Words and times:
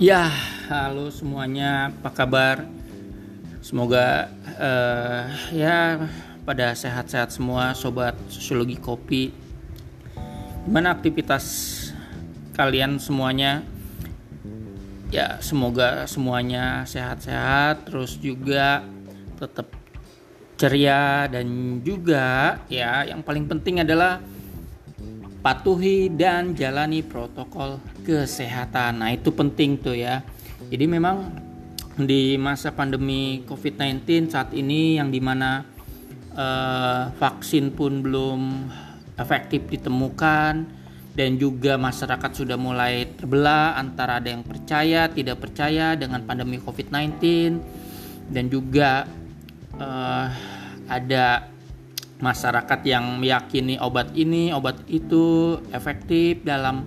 Ya, 0.00 0.32
halo 0.72 1.12
semuanya, 1.12 1.92
apa 1.92 2.08
kabar? 2.08 2.64
Semoga 3.60 4.32
uh, 4.56 5.28
ya 5.52 6.08
pada 6.40 6.72
sehat-sehat 6.72 7.36
semua 7.36 7.76
sobat 7.76 8.16
sosiologi 8.32 8.80
kopi. 8.80 9.28
Gimana 10.64 10.96
aktivitas 10.96 11.44
kalian 12.56 12.96
semuanya? 12.96 13.60
Ya, 15.12 15.36
semoga 15.44 16.08
semuanya 16.08 16.88
sehat-sehat 16.88 17.84
terus 17.92 18.16
juga 18.16 18.80
tetap 19.36 19.68
ceria 20.56 21.28
dan 21.28 21.44
juga 21.84 22.56
ya 22.72 23.04
yang 23.04 23.20
paling 23.20 23.44
penting 23.44 23.84
adalah 23.84 24.16
patuhi 25.40 26.12
dan 26.12 26.52
jalani 26.52 27.00
protokol 27.00 27.80
kesehatan. 28.04 29.00
Nah, 29.00 29.10
itu 29.12 29.32
penting 29.32 29.80
tuh 29.80 29.96
ya. 29.96 30.20
Jadi 30.68 30.84
memang 30.84 31.32
di 31.96 32.36
masa 32.36 32.72
pandemi 32.72 33.44
COVID-19 33.44 34.30
saat 34.30 34.52
ini 34.56 35.00
yang 35.00 35.12
di 35.12 35.20
mana 35.20 35.64
uh, 36.36 37.12
vaksin 37.16 37.72
pun 37.74 38.00
belum 38.04 38.70
efektif 39.20 39.68
ditemukan 39.68 40.80
dan 41.10 41.30
juga 41.36 41.76
masyarakat 41.76 42.30
sudah 42.32 42.56
mulai 42.56 43.04
terbelah 43.18 43.76
antara 43.76 44.22
ada 44.22 44.30
yang 44.30 44.46
percaya 44.46 45.10
tidak 45.10 45.42
percaya 45.42 45.98
dengan 45.98 46.22
pandemi 46.24 46.56
COVID-19 46.56 47.20
dan 48.30 48.44
juga 48.46 49.04
uh, 49.76 50.26
ada 50.86 51.49
masyarakat 52.20 52.80
yang 52.84 53.16
meyakini 53.18 53.80
obat 53.80 54.12
ini, 54.12 54.52
obat 54.52 54.84
itu 54.86 55.56
efektif 55.72 56.44
dalam 56.44 56.86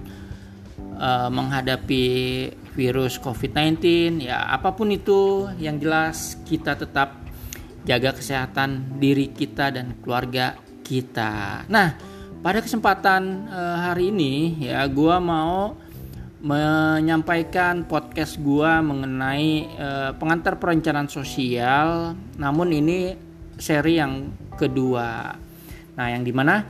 uh, 0.97 1.29
menghadapi 1.29 2.05
virus 2.73 3.21
COVID-19, 3.21 3.77
ya 4.25 4.49
apa 4.49 4.73
pun 4.73 4.89
itu 4.89 5.49
yang 5.61 5.77
jelas 5.77 6.37
kita 6.45 6.73
tetap 6.77 7.21
jaga 7.83 8.15
kesehatan 8.15 8.97
diri 8.97 9.29
kita 9.29 9.73
dan 9.73 9.99
keluarga 9.99 10.55
kita. 10.81 11.65
Nah, 11.67 11.93
pada 12.39 12.63
kesempatan 12.63 13.49
uh, 13.49 13.77
hari 13.89 14.09
ini 14.09 14.65
ya 14.69 14.85
gua 14.87 15.19
mau 15.19 15.75
menyampaikan 16.43 17.87
podcast 17.87 18.35
gua 18.35 18.83
mengenai 18.83 19.69
uh, 19.79 20.11
pengantar 20.15 20.59
perencanaan 20.59 21.07
sosial. 21.07 22.17
Namun 22.35 22.67
ini 22.73 23.15
seri 23.57 23.99
yang 23.99 24.33
kedua. 24.55 25.33
Nah, 25.93 26.07
yang 26.09 26.25
di 26.25 26.33
mana 26.33 26.65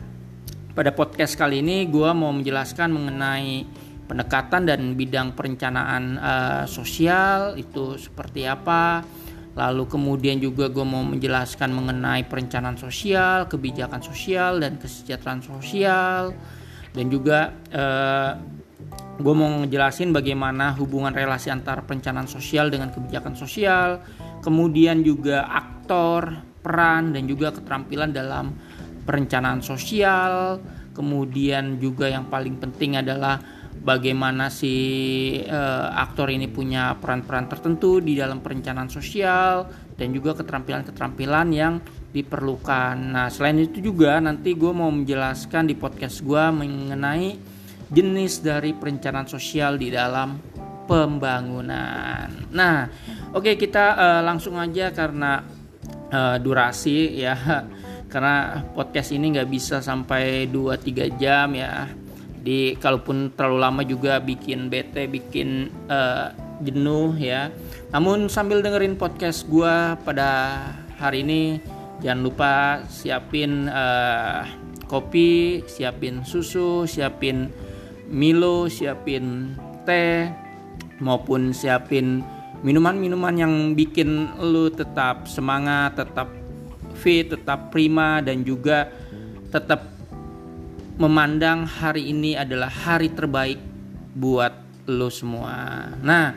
pada 0.73 0.91
podcast 0.91 1.37
kali 1.37 1.61
ini 1.61 1.85
gue 1.87 2.09
mau 2.11 2.33
menjelaskan 2.33 2.89
mengenai 2.89 3.63
pendekatan 4.09 4.67
dan 4.67 4.81
bidang 4.99 5.31
perencanaan 5.37 6.19
uh, 6.19 6.63
sosial 6.67 7.55
itu 7.55 7.95
seperti 7.95 8.43
apa. 8.49 9.05
Lalu 9.53 9.85
kemudian 9.85 10.41
juga 10.41 10.65
gue 10.65 10.81
mau 10.81 11.05
menjelaskan 11.05 11.69
mengenai 11.69 12.25
perencanaan 12.25 12.73
sosial, 12.73 13.45
kebijakan 13.45 14.01
sosial 14.01 14.57
dan 14.57 14.81
kesejahteraan 14.81 15.45
sosial 15.45 16.33
dan 16.93 17.05
juga 17.09 17.53
uh, 17.73 17.77
eh, 17.77 18.31
gue 19.21 19.33
mau 19.33 19.49
ngejelasin 19.61 20.09
bagaimana 20.09 20.73
hubungan 20.77 21.13
relasi 21.13 21.53
antara 21.53 21.85
perencanaan 21.85 22.25
sosial 22.25 22.73
dengan 22.73 22.89
kebijakan 22.89 23.37
sosial, 23.37 24.01
kemudian 24.41 25.05
juga 25.05 25.45
aktor 25.45 26.52
peran 26.63 27.11
dan 27.11 27.27
juga 27.27 27.51
keterampilan 27.51 28.15
dalam 28.15 28.55
perencanaan 29.03 29.59
sosial. 29.59 30.63
Kemudian 30.95 31.81
juga 31.83 32.07
yang 32.07 32.31
paling 32.31 32.57
penting 32.61 33.01
adalah 33.01 33.41
bagaimana 33.83 34.47
si 34.47 34.75
uh, 35.43 35.89
aktor 35.91 36.31
ini 36.31 36.47
punya 36.47 36.95
peran-peran 37.01 37.51
tertentu 37.51 37.99
di 37.99 38.15
dalam 38.15 38.39
perencanaan 38.39 38.87
sosial 38.87 39.67
dan 39.97 40.13
juga 40.15 40.39
keterampilan-keterampilan 40.39 41.47
yang 41.51 41.83
diperlukan. 42.13 42.95
Nah, 42.95 43.27
selain 43.33 43.57
itu 43.59 43.81
juga 43.81 44.21
nanti 44.21 44.53
gue 44.53 44.69
mau 44.69 44.93
menjelaskan 44.93 45.65
di 45.67 45.75
podcast 45.75 46.21
gue 46.21 46.43
mengenai 46.53 47.35
jenis 47.89 48.45
dari 48.45 48.77
perencanaan 48.77 49.25
sosial 49.25 49.81
di 49.81 49.89
dalam 49.89 50.37
pembangunan. 50.85 52.29
Nah, 52.53 52.85
oke 53.33 53.53
okay, 53.53 53.55
kita 53.57 53.85
uh, 53.97 54.21
langsung 54.21 54.61
aja 54.61 54.93
karena 54.93 55.41
uh, 56.13 56.37
durasi 56.37 57.17
ya. 57.17 57.33
Karena 58.13 58.61
podcast 58.77 59.09
ini 59.09 59.33
nggak 59.33 59.49
bisa 59.49 59.81
sampai 59.81 60.45
2-3 60.47 61.17
jam 61.17 61.49
ya. 61.57 61.89
Di 62.43 62.77
kalaupun 62.77 63.33
terlalu 63.33 63.57
lama 63.57 63.81
juga 63.81 64.21
bikin 64.21 64.69
bete 64.69 65.09
bikin 65.09 65.73
uh, 65.89 66.29
jenuh 66.61 67.17
ya. 67.17 67.49
Namun 67.89 68.29
sambil 68.29 68.61
dengerin 68.61 68.95
podcast 68.95 69.49
gue 69.49 69.97
pada 70.05 70.61
hari 71.01 71.25
ini 71.25 71.57
jangan 72.05 72.21
lupa 72.21 72.53
siapin 72.91 73.65
uh, 73.71 74.45
kopi 74.85 75.63
siapin 75.65 76.21
susu 76.21 76.85
siapin 76.85 77.49
Milo 78.13 78.69
siapin 78.69 79.57
teh 79.89 80.29
maupun 81.01 81.49
siapin 81.55 82.21
minuman-minuman 82.63 83.35
yang 83.35 83.53
bikin 83.75 84.39
lu 84.39 84.71
tetap 84.71 85.27
semangat, 85.27 85.99
tetap 85.99 86.31
fit, 86.95 87.27
tetap 87.27 87.69
prima 87.69 88.23
dan 88.23 88.41
juga 88.47 88.87
tetap 89.51 89.91
memandang 90.95 91.67
hari 91.67 92.09
ini 92.09 92.39
adalah 92.39 92.71
hari 92.71 93.11
terbaik 93.11 93.59
buat 94.15 94.55
lu 94.87 95.11
semua. 95.11 95.91
Nah, 95.99 96.33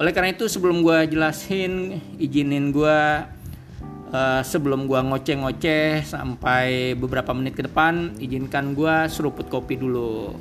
oleh 0.00 0.12
karena 0.16 0.32
itu 0.32 0.48
sebelum 0.48 0.80
gue 0.80 1.12
jelasin, 1.12 2.00
izinin 2.16 2.72
gue 2.72 3.00
uh, 4.16 4.42
sebelum 4.42 4.88
gue 4.88 5.00
ngoceh-ngoceh 5.00 6.06
sampai 6.08 6.96
beberapa 6.96 7.36
menit 7.36 7.52
ke 7.52 7.68
depan, 7.68 8.16
izinkan 8.16 8.72
gue 8.72 8.96
seruput 9.12 9.52
kopi 9.52 9.76
dulu. 9.76 10.32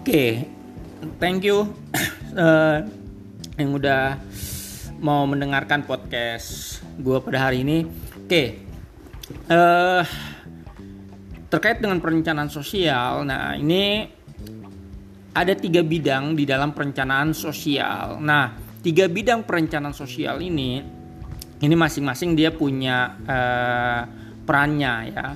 Oke, 0.00 0.57
thank 1.16 1.40
you 1.48 1.72
uh, 2.36 2.84
yang 3.60 3.72
udah 3.72 4.20
mau 5.00 5.24
mendengarkan 5.24 5.88
podcast 5.88 6.78
gue 7.00 7.16
pada 7.24 7.48
hari 7.48 7.64
ini. 7.64 7.88
Oke, 7.88 8.28
okay. 8.28 8.48
uh, 9.48 10.04
terkait 11.48 11.80
dengan 11.80 12.02
perencanaan 12.02 12.52
sosial, 12.52 13.24
nah 13.24 13.56
ini 13.56 14.04
ada 15.32 15.54
tiga 15.56 15.80
bidang 15.80 16.36
di 16.36 16.44
dalam 16.44 16.76
perencanaan 16.76 17.32
sosial. 17.32 18.20
Nah, 18.20 18.52
tiga 18.84 19.08
bidang 19.08 19.46
perencanaan 19.46 19.94
sosial 19.96 20.42
ini, 20.44 20.82
ini 21.62 21.74
masing-masing 21.78 22.36
dia 22.36 22.52
punya 22.52 23.16
uh, 23.24 24.02
perannya 24.44 24.94
ya. 25.14 25.26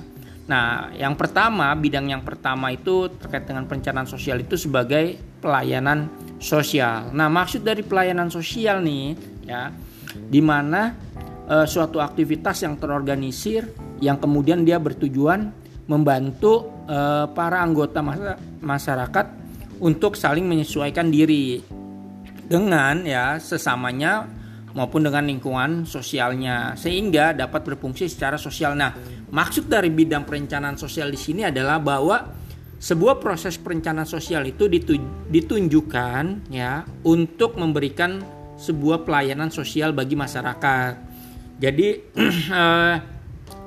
Nah, 0.43 0.91
yang 0.91 1.15
pertama, 1.15 1.71
bidang 1.79 2.11
yang 2.11 2.21
pertama 2.21 2.75
itu 2.75 3.07
terkait 3.15 3.47
dengan 3.47 3.63
perencanaan 3.63 4.05
sosial 4.05 4.43
itu 4.43 4.59
sebagai 4.59 5.32
pelayanan 5.43 6.07
sosial. 6.39 7.11
Nah, 7.11 7.27
maksud 7.27 7.67
dari 7.67 7.83
pelayanan 7.83 8.31
sosial 8.31 8.79
nih, 8.79 9.19
ya, 9.43 9.67
di 10.15 10.39
mana 10.39 10.95
e, 11.43 11.67
suatu 11.67 11.99
aktivitas 11.99 12.63
yang 12.63 12.79
terorganisir 12.79 13.67
yang 13.99 14.15
kemudian 14.19 14.63
dia 14.63 14.79
bertujuan 14.79 15.51
membantu 15.91 16.71
e, 16.87 17.27
para 17.35 17.59
anggota 17.59 17.99
masyarakat 18.63 19.25
untuk 19.83 20.15
saling 20.15 20.47
menyesuaikan 20.47 21.11
diri 21.11 21.59
dengan 22.47 23.03
ya 23.03 23.35
sesamanya 23.35 24.23
maupun 24.73 25.05
dengan 25.05 25.27
lingkungan 25.27 25.85
sosialnya 25.85 26.73
sehingga 26.73 27.35
dapat 27.35 27.61
berfungsi 27.67 28.09
secara 28.09 28.39
sosial. 28.39 28.73
Nah, 28.73 28.95
maksud 29.29 29.69
dari 29.69 29.91
bidang 29.93 30.25
perencanaan 30.25 30.75
sosial 30.75 31.13
di 31.13 31.19
sini 31.19 31.45
adalah 31.45 31.77
bahwa 31.77 32.42
sebuah 32.83 33.23
proses 33.23 33.55
perencanaan 33.55 34.03
sosial 34.03 34.43
itu 34.43 34.67
ditunjukkan 35.31 36.51
ya 36.51 36.83
untuk 37.07 37.55
memberikan 37.55 38.19
sebuah 38.59 39.07
pelayanan 39.07 39.47
sosial 39.47 39.95
bagi 39.95 40.19
masyarakat. 40.19 40.93
Jadi 41.63 41.87
eh, 42.59 42.95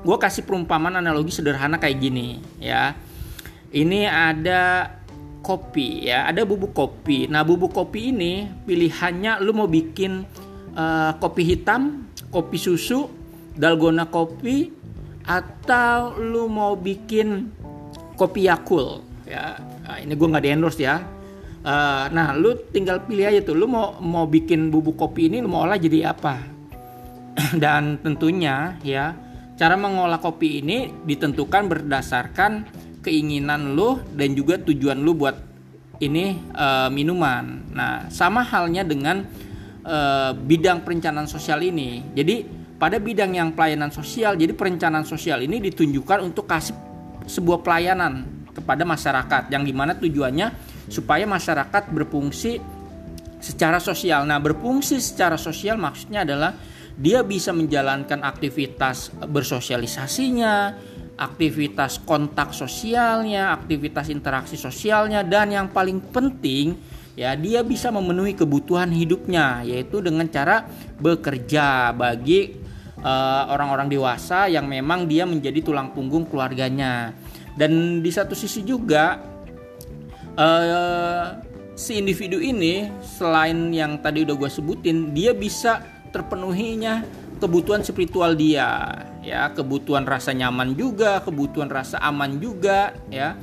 gue 0.05 0.17
kasih 0.21 0.45
perumpamaan 0.45 1.01
analogi 1.01 1.33
sederhana 1.33 1.81
kayak 1.81 1.97
gini 1.97 2.45
ya. 2.61 2.93
Ini 3.73 4.05
ada 4.05 4.93
kopi 5.41 6.13
ya, 6.13 6.29
ada 6.29 6.45
bubuk 6.45 6.77
kopi. 6.77 7.25
Nah 7.25 7.41
bubuk 7.41 7.73
kopi 7.73 8.13
ini 8.13 8.45
pilihannya 8.69 9.41
lu 9.41 9.53
mau 9.53 9.69
bikin 9.69 10.25
uh, 10.73 11.13
kopi 11.19 11.43
hitam, 11.45 12.09
kopi 12.33 12.57
susu, 12.57 13.05
dalgona 13.53 14.09
kopi, 14.09 14.71
atau 15.29 16.17
lu 16.17 16.49
mau 16.49 16.73
bikin 16.79 17.53
kopi 18.17 18.49
Yakul 18.49 19.06
ya. 19.26 19.58
Nah, 19.58 19.99
ini 20.00 20.14
gue 20.14 20.28
nggak 20.31 20.44
di 20.46 20.50
endorse 20.55 20.81
ya. 20.81 21.02
Uh, 21.67 22.06
nah, 22.14 22.31
lu 22.32 22.55
tinggal 22.70 23.02
pilih 23.02 23.26
aja 23.26 23.43
tuh. 23.43 23.58
Lu 23.58 23.67
mau 23.67 23.99
mau 23.99 24.25
bikin 24.25 24.70
bubuk 24.70 24.94
kopi 24.94 25.26
ini 25.26 25.43
lu 25.43 25.50
mau 25.50 25.67
olah 25.67 25.76
jadi 25.76 26.14
apa? 26.14 26.38
Dan 27.62 27.99
tentunya 28.00 28.78
ya 28.87 29.12
cara 29.58 29.75
mengolah 29.75 30.23
kopi 30.23 30.62
ini 30.62 30.93
ditentukan 31.05 31.67
berdasarkan 31.67 32.69
keinginan 33.00 33.78
lu 33.78 34.02
dan 34.19 34.34
juga 34.34 34.58
tujuan 34.61 34.99
lu 35.00 35.17
buat 35.17 35.37
ini 36.02 36.37
uh, 36.52 36.93
minuman. 36.93 37.72
Nah, 37.72 38.12
sama 38.12 38.44
halnya 38.44 38.84
dengan 38.84 39.25
uh, 39.87 40.37
bidang 40.37 40.84
perencanaan 40.84 41.31
sosial 41.31 41.64
ini. 41.64 42.05
Jadi 42.12 42.44
pada 42.76 43.00
bidang 43.00 43.32
yang 43.32 43.56
pelayanan 43.56 43.88
sosial, 43.88 44.37
jadi 44.37 44.52
perencanaan 44.52 45.08
sosial 45.08 45.40
ini 45.40 45.56
ditunjukkan 45.64 46.20
untuk 46.20 46.44
kasih 46.44 46.76
sebuah 47.25 47.64
pelayanan 47.64 48.36
kepada 48.56 48.88
masyarakat 48.88 49.53
yang 49.53 49.62
di 49.62 49.76
mana 49.76 49.93
tujuannya 49.93 50.49
supaya 50.88 51.29
masyarakat 51.29 51.93
berfungsi 51.93 52.56
secara 53.37 53.76
sosial. 53.76 54.25
Nah, 54.25 54.41
berfungsi 54.41 54.97
secara 54.99 55.37
sosial 55.37 55.76
maksudnya 55.76 56.25
adalah 56.25 56.56
dia 56.97 57.20
bisa 57.20 57.53
menjalankan 57.53 58.25
aktivitas 58.25 59.12
bersosialisasinya, 59.29 60.55
aktivitas 61.17 62.00
kontak 62.05 62.56
sosialnya, 62.56 63.53
aktivitas 63.53 64.08
interaksi 64.08 64.56
sosialnya 64.56 65.20
dan 65.20 65.53
yang 65.53 65.69
paling 65.69 66.00
penting 66.12 66.76
ya 67.17 67.32
dia 67.32 67.64
bisa 67.64 67.88
memenuhi 67.88 68.37
kebutuhan 68.37 68.93
hidupnya 68.93 69.64
yaitu 69.64 70.05
dengan 70.05 70.29
cara 70.29 70.69
bekerja 71.00 71.97
bagi 71.97 72.61
eh, 73.00 73.43
orang-orang 73.49 73.88
uh, 73.88 73.93
dewasa 73.93 74.49
yang 74.53 74.69
memang 74.69 75.08
dia 75.08 75.25
menjadi 75.25 75.64
tulang 75.64 75.97
punggung 75.97 76.29
keluarganya. 76.29 77.12
Dan 77.56 78.05
di 78.05 78.12
satu 78.12 78.37
sisi 78.37 78.61
juga 78.62 79.17
uh, 80.37 81.26
si 81.73 81.97
individu 81.97 82.37
ini 82.37 82.88
selain 83.00 83.73
yang 83.73 84.00
tadi 84.05 84.29
udah 84.29 84.37
gue 84.37 84.50
sebutin 84.53 85.17
dia 85.17 85.32
bisa 85.32 85.81
terpenuhinya 86.12 87.05
kebutuhan 87.41 87.81
spiritual 87.81 88.37
dia 88.37 88.93
ya. 89.25 89.53
Kebutuhan 89.53 90.05
rasa 90.05 90.37
nyaman 90.37 90.76
juga 90.76 91.25
kebutuhan 91.25 91.73
rasa 91.73 91.97
aman 92.05 92.37
juga 92.37 92.93
ya. 93.08 93.37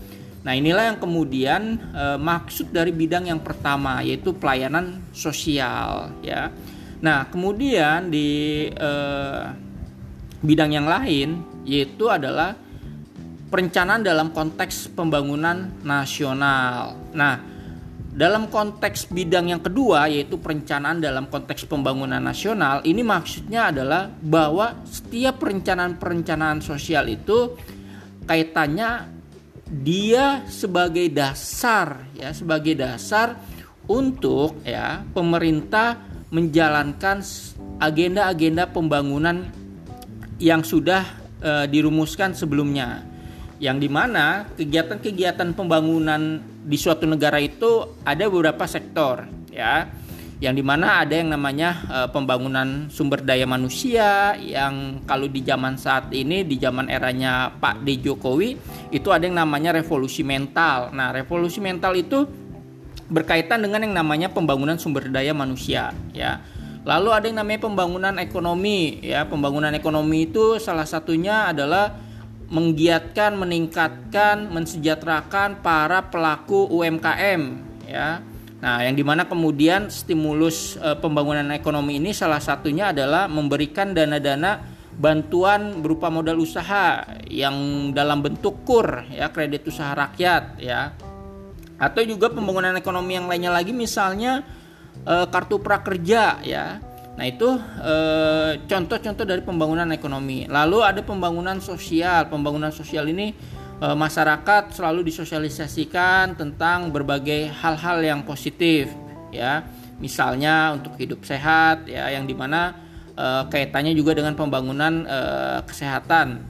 Nah 0.43 0.53
inilah 0.59 0.91
yang 0.91 0.99
kemudian 0.99 1.79
e, 1.95 2.03
maksud 2.19 2.75
dari 2.75 2.91
bidang 2.91 3.31
yang 3.31 3.39
pertama 3.39 4.03
yaitu 4.03 4.35
pelayanan 4.35 4.99
sosial 5.15 6.11
ya. 6.19 6.51
Nah 6.99 7.31
kemudian 7.31 8.11
di 8.11 8.67
e, 8.67 8.91
bidang 10.43 10.71
yang 10.75 10.87
lain 10.89 11.39
yaitu 11.63 12.11
adalah 12.11 12.59
perencanaan 13.53 14.01
dalam 14.01 14.33
konteks 14.33 14.97
pembangunan 14.97 15.69
nasional. 15.85 16.97
Nah 17.13 17.53
dalam 18.13 18.49
konteks 18.49 19.13
bidang 19.13 19.53
yang 19.53 19.61
kedua 19.61 20.09
yaitu 20.09 20.41
perencanaan 20.41 21.01
dalam 21.01 21.29
konteks 21.29 21.69
pembangunan 21.69 22.21
nasional 22.21 22.81
ini 22.85 23.01
maksudnya 23.05 23.73
adalah 23.73 24.09
bahwa 24.09 24.85
setiap 24.85 25.41
perencanaan-perencanaan 25.41 26.61
sosial 26.61 27.09
itu 27.09 27.57
kaitannya 28.29 29.09
dia 29.65 30.45
sebagai 30.45 31.09
dasar 31.09 32.05
ya 32.13 32.29
sebagai 32.33 32.77
dasar 32.77 33.33
untuk 33.89 34.61
ya 34.61 35.01
pemerintah 35.13 35.97
menjalankan 36.29 37.25
agenda-agenda 37.81 38.69
pembangunan 38.69 39.49
yang 40.37 40.61
sudah 40.61 41.01
e, 41.41 41.51
dirumuskan 41.65 42.37
sebelumnya 42.37 43.12
yang 43.61 43.77
di 43.77 43.89
mana 43.89 44.49
kegiatan-kegiatan 44.57 45.53
pembangunan 45.53 46.41
di 46.63 46.77
suatu 46.79 47.05
negara 47.05 47.37
itu 47.37 48.01
ada 48.07 48.25
beberapa 48.29 48.65
sektor 48.65 49.27
ya. 49.51 49.89
Yang 50.43 50.59
di 50.59 50.63
mana 50.65 50.99
ada 51.07 51.15
yang 51.15 51.31
namanya 51.31 51.69
e, 51.87 51.97
pembangunan 52.11 52.91
sumber 52.91 53.23
daya 53.23 53.47
manusia 53.47 54.35
yang 54.35 54.99
kalau 55.07 55.31
di 55.31 55.39
zaman 55.39 55.79
saat 55.79 56.11
ini 56.11 56.43
di 56.43 56.59
zaman 56.59 56.91
eranya 56.91 57.47
Pak 57.47 57.87
D 57.87 58.03
Jokowi 58.03 58.59
itu 58.91 59.07
ada 59.15 59.23
yang 59.23 59.39
namanya 59.39 59.71
revolusi 59.71 60.19
mental. 60.19 60.91
Nah 60.91 61.15
revolusi 61.15 61.63
mental 61.63 61.95
itu 61.95 62.27
berkaitan 63.07 63.63
dengan 63.63 63.87
yang 63.87 63.95
namanya 63.95 64.35
pembangunan 64.35 64.75
sumber 64.75 65.07
daya 65.07 65.31
manusia 65.31 65.95
ya. 66.11 66.43
Lalu 66.83 67.09
ada 67.15 67.25
yang 67.31 67.39
namanya 67.39 67.63
pembangunan 67.63 68.15
ekonomi 68.19 68.99
ya. 68.99 69.23
Pembangunan 69.23 69.71
ekonomi 69.71 70.27
itu 70.27 70.59
salah 70.59 70.83
satunya 70.83 71.55
adalah 71.55 71.95
menggiatkan, 72.49 73.37
meningkatkan, 73.39 74.51
mensejahterakan 74.51 75.63
para 75.63 76.07
pelaku 76.11 76.67
UMKM 76.69 77.41
ya. 77.87 78.19
Nah, 78.63 78.79
yang 78.79 78.95
di 78.95 79.03
mana 79.03 79.27
kemudian 79.27 79.91
stimulus 79.91 80.79
e, 80.79 80.95
pembangunan 80.95 81.51
ekonomi 81.51 81.99
ini 81.99 82.15
salah 82.15 82.39
satunya 82.39 82.95
adalah 82.95 83.27
memberikan 83.27 83.91
dana-dana 83.91 84.63
bantuan 84.95 85.83
berupa 85.83 86.07
modal 86.07 86.39
usaha 86.39 87.03
yang 87.27 87.89
dalam 87.91 88.23
bentuk 88.23 88.63
kur 88.63 89.03
ya 89.11 89.33
kredit 89.33 89.67
usaha 89.67 89.91
rakyat 89.91 90.63
ya 90.63 90.95
atau 91.75 92.01
juga 92.05 92.29
pembangunan 92.31 92.77
ekonomi 92.77 93.17
yang 93.17 93.27
lainnya 93.27 93.51
lagi 93.51 93.75
misalnya 93.75 94.47
e, 95.03 95.27
kartu 95.27 95.59
prakerja 95.59 96.39
ya 96.47 96.79
Nah 97.13 97.29
itu 97.29 97.45
eh, 97.85 98.51
contoh-contoh 98.65 99.25
dari 99.25 99.41
pembangunan 99.45 99.85
ekonomi. 99.93 100.49
Lalu 100.49 100.77
ada 100.81 101.01
pembangunan 101.05 101.61
sosial. 101.61 102.25
Pembangunan 102.25 102.73
sosial 102.73 103.05
ini 103.05 103.29
eh, 103.77 103.95
masyarakat 103.95 104.73
selalu 104.73 105.13
disosialisasikan 105.13 106.33
tentang 106.33 106.89
berbagai 106.89 107.53
hal-hal 107.53 108.01
yang 108.01 108.25
positif, 108.25 108.89
ya. 109.29 109.61
Misalnya 110.01 110.73
untuk 110.73 110.97
hidup 110.97 111.21
sehat, 111.21 111.85
ya, 111.85 112.09
yang 112.09 112.25
di 112.25 112.33
mana 112.33 112.73
eh, 113.13 113.43
kaitannya 113.45 113.93
juga 113.93 114.17
dengan 114.17 114.33
pembangunan 114.33 115.05
kesehatan. 115.69 116.41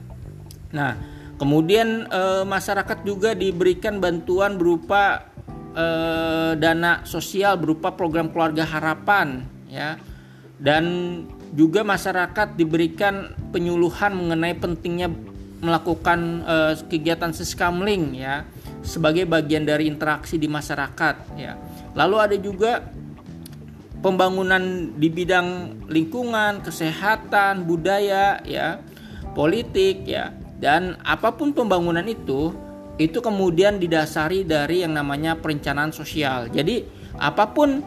Nah, 0.72 0.96
kemudian 1.36 2.08
masyarakat 2.48 3.04
juga 3.04 3.36
diberikan 3.36 4.00
bantuan 4.00 4.56
berupa 4.56 5.30
dana 6.54 7.02
sosial 7.02 7.58
berupa 7.58 7.94
program 7.94 8.30
keluarga 8.30 8.62
harapan, 8.66 9.46
ya 9.70 9.98
dan 10.58 10.84
juga 11.54 11.82
masyarakat 11.86 12.58
diberikan 12.58 13.34
penyuluhan 13.54 14.14
mengenai 14.14 14.54
pentingnya 14.58 15.10
melakukan 15.64 16.44
uh, 16.44 16.72
kegiatan 16.90 17.32
siskamling 17.32 18.20
ya 18.20 18.44
sebagai 18.84 19.24
bagian 19.24 19.64
dari 19.64 19.88
interaksi 19.88 20.36
di 20.36 20.50
masyarakat 20.50 21.16
ya. 21.40 21.56
Lalu 21.96 22.16
ada 22.20 22.36
juga 22.36 22.84
pembangunan 24.04 24.92
di 25.00 25.08
bidang 25.08 25.80
lingkungan, 25.88 26.60
kesehatan, 26.60 27.64
budaya 27.64 28.44
ya, 28.44 28.82
politik 29.32 30.04
ya. 30.04 30.36
Dan 30.60 31.00
apa 31.00 31.32
pun 31.32 31.56
pembangunan 31.56 32.04
itu 32.04 32.52
itu 33.00 33.18
kemudian 33.18 33.80
didasari 33.80 34.46
dari 34.46 34.84
yang 34.84 34.94
namanya 34.94 35.34
perencanaan 35.34 35.90
sosial. 35.90 36.46
Jadi 36.52 36.84
apa 37.18 37.50
pun 37.50 37.82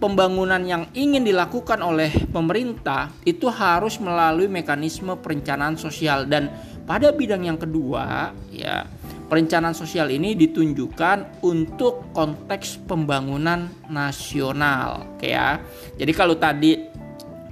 pembangunan 0.00 0.64
yang 0.64 0.88
ingin 0.96 1.22
dilakukan 1.22 1.78
oleh 1.84 2.08
pemerintah 2.32 3.12
itu 3.28 3.52
harus 3.52 4.00
melalui 4.00 4.48
mekanisme 4.48 5.14
perencanaan 5.20 5.76
sosial. 5.76 6.24
Dan 6.24 6.48
pada 6.88 7.12
bidang 7.12 7.44
yang 7.44 7.60
kedua 7.60 8.32
ya 8.48 8.88
perencanaan 9.30 9.76
sosial 9.76 10.10
ini 10.10 10.34
ditunjukkan 10.34 11.44
untuk 11.44 12.10
konteks 12.16 12.82
pembangunan 12.88 13.68
nasional 13.92 15.14
oke 15.14 15.28
ya. 15.28 15.60
Jadi 15.94 16.12
kalau 16.16 16.34
tadi 16.40 16.80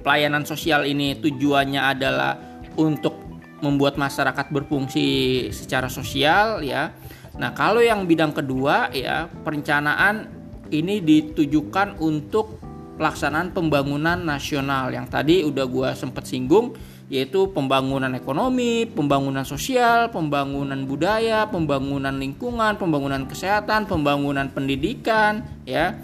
pelayanan 0.01 0.43
sosial 0.43 0.83
ini 0.89 1.15
tujuannya 1.21 1.79
adalah 1.79 2.35
untuk 2.75 3.15
membuat 3.61 3.95
masyarakat 3.95 4.49
berfungsi 4.49 5.07
secara 5.53 5.87
sosial 5.87 6.65
ya. 6.65 6.91
Nah 7.37 7.53
kalau 7.55 7.79
yang 7.79 8.03
bidang 8.09 8.35
kedua 8.35 8.91
ya 8.91 9.29
perencanaan 9.45 10.38
ini 10.69 11.01
ditujukan 11.01 12.01
untuk 12.01 12.61
pelaksanaan 12.99 13.55
pembangunan 13.55 14.19
nasional 14.19 14.91
yang 14.91 15.07
tadi 15.07 15.47
udah 15.47 15.65
gue 15.65 15.89
sempat 15.95 16.27
singgung 16.27 16.75
yaitu 17.09 17.49
pembangunan 17.49 18.13
ekonomi, 18.13 18.85
pembangunan 18.85 19.41
sosial, 19.41 20.13
pembangunan 20.13 20.85
budaya, 20.85 21.49
pembangunan 21.49 22.13
lingkungan, 22.13 22.77
pembangunan 22.77 23.25
kesehatan, 23.25 23.89
pembangunan 23.89 24.45
pendidikan 24.53 25.41
ya. 25.65 25.97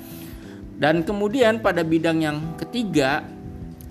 Dan 0.76 1.06
kemudian 1.06 1.62
pada 1.62 1.86
bidang 1.86 2.26
yang 2.26 2.38
ketiga 2.58 3.22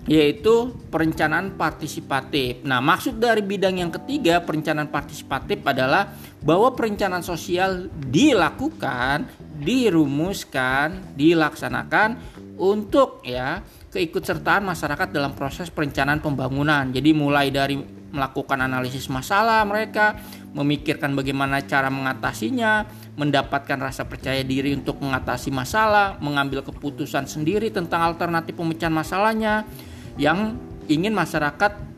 yaitu 0.05 0.75
perencanaan 0.93 1.57
partisipatif. 1.57 2.61
Nah, 2.61 2.83
maksud 2.83 3.17
dari 3.17 3.41
bidang 3.41 3.81
yang 3.81 3.89
ketiga 3.89 4.45
perencanaan 4.45 4.93
partisipatif 4.93 5.65
adalah 5.65 6.13
bahwa 6.45 6.77
perencanaan 6.77 7.25
sosial 7.25 7.89
dilakukan 7.89 9.44
dirumuskan, 9.59 11.15
dilaksanakan 11.15 12.19
untuk 12.59 13.23
ya 13.23 13.63
keikutsertaan 13.95 14.67
masyarakat 14.67 15.15
dalam 15.15 15.39
proses 15.39 15.71
perencanaan 15.71 16.19
pembangunan. 16.19 16.91
Jadi 16.91 17.15
mulai 17.15 17.55
dari 17.55 17.79
melakukan 18.15 18.63
analisis 18.63 19.11
masalah 19.11 19.67
mereka, 19.67 20.15
memikirkan 20.55 21.15
bagaimana 21.19 21.63
cara 21.67 21.91
mengatasinya, 21.91 22.87
mendapatkan 23.19 23.79
rasa 23.79 24.07
percaya 24.07 24.43
diri 24.47 24.75
untuk 24.75 25.03
mengatasi 25.03 25.51
masalah, 25.51 26.19
mengambil 26.23 26.63
keputusan 26.63 27.27
sendiri 27.27 27.75
tentang 27.75 28.07
alternatif 28.07 28.55
pemecahan 28.55 28.95
masalahnya 28.95 29.67
yang 30.15 30.55
ingin 30.87 31.11
masyarakat 31.11 31.94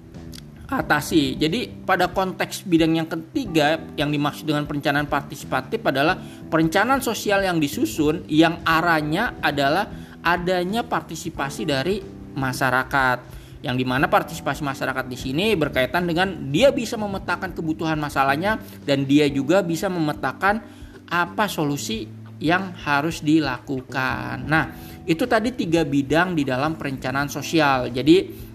atasi. 0.66 1.38
Jadi 1.38 1.70
pada 1.86 2.10
konteks 2.10 2.66
bidang 2.66 2.98
yang 2.98 3.08
ketiga 3.08 3.78
yang 3.94 4.10
dimaksud 4.10 4.46
dengan 4.46 4.66
perencanaan 4.66 5.06
partisipatif 5.06 5.78
adalah 5.86 6.18
perencanaan 6.50 6.98
sosial 6.98 7.46
yang 7.46 7.62
disusun 7.62 8.26
yang 8.26 8.60
arahnya 8.66 9.38
adalah 9.38 9.86
adanya 10.26 10.82
partisipasi 10.82 11.62
dari 11.62 12.02
masyarakat. 12.34 13.38
Yang 13.62 13.76
di 13.82 13.86
mana 13.88 14.06
partisipasi 14.06 14.62
masyarakat 14.62 15.06
di 15.06 15.18
sini 15.18 15.46
berkaitan 15.54 16.06
dengan 16.06 16.50
dia 16.50 16.70
bisa 16.70 16.98
memetakan 16.98 17.54
kebutuhan 17.54 17.98
masalahnya 17.98 18.60
dan 18.84 19.06
dia 19.06 19.26
juga 19.30 19.62
bisa 19.62 19.86
memetakan 19.90 20.62
apa 21.06 21.46
solusi 21.46 22.06
yang 22.36 22.76
harus 22.84 23.24
dilakukan. 23.24 24.44
Nah, 24.44 24.76
itu 25.08 25.24
tadi 25.24 25.54
tiga 25.56 25.86
bidang 25.86 26.36
di 26.36 26.44
dalam 26.44 26.76
perencanaan 26.76 27.30
sosial. 27.32 27.88
Jadi 27.88 28.45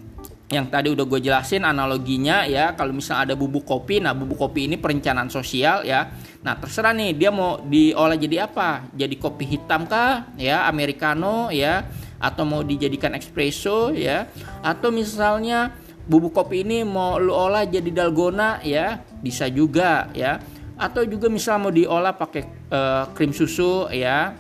yang 0.52 0.68
tadi 0.68 0.92
udah 0.92 1.08
gue 1.08 1.24
jelasin 1.24 1.64
analoginya 1.64 2.44
ya 2.44 2.76
kalau 2.76 2.92
misalnya 2.92 3.32
ada 3.32 3.36
bubuk 3.40 3.64
kopi 3.64 4.04
nah 4.04 4.12
bubuk 4.12 4.36
kopi 4.36 4.68
ini 4.68 4.76
perencanaan 4.76 5.32
sosial 5.32 5.88
ya. 5.88 6.12
Nah 6.44 6.60
terserah 6.60 6.92
nih 6.92 7.16
dia 7.16 7.32
mau 7.32 7.64
diolah 7.64 8.20
jadi 8.20 8.52
apa? 8.52 8.92
Jadi 8.92 9.16
kopi 9.16 9.48
hitam 9.48 9.88
kah? 9.88 10.28
Ya 10.36 10.68
americano 10.68 11.48
ya 11.56 11.88
atau 12.20 12.44
mau 12.44 12.68
dijadikan 12.68 13.16
espresso 13.16 13.96
ya. 13.96 14.28
Atau 14.60 14.92
misalnya 14.92 15.72
bubuk 16.04 16.36
kopi 16.36 16.68
ini 16.68 16.84
mau 16.84 17.16
lu 17.16 17.32
olah 17.32 17.64
jadi 17.64 17.88
dalgona 17.88 18.60
ya 18.60 19.00
bisa 19.24 19.48
juga 19.48 20.12
ya. 20.12 20.44
Atau 20.76 21.08
juga 21.08 21.32
misal 21.32 21.64
mau 21.64 21.72
diolah 21.72 22.12
pakai 22.12 22.44
uh, 22.76 23.08
krim 23.16 23.32
susu 23.32 23.88
ya 23.88 24.36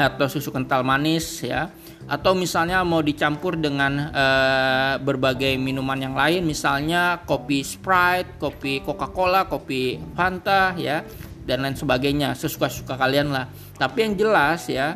atau 0.00 0.24
susu 0.24 0.48
kental 0.48 0.80
manis 0.80 1.44
ya 1.44 1.68
atau 2.10 2.34
misalnya 2.34 2.82
mau 2.82 3.00
dicampur 3.00 3.56
dengan 3.56 4.10
uh, 4.10 4.94
berbagai 4.98 5.54
minuman 5.56 5.98
yang 5.98 6.14
lain 6.18 6.42
misalnya 6.44 7.22
kopi 7.22 7.62
Sprite, 7.62 8.36
kopi 8.36 8.82
Coca-Cola, 8.82 9.46
kopi 9.46 9.96
Fanta 10.12 10.74
ya 10.74 11.02
dan 11.42 11.66
lain 11.66 11.74
sebagainya 11.74 12.34
sesuka-suka 12.38 12.94
kalian 12.94 13.34
lah. 13.34 13.50
Tapi 13.74 13.98
yang 14.06 14.14
jelas 14.14 14.70
ya 14.70 14.94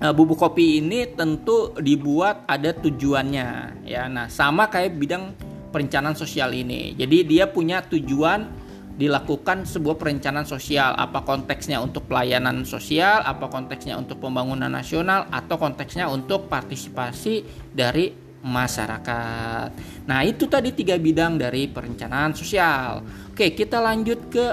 uh, 0.00 0.12
bubuk 0.16 0.40
kopi 0.40 0.80
ini 0.82 1.12
tentu 1.12 1.76
dibuat 1.78 2.48
ada 2.48 2.74
tujuannya 2.74 3.48
ya. 3.86 4.08
Nah, 4.08 4.26
sama 4.32 4.66
kayak 4.72 4.96
bidang 4.96 5.24
perencanaan 5.70 6.18
sosial 6.18 6.50
ini. 6.56 6.98
Jadi 6.98 7.22
dia 7.28 7.46
punya 7.46 7.84
tujuan 7.86 8.59
dilakukan 9.00 9.64
sebuah 9.64 9.96
perencanaan 9.96 10.44
sosial. 10.44 10.92
Apa 10.92 11.24
konteksnya 11.24 11.80
untuk 11.80 12.04
pelayanan 12.04 12.68
sosial 12.68 13.24
apa 13.24 13.48
konteksnya 13.48 13.96
untuk 13.96 14.20
pembangunan 14.20 14.68
nasional 14.68 15.24
atau 15.32 15.56
konteksnya 15.56 16.12
untuk 16.12 16.52
partisipasi 16.52 17.40
dari 17.72 18.12
masyarakat. 18.44 19.68
Nah 20.04 20.20
itu 20.24 20.44
tadi 20.48 20.76
tiga 20.76 21.00
bidang 21.00 21.40
dari 21.40 21.64
perencanaan 21.72 22.36
sosial. 22.36 23.00
Oke 23.32 23.56
kita 23.56 23.80
lanjut 23.80 24.20
ke 24.28 24.46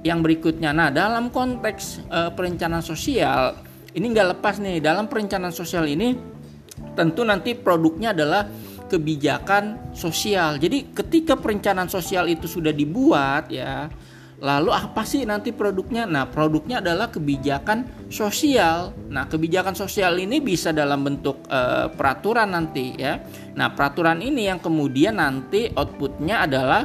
yang 0.00 0.24
berikutnya. 0.24 0.72
Nah 0.72 0.88
dalam 0.88 1.28
konteks 1.28 2.08
e, 2.08 2.20
perencanaan 2.32 2.84
sosial 2.84 3.60
ini 3.92 4.06
nggak 4.12 4.40
lepas 4.40 4.60
nih. 4.60 4.80
Dalam 4.80 5.08
perencanaan 5.12 5.52
sosial 5.52 5.84
ini 5.88 6.16
tentu 6.96 7.20
nanti 7.24 7.52
produknya 7.52 8.16
adalah 8.16 8.48
kebijakan 8.90 9.94
sosial. 9.94 10.58
Jadi 10.58 10.90
ketika 10.90 11.38
perencanaan 11.38 11.86
sosial 11.86 12.26
itu 12.26 12.50
sudah 12.50 12.74
dibuat 12.74 13.46
ya, 13.54 13.86
lalu 14.42 14.74
apa 14.74 15.06
sih 15.06 15.22
nanti 15.22 15.54
produknya? 15.54 16.10
Nah, 16.10 16.26
produknya 16.26 16.82
adalah 16.82 17.06
kebijakan 17.14 18.10
sosial. 18.10 18.90
Nah, 19.06 19.30
kebijakan 19.30 19.78
sosial 19.78 20.18
ini 20.18 20.42
bisa 20.42 20.74
dalam 20.74 21.06
bentuk 21.06 21.46
uh, 21.46 21.86
peraturan 21.94 22.50
nanti 22.50 22.98
ya. 22.98 23.22
Nah, 23.54 23.70
peraturan 23.70 24.18
ini 24.18 24.50
yang 24.50 24.58
kemudian 24.58 25.22
nanti 25.22 25.70
outputnya 25.70 26.42
adalah 26.42 26.82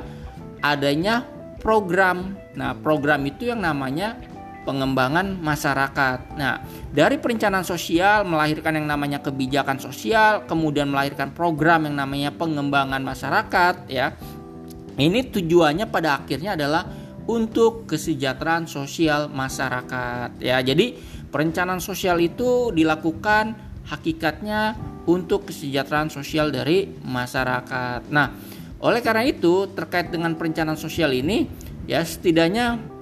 adanya 0.61 1.25
program. 1.57 2.37
Nah, 2.53 2.77
program 2.77 3.25
itu 3.25 3.49
yang 3.49 3.65
namanya 3.65 4.34
pengembangan 4.65 5.37
masyarakat. 5.39 6.35
Nah, 6.35 6.59
dari 6.89 7.21
perencanaan 7.21 7.63
sosial 7.63 8.25
melahirkan 8.25 8.75
yang 8.75 8.89
namanya 8.89 9.21
kebijakan 9.21 9.77
sosial, 9.77 10.49
kemudian 10.49 10.89
melahirkan 10.89 11.31
program 11.31 11.85
yang 11.85 12.01
namanya 12.01 12.33
pengembangan 12.33 12.99
masyarakat 13.05 13.85
ya. 13.87 14.17
Ini 14.97 15.29
tujuannya 15.29 15.85
pada 15.87 16.17
akhirnya 16.19 16.57
adalah 16.57 16.89
untuk 17.29 17.85
kesejahteraan 17.85 18.65
sosial 18.65 19.29
masyarakat 19.29 20.41
ya. 20.41 20.57
Jadi, 20.65 20.97
perencanaan 21.29 21.79
sosial 21.79 22.17
itu 22.17 22.73
dilakukan 22.73 23.53
hakikatnya 23.85 24.73
untuk 25.05 25.53
kesejahteraan 25.53 26.09
sosial 26.09 26.49
dari 26.49 26.89
masyarakat. 27.05 28.09
Nah, 28.09 28.27
oleh 28.81 29.01
karena 29.01 29.23
itu 29.25 29.69
terkait 29.71 30.09
dengan 30.09 30.33
perencanaan 30.33 30.77
sosial 30.77 31.13
ini 31.13 31.45
ya 31.85 32.01
setidaknya 32.01 32.94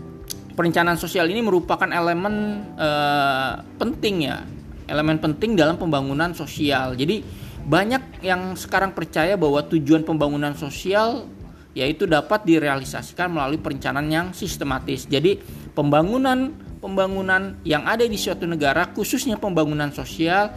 perencanaan 0.54 0.98
sosial 0.98 1.30
ini 1.30 1.42
merupakan 1.42 1.90
elemen 1.90 2.66
uh, 2.78 3.62
penting 3.78 4.30
ya, 4.30 4.46
elemen 4.88 5.18
penting 5.18 5.58
dalam 5.58 5.76
pembangunan 5.78 6.32
sosial. 6.38 6.94
Jadi 6.94 7.26
banyak 7.64 8.24
yang 8.26 8.54
sekarang 8.60 8.92
percaya 8.92 9.40
bahwa 9.40 9.64
tujuan 9.66 10.04
pembangunan 10.04 10.54
sosial 10.54 11.26
yaitu 11.74 12.06
dapat 12.06 12.46
direalisasikan 12.46 13.34
melalui 13.34 13.58
perencanaan 13.58 14.10
yang 14.10 14.28
sistematis. 14.30 15.10
Jadi 15.10 15.42
pembangunan 15.74 16.54
pembangunan 16.78 17.58
yang 17.66 17.88
ada 17.88 18.06
di 18.06 18.20
suatu 18.20 18.46
negara 18.46 18.92
khususnya 18.94 19.40
pembangunan 19.42 19.90
sosial 19.90 20.54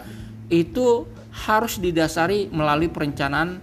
itu 0.53 1.09
harus 1.33 1.81
didasari 1.81 2.53
melalui 2.53 2.93
perencanaan 2.93 3.63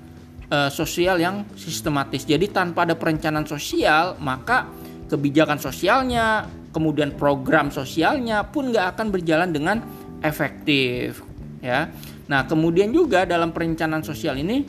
uh, 0.50 0.72
sosial 0.74 1.22
yang 1.22 1.46
sistematis. 1.54 2.25
Jadi 2.25 2.50
tanpa 2.50 2.90
ada 2.90 2.98
perencanaan 2.98 3.46
sosial 3.46 4.18
maka 4.18 4.66
kebijakan 5.07 5.60
sosialnya, 5.60 6.48
kemudian 6.74 7.13
program 7.15 7.69
sosialnya 7.69 8.43
pun 8.48 8.74
nggak 8.74 8.98
akan 8.98 9.07
berjalan 9.13 9.50
dengan 9.53 9.77
efektif 10.24 11.22
ya. 11.62 11.91
Nah 12.27 12.48
kemudian 12.48 12.89
juga 12.89 13.27
dalam 13.27 13.51
perencanaan 13.51 14.03
sosial 14.03 14.39
ini 14.39 14.63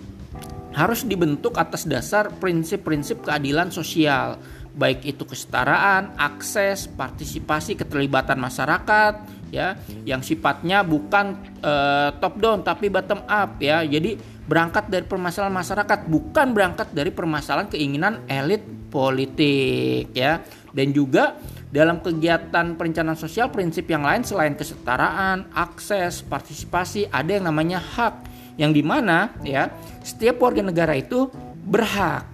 harus 0.75 1.07
dibentuk 1.07 1.55
atas 1.55 1.87
dasar 1.87 2.35
prinsip-prinsip 2.35 3.23
keadilan 3.23 3.71
sosial 3.71 4.39
baik 4.75 5.07
itu 5.07 5.23
kesetaraan, 5.23 6.19
akses, 6.19 6.91
partisipasi, 6.91 7.79
keterlibatan 7.79 8.43
masyarakat 8.43 9.15
ya 9.55 9.79
yang 10.03 10.19
sifatnya 10.19 10.83
bukan 10.83 11.39
uh, 11.63 12.11
top 12.19 12.35
down 12.43 12.67
tapi 12.67 12.91
bottom 12.91 13.23
up 13.31 13.63
ya. 13.63 13.87
Jadi 13.87 14.19
berangkat 14.45 14.91
dari 14.91 15.07
permasalahan 15.07 15.55
masyarakat 15.55 15.99
bukan 16.11 16.47
berangkat 16.53 16.91
dari 16.93 17.15
permasalahan 17.15 17.71
keinginan 17.71 18.27
elit 18.29 18.61
politik 18.93 20.13
ya 20.13 20.45
dan 20.75 20.91
juga 20.93 21.39
dalam 21.75 21.99
kegiatan 21.99 22.79
perencanaan 22.79 23.19
sosial 23.19 23.51
prinsip 23.51 23.91
yang 23.91 24.07
lain 24.07 24.23
selain 24.23 24.55
kesetaraan, 24.55 25.51
akses, 25.51 26.23
partisipasi 26.23 27.11
ada 27.11 27.35
yang 27.35 27.51
namanya 27.51 27.83
hak 27.83 28.15
yang 28.55 28.71
di 28.71 28.87
mana 28.87 29.35
ya 29.43 29.71
setiap 30.07 30.39
warga 30.39 30.63
negara 30.63 30.95
itu 30.95 31.31
berhak 31.67 32.27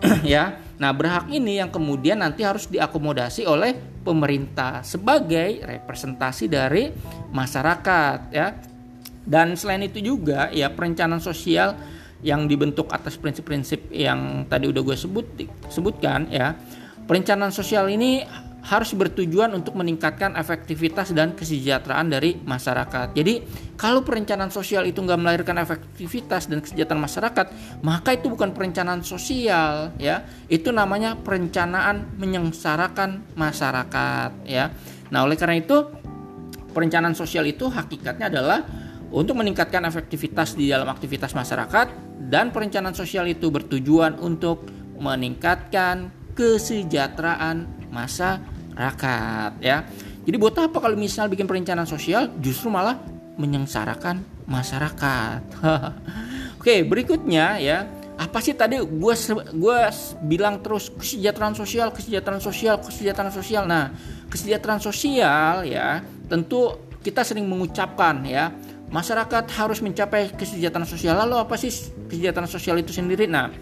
ya. 0.24 0.67
Nah 0.78 0.94
berhak 0.94 1.26
ini 1.30 1.58
yang 1.58 1.74
kemudian 1.74 2.22
nanti 2.22 2.46
harus 2.46 2.70
diakomodasi 2.70 3.44
oleh 3.44 3.74
pemerintah 4.06 4.86
sebagai 4.86 5.62
representasi 5.62 6.46
dari 6.46 6.90
masyarakat 7.34 8.18
ya. 8.30 8.54
Dan 9.28 9.58
selain 9.60 9.84
itu 9.84 10.00
juga 10.00 10.48
ya 10.48 10.72
perencanaan 10.72 11.20
sosial 11.20 11.76
yang 12.24 12.50
dibentuk 12.50 12.90
atas 12.90 13.14
prinsip-prinsip 13.14 13.92
yang 13.94 14.48
tadi 14.50 14.66
udah 14.66 14.82
gue 14.82 14.96
sebut 14.98 15.26
sebutkan 15.70 16.26
ya 16.32 16.56
perencanaan 17.06 17.54
sosial 17.54 17.86
ini 17.86 18.26
harus 18.58 18.90
bertujuan 18.92 19.54
untuk 19.54 19.78
meningkatkan 19.78 20.34
efektivitas 20.34 21.14
dan 21.14 21.32
kesejahteraan 21.32 22.10
dari 22.10 22.36
masyarakat. 22.42 23.14
Jadi 23.14 23.46
kalau 23.78 24.02
perencanaan 24.02 24.50
sosial 24.50 24.84
itu 24.84 24.98
nggak 24.98 25.18
melahirkan 25.18 25.56
efektivitas 25.62 26.50
dan 26.50 26.58
kesejahteraan 26.60 27.02
masyarakat, 27.02 27.46
maka 27.86 28.18
itu 28.18 28.26
bukan 28.26 28.50
perencanaan 28.52 29.06
sosial, 29.06 29.94
ya. 29.96 30.26
Itu 30.50 30.74
namanya 30.74 31.14
perencanaan 31.16 32.18
menyengsarakan 32.18 33.38
masyarakat, 33.38 34.30
ya. 34.44 34.74
Nah 35.14 35.24
oleh 35.24 35.38
karena 35.38 35.62
itu 35.62 35.88
perencanaan 36.74 37.14
sosial 37.14 37.46
itu 37.48 37.70
hakikatnya 37.70 38.28
adalah 38.28 38.66
untuk 39.08 39.40
meningkatkan 39.40 39.88
efektivitas 39.88 40.52
di 40.52 40.68
dalam 40.68 40.90
aktivitas 40.92 41.32
masyarakat 41.32 41.86
dan 42.28 42.52
perencanaan 42.52 42.92
sosial 42.92 43.24
itu 43.24 43.48
bertujuan 43.48 44.20
untuk 44.20 44.68
meningkatkan 45.00 46.12
kesejahteraan 46.36 47.77
masyarakat 47.90 49.52
ya. 49.60 49.84
Jadi 50.28 50.36
buat 50.36 50.54
apa 50.60 50.76
kalau 50.76 50.96
misal 50.96 51.26
bikin 51.32 51.48
perencanaan 51.48 51.88
sosial 51.88 52.28
justru 52.36 52.68
malah 52.68 53.00
menyengsarakan 53.40 54.20
masyarakat. 54.44 55.40
Oke, 56.60 56.84
berikutnya 56.84 57.56
ya. 57.62 57.86
Apa 58.18 58.42
sih 58.42 58.52
tadi 58.58 58.82
gue 58.82 59.14
gue 59.54 59.78
bilang 60.26 60.58
terus 60.58 60.90
kesejahteraan 60.90 61.54
sosial, 61.54 61.94
kesejahteraan 61.94 62.42
sosial, 62.42 62.82
kesejahteraan 62.82 63.30
sosial. 63.30 63.62
Nah, 63.64 63.94
kesejahteraan 64.26 64.82
sosial 64.82 65.62
ya, 65.62 66.02
tentu 66.26 66.76
kita 66.98 67.22
sering 67.22 67.46
mengucapkan 67.46 68.26
ya, 68.26 68.50
masyarakat 68.90 69.44
harus 69.54 69.78
mencapai 69.78 70.34
kesejahteraan 70.34 70.90
sosial. 70.90 71.14
Lalu 71.14 71.36
apa 71.38 71.54
sih 71.54 71.70
kesejahteraan 72.10 72.50
sosial 72.50 72.76
itu 72.82 72.90
sendiri? 72.90 73.30
Nah, 73.30 73.54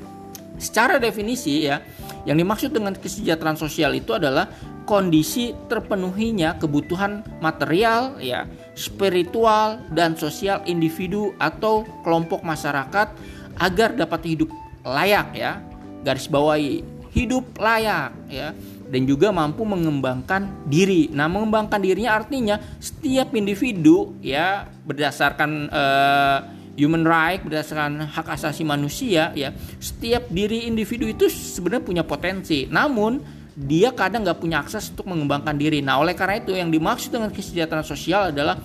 Secara 0.57 0.97
definisi 0.97 1.69
ya, 1.69 1.81
yang 2.25 2.41
dimaksud 2.41 2.73
dengan 2.73 2.97
kesejahteraan 2.97 3.61
sosial 3.61 3.93
itu 3.93 4.17
adalah 4.17 4.49
kondisi 4.89 5.53
terpenuhinya 5.67 6.57
kebutuhan 6.57 7.27
material 7.43 8.17
ya, 8.23 8.49
spiritual 8.73 9.83
dan 9.93 10.17
sosial 10.17 10.65
individu 10.65 11.37
atau 11.37 11.85
kelompok 12.07 12.41
masyarakat 12.47 13.13
agar 13.61 13.91
dapat 13.95 14.21
hidup 14.25 14.51
layak 14.87 15.29
ya. 15.37 15.61
Garis 16.07 16.31
bawahi 16.31 16.87
hidup 17.17 17.57
layak 17.57 18.13
ya 18.29 18.53
dan 18.87 19.03
juga 19.09 19.35
mampu 19.35 19.67
mengembangkan 19.67 20.69
diri. 20.69 21.11
Nah, 21.11 21.27
mengembangkan 21.27 21.83
dirinya 21.83 22.15
artinya 22.15 22.61
setiap 22.79 23.35
individu 23.35 24.15
ya 24.23 24.69
berdasarkan 24.87 25.51
uh, 25.73 26.39
human 26.77 27.03
right 27.03 27.41
berdasarkan 27.41 28.05
hak 28.05 28.29
asasi 28.37 28.63
manusia 28.63 29.33
ya 29.33 29.51
setiap 29.81 30.29
diri 30.29 30.69
individu 30.69 31.09
itu 31.09 31.27
sebenarnya 31.27 31.85
punya 31.85 32.05
potensi. 32.05 32.69
Namun 32.69 33.19
dia 33.57 33.89
kadang 33.97 34.21
nggak 34.21 34.37
punya 34.37 34.61
akses 34.61 34.93
untuk 34.93 35.09
mengembangkan 35.09 35.57
diri. 35.57 35.81
Nah 35.81 35.97
oleh 35.97 36.13
karena 36.13 36.45
itu 36.45 36.53
yang 36.53 36.69
dimaksud 36.69 37.09
dengan 37.09 37.33
kesejahteraan 37.33 37.89
sosial 37.89 38.29
adalah 38.29 38.61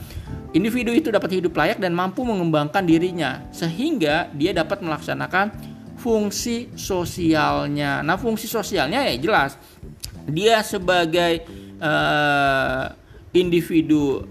individu 0.52 0.92
itu 0.92 1.08
dapat 1.08 1.40
hidup 1.40 1.56
layak 1.56 1.80
dan 1.80 1.96
mampu 1.96 2.28
mengembangkan 2.28 2.84
dirinya 2.84 3.48
sehingga 3.56 4.28
dia 4.36 4.52
dapat 4.52 4.84
melaksanakan 4.84 5.56
fungsi 5.96 6.76
sosialnya. 6.76 8.04
Nah 8.04 8.20
fungsi 8.20 8.52
sosialnya 8.52 9.08
ya 9.08 9.16
jelas. 9.16 9.56
Dia 10.28 10.60
sebagai 10.60 11.48
uh, 11.80 12.92
individu 13.32 14.28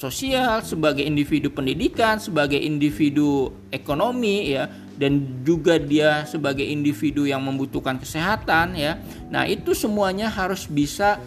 sosial, 0.00 0.64
sebagai 0.64 1.04
individu 1.04 1.52
pendidikan, 1.52 2.16
sebagai 2.16 2.56
individu 2.56 3.52
ekonomi 3.68 4.56
ya 4.56 4.64
dan 4.96 5.44
juga 5.44 5.76
dia 5.76 6.24
sebagai 6.24 6.64
individu 6.64 7.28
yang 7.28 7.44
membutuhkan 7.44 8.00
kesehatan 8.00 8.80
ya. 8.80 8.96
Nah, 9.28 9.44
itu 9.44 9.76
semuanya 9.76 10.32
harus 10.32 10.64
bisa 10.64 11.20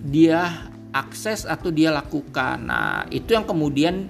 dia 0.00 0.68
akses 0.92 1.44
atau 1.44 1.68
dia 1.68 1.92
lakukan. 1.92 2.64
Nah, 2.64 3.04
itu 3.12 3.36
yang 3.36 3.44
kemudian 3.44 4.08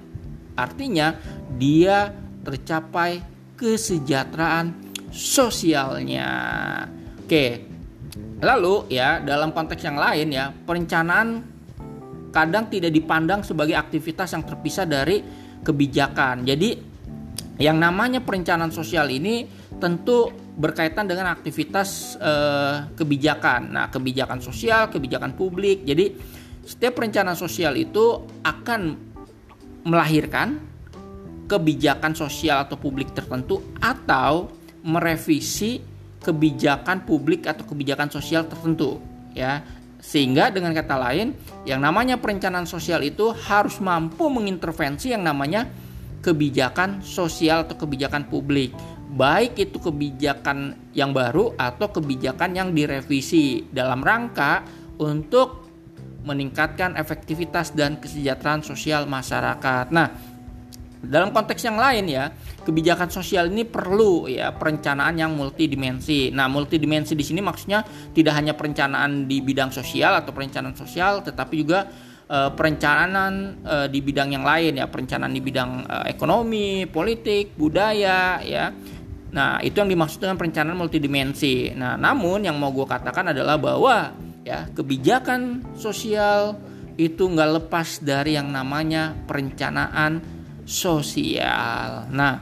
artinya 0.55 1.19
dia 1.59 2.11
tercapai 2.43 3.23
kesejahteraan 3.59 4.75
sosialnya. 5.15 6.31
Oke. 7.23 7.71
Lalu 8.43 8.99
ya, 8.99 9.23
dalam 9.23 9.55
konteks 9.55 9.81
yang 9.87 9.97
lain 9.97 10.35
ya, 10.35 10.51
perencanaan 10.51 11.54
kadang 12.35 12.67
tidak 12.67 12.91
dipandang 12.91 13.47
sebagai 13.47 13.79
aktivitas 13.79 14.35
yang 14.35 14.43
terpisah 14.43 14.91
dari 14.91 15.23
kebijakan. 15.63 16.43
Jadi 16.43 16.75
yang 17.63 17.79
namanya 17.79 18.19
perencanaan 18.19 18.75
sosial 18.75 19.07
ini 19.15 19.47
tentu 19.79 20.35
berkaitan 20.59 21.07
dengan 21.07 21.31
aktivitas 21.31 22.19
eh, 22.19 22.77
kebijakan. 22.99 23.71
Nah, 23.71 23.87
kebijakan 23.95 24.43
sosial, 24.43 24.91
kebijakan 24.91 25.39
publik. 25.39 25.87
Jadi 25.87 26.11
setiap 26.67 26.99
perencanaan 26.99 27.39
sosial 27.39 27.79
itu 27.79 28.27
akan 28.43 28.83
melahirkan 29.87 30.59
kebijakan 31.47 32.17
sosial 32.17 32.65
atau 32.67 32.81
publik 32.81 33.13
tertentu 33.13 33.61
atau 33.79 34.51
merevisi 34.83 35.79
kebijakan 36.25 37.05
publik 37.05 37.45
atau 37.45 37.69
kebijakan 37.69 38.09
sosial 38.09 38.49
tertentu 38.49 38.97
ya 39.37 39.61
sehingga 40.05 40.53
dengan 40.53 40.77
kata 40.77 41.01
lain, 41.01 41.33
yang 41.65 41.81
namanya 41.81 42.21
perencanaan 42.21 42.69
sosial 42.69 43.01
itu 43.01 43.33
harus 43.33 43.81
mampu 43.81 44.29
mengintervensi 44.29 45.17
yang 45.17 45.25
namanya 45.25 45.65
kebijakan 46.21 47.01
sosial 47.01 47.65
atau 47.65 47.81
kebijakan 47.81 48.29
publik. 48.29 48.77
Baik 49.17 49.57
itu 49.57 49.81
kebijakan 49.81 50.93
yang 50.93 51.17
baru 51.17 51.57
atau 51.57 51.89
kebijakan 51.89 52.53
yang 52.53 52.69
direvisi 52.77 53.65
dalam 53.73 54.05
rangka 54.05 54.61
untuk 55.01 55.65
meningkatkan 56.25 57.01
efektivitas 57.01 57.73
dan 57.73 57.97
kesejahteraan 57.97 58.61
sosial 58.61 59.09
masyarakat. 59.09 59.89
Nah, 59.89 60.34
dalam 61.07 61.31
konteks 61.31 61.63
yang 61.65 61.77
lain 61.77 62.09
ya, 62.09 62.33
kebijakan 62.65 63.09
sosial 63.13 63.53
ini 63.53 63.69
perlu 63.69 64.27
ya 64.29 64.53
perencanaan 64.57 65.15
yang 65.15 65.37
multidimensi. 65.37 66.33
Nah, 66.33 66.49
multidimensi 66.49 67.13
di 67.13 67.25
sini 67.25 67.45
maksudnya 67.45 67.85
tidak 68.13 68.35
hanya 68.35 68.57
perencanaan 68.57 69.29
di 69.29 69.45
bidang 69.45 69.71
sosial 69.71 70.19
atau 70.19 70.33
perencanaan 70.33 70.75
sosial, 70.75 71.23
tetapi 71.23 71.55
juga 71.61 71.87
uh, 72.29 72.51
perencanaan 72.53 73.35
uh, 73.63 73.87
di 73.89 74.01
bidang 74.01 74.33
yang 74.33 74.45
lain 74.45 74.81
ya, 74.81 74.89
perencanaan 74.89 75.33
di 75.33 75.43
bidang 75.45 75.71
uh, 75.87 76.05
ekonomi, 76.09 76.89
politik, 76.89 77.55
budaya 77.55 78.41
ya. 78.43 78.73
Nah, 79.35 79.59
itu 79.67 79.83
yang 79.83 79.91
dimaksud 79.91 80.23
dengan 80.23 80.39
perencanaan 80.39 80.79
multidimensi. 80.79 81.75
Nah, 81.75 81.99
namun 81.99 82.47
yang 82.47 82.55
mau 82.55 82.71
gue 82.71 82.87
katakan 82.87 83.35
adalah 83.35 83.59
bahwa 83.59 84.15
ya 84.47 84.71
kebijakan 84.71 85.65
sosial 85.75 86.55
itu 86.95 87.27
nggak 87.27 87.51
lepas 87.59 87.99
dari 88.07 88.39
yang 88.39 88.55
namanya 88.55 89.11
perencanaan 89.27 90.23
sosial. 90.65 92.09
Nah, 92.09 92.41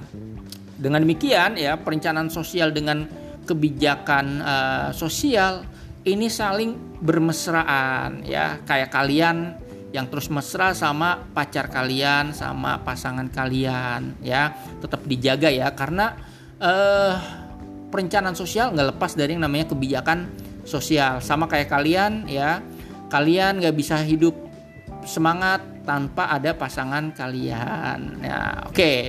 dengan 0.78 1.02
demikian 1.02 1.58
ya 1.58 1.78
perencanaan 1.78 2.30
sosial 2.30 2.74
dengan 2.74 3.06
kebijakan 3.42 4.26
uh, 4.42 4.88
sosial 4.94 5.66
ini 6.06 6.26
saling 6.26 6.98
bermesraan 7.02 8.26
ya. 8.26 8.62
Kayak 8.66 8.90
kalian 8.90 9.58
yang 9.92 10.08
terus 10.08 10.32
mesra 10.32 10.72
sama 10.72 11.20
pacar 11.36 11.68
kalian 11.68 12.32
sama 12.34 12.82
pasangan 12.82 13.30
kalian 13.30 14.18
ya. 14.22 14.54
Tetap 14.82 15.06
dijaga 15.06 15.50
ya 15.50 15.70
karena 15.74 16.18
uh, 16.58 17.14
perencanaan 17.92 18.34
sosial 18.34 18.72
nggak 18.72 18.96
lepas 18.96 19.14
dari 19.14 19.34
yang 19.34 19.46
namanya 19.46 19.70
kebijakan 19.70 20.30
sosial. 20.66 21.22
Sama 21.22 21.46
kayak 21.50 21.70
kalian 21.70 22.26
ya. 22.30 22.62
Kalian 23.12 23.60
nggak 23.60 23.76
bisa 23.76 24.00
hidup 24.00 24.32
semangat 25.04 25.71
tanpa 25.82 26.30
ada 26.30 26.54
pasangan 26.54 27.12
kalian. 27.12 28.22
Ya, 28.22 28.66
oke. 28.66 28.74
Okay. 28.74 29.00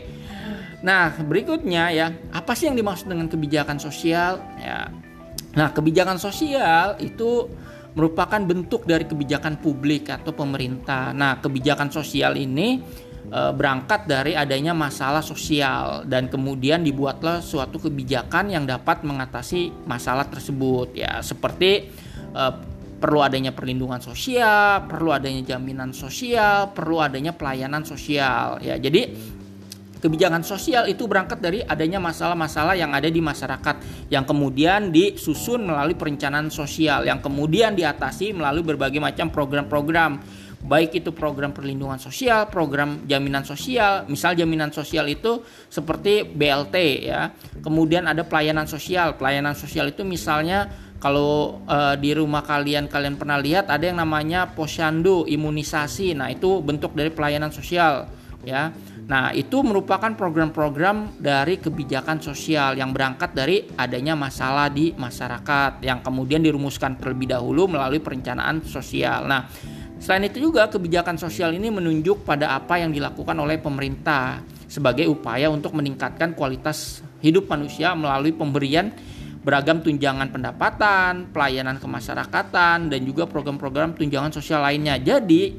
Nah, 0.83 1.15
berikutnya 1.15 1.95
ya, 1.95 2.11
apa 2.35 2.51
sih 2.59 2.67
yang 2.67 2.75
dimaksud 2.75 3.07
dengan 3.07 3.31
kebijakan 3.31 3.79
sosial? 3.79 4.43
Ya. 4.59 4.91
Nah, 5.55 5.71
kebijakan 5.71 6.19
sosial 6.19 6.99
itu 6.99 7.47
merupakan 7.93 8.41
bentuk 8.41 8.83
dari 8.89 9.05
kebijakan 9.05 9.61
publik 9.61 10.09
atau 10.09 10.33
pemerintah. 10.33 11.13
Nah, 11.13 11.39
kebijakan 11.39 11.93
sosial 11.93 12.35
ini 12.35 12.81
e, 13.29 13.41
berangkat 13.53 14.09
dari 14.09 14.33
adanya 14.33 14.73
masalah 14.73 15.21
sosial 15.21 16.03
dan 16.09 16.25
kemudian 16.25 16.81
dibuatlah 16.81 17.39
suatu 17.39 17.77
kebijakan 17.77 18.49
yang 18.49 18.65
dapat 18.65 19.05
mengatasi 19.05 19.85
masalah 19.85 20.25
tersebut 20.25 20.97
ya, 20.97 21.21
seperti 21.21 21.93
e, 22.33 22.43
perlu 23.03 23.19
adanya 23.19 23.51
perlindungan 23.51 23.99
sosial, 23.99 24.87
perlu 24.87 25.11
adanya 25.11 25.43
jaminan 25.43 25.91
sosial, 25.91 26.71
perlu 26.71 27.03
adanya 27.03 27.35
pelayanan 27.35 27.83
sosial. 27.83 28.63
Ya, 28.63 28.79
jadi 28.79 29.11
kebijakan 29.99 30.47
sosial 30.47 30.87
itu 30.87 31.03
berangkat 31.03 31.43
dari 31.43 31.59
adanya 31.59 31.99
masalah-masalah 31.99 32.79
yang 32.79 32.95
ada 32.95 33.11
di 33.11 33.19
masyarakat 33.19 34.07
yang 34.07 34.23
kemudian 34.23 34.95
disusun 34.95 35.67
melalui 35.67 35.99
perencanaan 35.99 36.47
sosial 36.47 37.03
yang 37.03 37.19
kemudian 37.19 37.75
diatasi 37.75 38.31
melalui 38.31 38.63
berbagai 38.63 39.03
macam 39.03 39.27
program-program 39.31 40.23
baik 40.63 41.03
itu 41.03 41.11
program 41.11 41.51
perlindungan 41.51 41.99
sosial, 41.99 42.47
program 42.47 43.03
jaminan 43.03 43.43
sosial, 43.43 44.07
misal 44.07 44.31
jaminan 44.31 44.71
sosial 44.71 45.11
itu 45.11 45.43
seperti 45.67 46.23
BLT 46.23 46.75
ya. 47.03 47.35
Kemudian 47.59 48.07
ada 48.07 48.23
pelayanan 48.23 48.63
sosial. 48.63 49.19
Pelayanan 49.19 49.59
sosial 49.59 49.91
itu 49.91 50.07
misalnya 50.07 50.71
kalau 51.03 51.59
uh, 51.67 51.99
di 51.99 52.15
rumah 52.15 52.47
kalian 52.47 52.87
kalian 52.87 53.19
pernah 53.19 53.35
lihat 53.35 53.67
ada 53.67 53.83
yang 53.83 53.99
namanya 53.99 54.47
posyandu 54.55 55.27
imunisasi. 55.27 56.15
Nah, 56.15 56.31
itu 56.31 56.63
bentuk 56.63 56.95
dari 56.95 57.11
pelayanan 57.11 57.51
sosial 57.51 58.07
ya. 58.47 58.71
Nah, 59.03 59.35
itu 59.35 59.59
merupakan 59.67 60.15
program-program 60.15 61.19
dari 61.19 61.59
kebijakan 61.59 62.23
sosial 62.23 62.79
yang 62.79 62.95
berangkat 62.95 63.35
dari 63.35 63.67
adanya 63.75 64.15
masalah 64.15 64.71
di 64.71 64.95
masyarakat 64.95 65.83
yang 65.83 65.99
kemudian 65.99 66.39
dirumuskan 66.39 66.95
terlebih 66.95 67.35
dahulu 67.35 67.67
melalui 67.67 67.99
perencanaan 67.99 68.63
sosial. 68.63 69.27
Nah, 69.27 69.51
selain 69.99 70.31
itu 70.31 70.39
juga 70.39 70.71
kebijakan 70.71 71.19
sosial 71.19 71.51
ini 71.51 71.67
menunjuk 71.67 72.23
pada 72.23 72.55
apa 72.55 72.79
yang 72.79 72.95
dilakukan 72.95 73.35
oleh 73.35 73.59
pemerintah 73.59 74.39
sebagai 74.71 75.03
upaya 75.11 75.51
untuk 75.51 75.75
meningkatkan 75.75 76.31
kualitas 76.31 77.03
hidup 77.19 77.51
manusia 77.51 77.91
melalui 77.91 78.31
pemberian 78.31 78.95
beragam 79.43 79.83
tunjangan 79.83 80.31
pendapatan, 80.31 81.29
pelayanan 81.35 81.77
kemasyarakatan, 81.77 82.87
dan 82.87 82.99
juga 83.03 83.27
program-program 83.27 83.93
tunjangan 83.93 84.31
sosial 84.31 84.63
lainnya. 84.63 84.95
Jadi, 84.97 85.51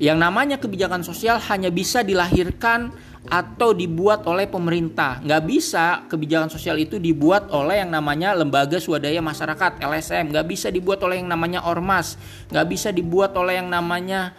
yang 0.00 0.16
namanya 0.16 0.56
kebijakan 0.56 1.04
sosial 1.04 1.40
hanya 1.48 1.68
bisa 1.68 2.00
dilahirkan 2.00 2.92
atau 3.28 3.76
dibuat 3.76 4.24
oleh 4.24 4.48
pemerintah. 4.48 5.20
Nggak 5.20 5.42
bisa 5.44 6.08
kebijakan 6.08 6.48
sosial 6.48 6.80
itu 6.80 6.96
dibuat 6.96 7.52
oleh 7.52 7.84
yang 7.84 7.92
namanya 7.92 8.32
lembaga 8.32 8.80
swadaya 8.80 9.20
masyarakat 9.20 9.84
LSM. 9.84 10.32
Nggak 10.32 10.46
bisa 10.48 10.72
dibuat 10.72 11.04
oleh 11.04 11.20
yang 11.20 11.28
namanya 11.28 11.60
ormas. 11.68 12.16
Nggak 12.48 12.66
bisa 12.72 12.88
dibuat 12.96 13.36
oleh 13.36 13.60
yang 13.60 13.68
namanya 13.68 14.32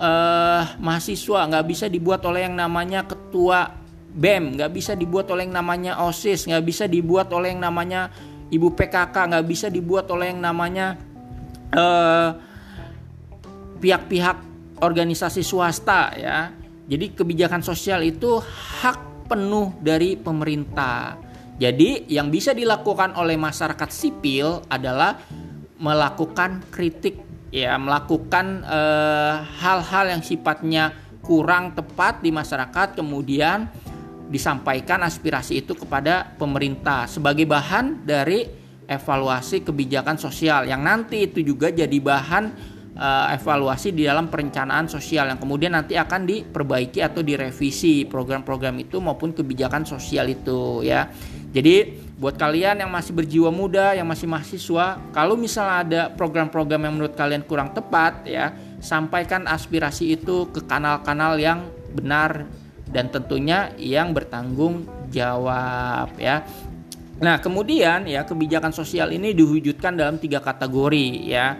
uh, 0.00 0.64
mahasiswa. 0.80 1.44
Nggak 1.44 1.64
bisa 1.68 1.86
dibuat 1.92 2.24
oleh 2.24 2.48
yang 2.48 2.56
namanya 2.56 3.04
ketua 3.04 3.81
BEM, 4.12 4.60
nggak 4.60 4.70
bisa 4.76 4.92
dibuat 4.92 5.32
oleh 5.32 5.48
yang 5.48 5.56
namanya 5.56 5.96
OSIS, 6.04 6.44
nggak 6.44 6.64
bisa 6.64 6.84
dibuat 6.84 7.32
oleh 7.32 7.56
yang 7.56 7.64
namanya 7.64 8.12
Ibu 8.52 8.76
PKK, 8.76 9.16
nggak 9.32 9.46
bisa 9.48 9.72
dibuat 9.72 10.12
oleh 10.12 10.28
yang 10.28 10.44
namanya 10.44 11.00
eh, 11.72 12.30
pihak-pihak 13.80 14.36
organisasi 14.84 15.40
swasta 15.40 16.12
ya. 16.12 16.52
Jadi 16.84 17.16
kebijakan 17.16 17.64
sosial 17.64 18.04
itu 18.04 18.36
hak 18.82 19.26
penuh 19.32 19.72
dari 19.80 20.20
pemerintah. 20.20 21.16
Jadi 21.56 22.04
yang 22.12 22.28
bisa 22.28 22.52
dilakukan 22.52 23.16
oleh 23.16 23.40
masyarakat 23.40 23.88
sipil 23.88 24.60
adalah 24.68 25.16
melakukan 25.80 26.60
kritik 26.68 27.24
ya, 27.48 27.80
melakukan 27.80 28.60
eh, 28.68 29.34
hal-hal 29.64 30.12
yang 30.12 30.20
sifatnya 30.20 30.92
kurang 31.22 31.72
tepat 31.72 32.20
di 32.20 32.34
masyarakat 32.34 32.98
kemudian 32.98 33.70
disampaikan 34.32 35.04
aspirasi 35.04 35.60
itu 35.60 35.76
kepada 35.76 36.32
pemerintah 36.40 37.04
sebagai 37.04 37.44
bahan 37.44 38.08
dari 38.08 38.48
evaluasi 38.88 39.60
kebijakan 39.60 40.16
sosial 40.16 40.64
yang 40.64 40.80
nanti 40.80 41.28
itu 41.28 41.44
juga 41.44 41.68
jadi 41.68 41.94
bahan 42.00 42.44
uh, 42.96 43.32
evaluasi 43.36 43.92
di 43.92 44.08
dalam 44.08 44.28
perencanaan 44.28 44.88
sosial 44.88 45.28
yang 45.32 45.38
kemudian 45.40 45.72
nanti 45.76 45.96
akan 45.96 46.24
diperbaiki 46.28 47.00
atau 47.00 47.20
direvisi 47.20 48.04
program-program 48.08 48.80
itu 48.80 49.00
maupun 49.00 49.32
kebijakan 49.32 49.84
sosial 49.84 50.28
itu 50.28 50.84
ya. 50.84 51.08
Jadi 51.52 52.00
buat 52.16 52.40
kalian 52.40 52.80
yang 52.80 52.88
masih 52.88 53.12
berjiwa 53.12 53.52
muda, 53.52 53.92
yang 53.92 54.08
masih 54.08 54.24
mahasiswa, 54.24 54.96
kalau 55.12 55.36
misalnya 55.36 55.76
ada 55.84 56.02
program-program 56.08 56.88
yang 56.88 56.94
menurut 56.96 57.12
kalian 57.12 57.44
kurang 57.44 57.76
tepat 57.76 58.24
ya, 58.24 58.56
sampaikan 58.80 59.44
aspirasi 59.44 60.16
itu 60.16 60.48
ke 60.48 60.64
kanal-kanal 60.64 61.36
yang 61.36 61.68
benar 61.92 62.48
dan 62.92 63.08
tentunya 63.08 63.72
yang 63.80 64.12
bertanggung 64.12 64.84
jawab 65.08 66.12
ya. 66.20 66.44
Nah, 67.22 67.38
kemudian 67.40 68.04
ya 68.04 68.26
kebijakan 68.28 68.74
sosial 68.74 69.14
ini 69.14 69.32
diwujudkan 69.32 69.96
dalam 69.96 70.20
tiga 70.20 70.44
kategori 70.44 71.08
ya. 71.24 71.56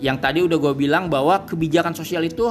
Yang 0.00 0.16
tadi 0.20 0.38
udah 0.44 0.58
gue 0.60 0.74
bilang 0.76 1.12
bahwa 1.12 1.44
kebijakan 1.44 1.92
sosial 1.92 2.24
itu 2.24 2.48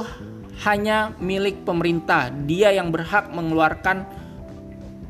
hanya 0.62 1.16
milik 1.18 1.66
pemerintah. 1.66 2.28
Dia 2.28 2.76
yang 2.76 2.92
berhak 2.92 3.32
mengeluarkan 3.32 4.04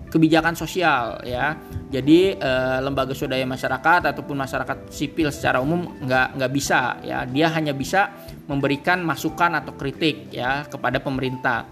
kebijakan 0.06 0.54
sosial 0.54 1.20
ya. 1.26 1.58
Jadi 1.90 2.38
eh, 2.38 2.78
lembaga 2.82 3.10
swadaya 3.12 3.42
masyarakat 3.42 4.14
ataupun 4.14 4.36
masyarakat 4.38 4.88
sipil 4.90 5.28
secara 5.34 5.58
umum 5.58 5.98
nggak 5.98 6.40
nggak 6.40 6.52
bisa 6.54 7.02
ya. 7.02 7.26
Dia 7.26 7.50
hanya 7.52 7.74
bisa 7.74 8.14
memberikan 8.46 9.02
masukan 9.02 9.58
atau 9.58 9.74
kritik 9.74 10.30
ya 10.30 10.62
kepada 10.70 11.02
pemerintah. 11.02 11.66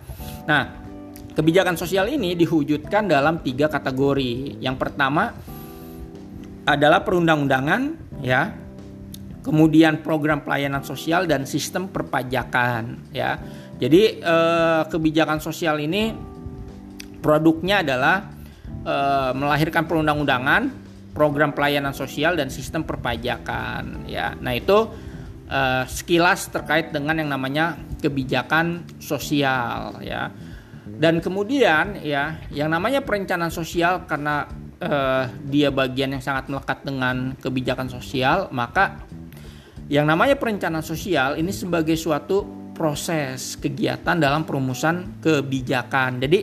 Nah, 0.51 0.84
kebijakan 1.35 1.77
sosial 1.77 2.09
ini 2.09 2.39
diwujudkan 2.39 3.11
dalam 3.11 3.43
tiga 3.43 3.69
kategori. 3.69 4.63
Yang 4.63 4.77
pertama 4.79 5.35
adalah 6.65 7.03
perundang-undangan 7.05 7.83
ya. 8.23 8.55
Kemudian 9.45 10.01
program 10.01 10.41
pelayanan 10.41 10.81
sosial 10.81 11.29
dan 11.29 11.45
sistem 11.45 11.93
perpajakan 11.93 13.13
ya. 13.13 13.37
Jadi 13.77 14.25
eh, 14.25 14.83
kebijakan 14.89 15.45
sosial 15.45 15.77
ini 15.85 16.33
produknya 17.25 17.81
adalah 17.81 18.29
e, 18.85 18.97
melahirkan 19.33 19.89
perundang-undangan, 19.89 20.63
program 21.17 21.57
pelayanan 21.57 21.97
sosial 21.97 22.37
dan 22.37 22.53
sistem 22.53 22.85
perpajakan 22.85 24.05
ya. 24.05 24.37
Nah, 24.37 24.53
itu 24.53 24.93
e, 25.49 25.61
sekilas 25.89 26.53
terkait 26.53 26.93
dengan 26.93 27.17
yang 27.17 27.33
namanya 27.33 27.81
kebijakan 28.05 28.85
sosial 29.01 29.97
ya. 30.05 30.29
Dan 30.85 31.25
kemudian 31.25 31.97
ya, 32.05 32.45
yang 32.53 32.69
namanya 32.69 33.01
perencanaan 33.01 33.49
sosial 33.49 34.05
karena 34.05 34.45
e, 34.77 34.93
dia 35.49 35.73
bagian 35.73 36.13
yang 36.13 36.21
sangat 36.21 36.53
melekat 36.53 36.85
dengan 36.85 37.33
kebijakan 37.41 37.89
sosial, 37.89 38.53
maka 38.53 39.01
yang 39.89 40.05
namanya 40.05 40.37
perencanaan 40.37 40.85
sosial 40.85 41.41
ini 41.41 41.53
sebagai 41.57 41.97
suatu 41.97 42.45
proses 42.77 43.57
kegiatan 43.57 44.21
dalam 44.21 44.45
perumusan 44.45 45.25
kebijakan. 45.25 46.21
Jadi 46.21 46.39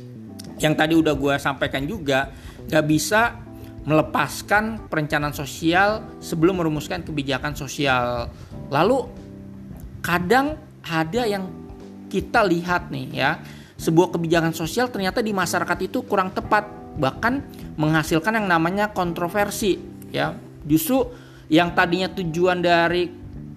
yang 0.64 0.72
tadi 0.72 0.96
udah 0.96 1.12
gue 1.12 1.34
sampaikan 1.36 1.84
juga 1.84 2.32
gak 2.64 2.84
bisa 2.88 3.36
melepaskan 3.86 4.90
perencanaan 4.90 5.36
sosial 5.36 6.18
sebelum 6.18 6.58
merumuskan 6.58 7.06
kebijakan 7.06 7.54
sosial. 7.54 8.26
Lalu 8.72 9.06
kadang 10.02 10.58
ada 10.82 11.22
yang 11.22 11.46
kita 12.10 12.42
lihat 12.46 12.90
nih 12.90 13.06
ya, 13.14 13.30
sebuah 13.76 14.16
kebijakan 14.16 14.56
sosial 14.56 14.88
ternyata 14.88 15.20
di 15.20 15.36
masyarakat 15.36 15.78
itu 15.84 16.04
kurang 16.08 16.32
tepat, 16.32 16.96
bahkan 16.96 17.44
menghasilkan 17.76 18.40
yang 18.40 18.48
namanya 18.48 18.90
kontroversi 18.90 19.76
ya. 20.10 20.32
Justru 20.66 21.04
yang 21.52 21.76
tadinya 21.76 22.10
tujuan 22.10 22.58
dari 22.64 23.06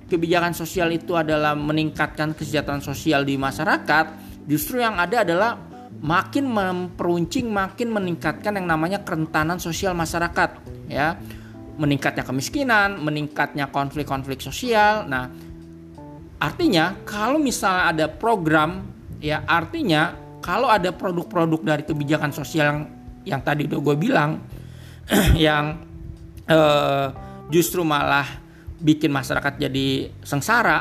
kebijakan 0.05 0.53
sosial 0.53 0.91
itu 0.93 1.15
adalah 1.15 1.55
meningkatkan 1.55 2.35
kesejahteraan 2.35 2.83
sosial 2.83 3.23
di 3.25 3.39
masyarakat, 3.39 4.05
justru 4.45 4.83
yang 4.83 4.99
ada 4.99 5.23
adalah 5.25 5.69
makin 5.99 6.47
memperuncing 6.47 7.49
makin 7.51 7.91
meningkatkan 7.91 8.55
yang 8.55 8.67
namanya 8.69 9.03
kerentanan 9.03 9.59
sosial 9.59 9.91
masyarakat 9.97 10.61
ya 10.87 11.19
meningkatnya 11.75 12.23
kemiskinan 12.23 13.03
meningkatnya 13.03 13.67
konflik-konflik 13.67 14.39
sosial 14.39 15.03
nah 15.09 15.27
artinya 16.39 16.95
kalau 17.03 17.35
misalnya 17.35 17.91
ada 17.91 18.05
program 18.07 18.98
ya 19.19 19.43
artinya 19.45 20.15
kalau 20.39 20.71
ada 20.71 20.95
produk-produk 20.95 21.75
dari 21.75 21.83
kebijakan 21.83 22.31
sosial 22.31 22.65
yang 22.65 22.81
yang 23.27 23.41
tadi 23.43 23.67
udah 23.67 23.79
gue 23.83 23.95
bilang 23.99 24.39
yang 25.35 25.79
eh, 26.47 27.07
justru 27.51 27.83
malah 27.83 28.25
bikin 28.79 29.11
masyarakat 29.11 29.59
jadi 29.59 29.87
sengsara 30.23 30.79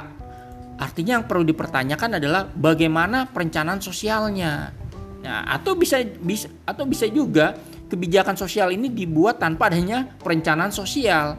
artinya 0.78 1.18
yang 1.18 1.26
perlu 1.26 1.42
dipertanyakan 1.42 2.22
adalah 2.22 2.46
bagaimana 2.46 3.26
perencanaan 3.26 3.82
sosialnya 3.82 4.70
Nah, 5.18 5.42
atau 5.50 5.74
bisa 5.74 5.98
bisa 6.02 6.46
atau 6.62 6.86
bisa 6.86 7.10
juga 7.10 7.58
kebijakan 7.90 8.38
sosial 8.38 8.70
ini 8.70 8.92
dibuat 8.92 9.42
tanpa 9.42 9.68
adanya 9.72 10.06
perencanaan 10.22 10.70
sosial. 10.70 11.34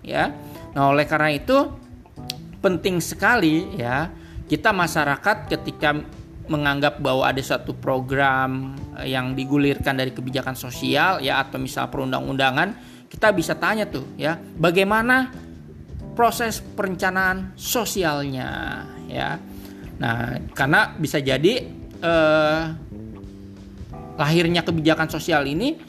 Ya. 0.00 0.32
Nah, 0.72 0.94
oleh 0.94 1.04
karena 1.04 1.34
itu 1.34 1.68
penting 2.60 3.00
sekali 3.00 3.76
ya 3.76 4.08
kita 4.48 4.72
masyarakat 4.72 5.48
ketika 5.48 5.96
menganggap 6.50 6.98
bahwa 6.98 7.24
ada 7.30 7.38
satu 7.38 7.78
program 7.78 8.74
eh, 8.98 9.14
yang 9.14 9.38
digulirkan 9.38 9.94
dari 9.94 10.10
kebijakan 10.10 10.58
sosial 10.58 11.22
ya 11.22 11.38
atau 11.40 11.62
misal 11.62 11.86
perundang-undangan 11.88 12.90
kita 13.10 13.30
bisa 13.34 13.54
tanya 13.58 13.86
tuh 13.86 14.06
ya 14.18 14.38
bagaimana 14.38 15.30
proses 16.14 16.60
perencanaan 16.60 17.54
sosialnya 17.54 18.82
ya. 19.08 19.38
Nah 19.98 20.38
karena 20.52 20.94
bisa 20.94 21.22
jadi 21.22 21.54
eh, 22.02 22.62
lahirnya 24.20 24.62
kebijakan 24.62 25.08
sosial 25.08 25.48
ini 25.48 25.80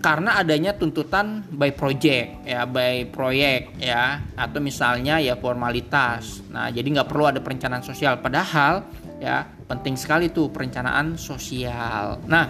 karena 0.00 0.40
adanya 0.40 0.72
tuntutan 0.72 1.44
by 1.52 1.76
project 1.76 2.48
ya 2.48 2.64
by 2.64 3.04
proyek 3.12 3.76
ya 3.76 4.24
atau 4.32 4.58
misalnya 4.64 5.20
ya 5.20 5.36
formalitas. 5.36 6.40
Nah 6.48 6.72
jadi 6.72 6.88
nggak 6.88 7.08
perlu 7.08 7.28
ada 7.28 7.44
perencanaan 7.44 7.84
sosial. 7.84 8.16
Padahal 8.24 8.88
ya 9.20 9.44
penting 9.68 9.94
sekali 9.94 10.32
tuh 10.32 10.48
perencanaan 10.48 11.20
sosial 11.20 12.18
nah 12.24 12.48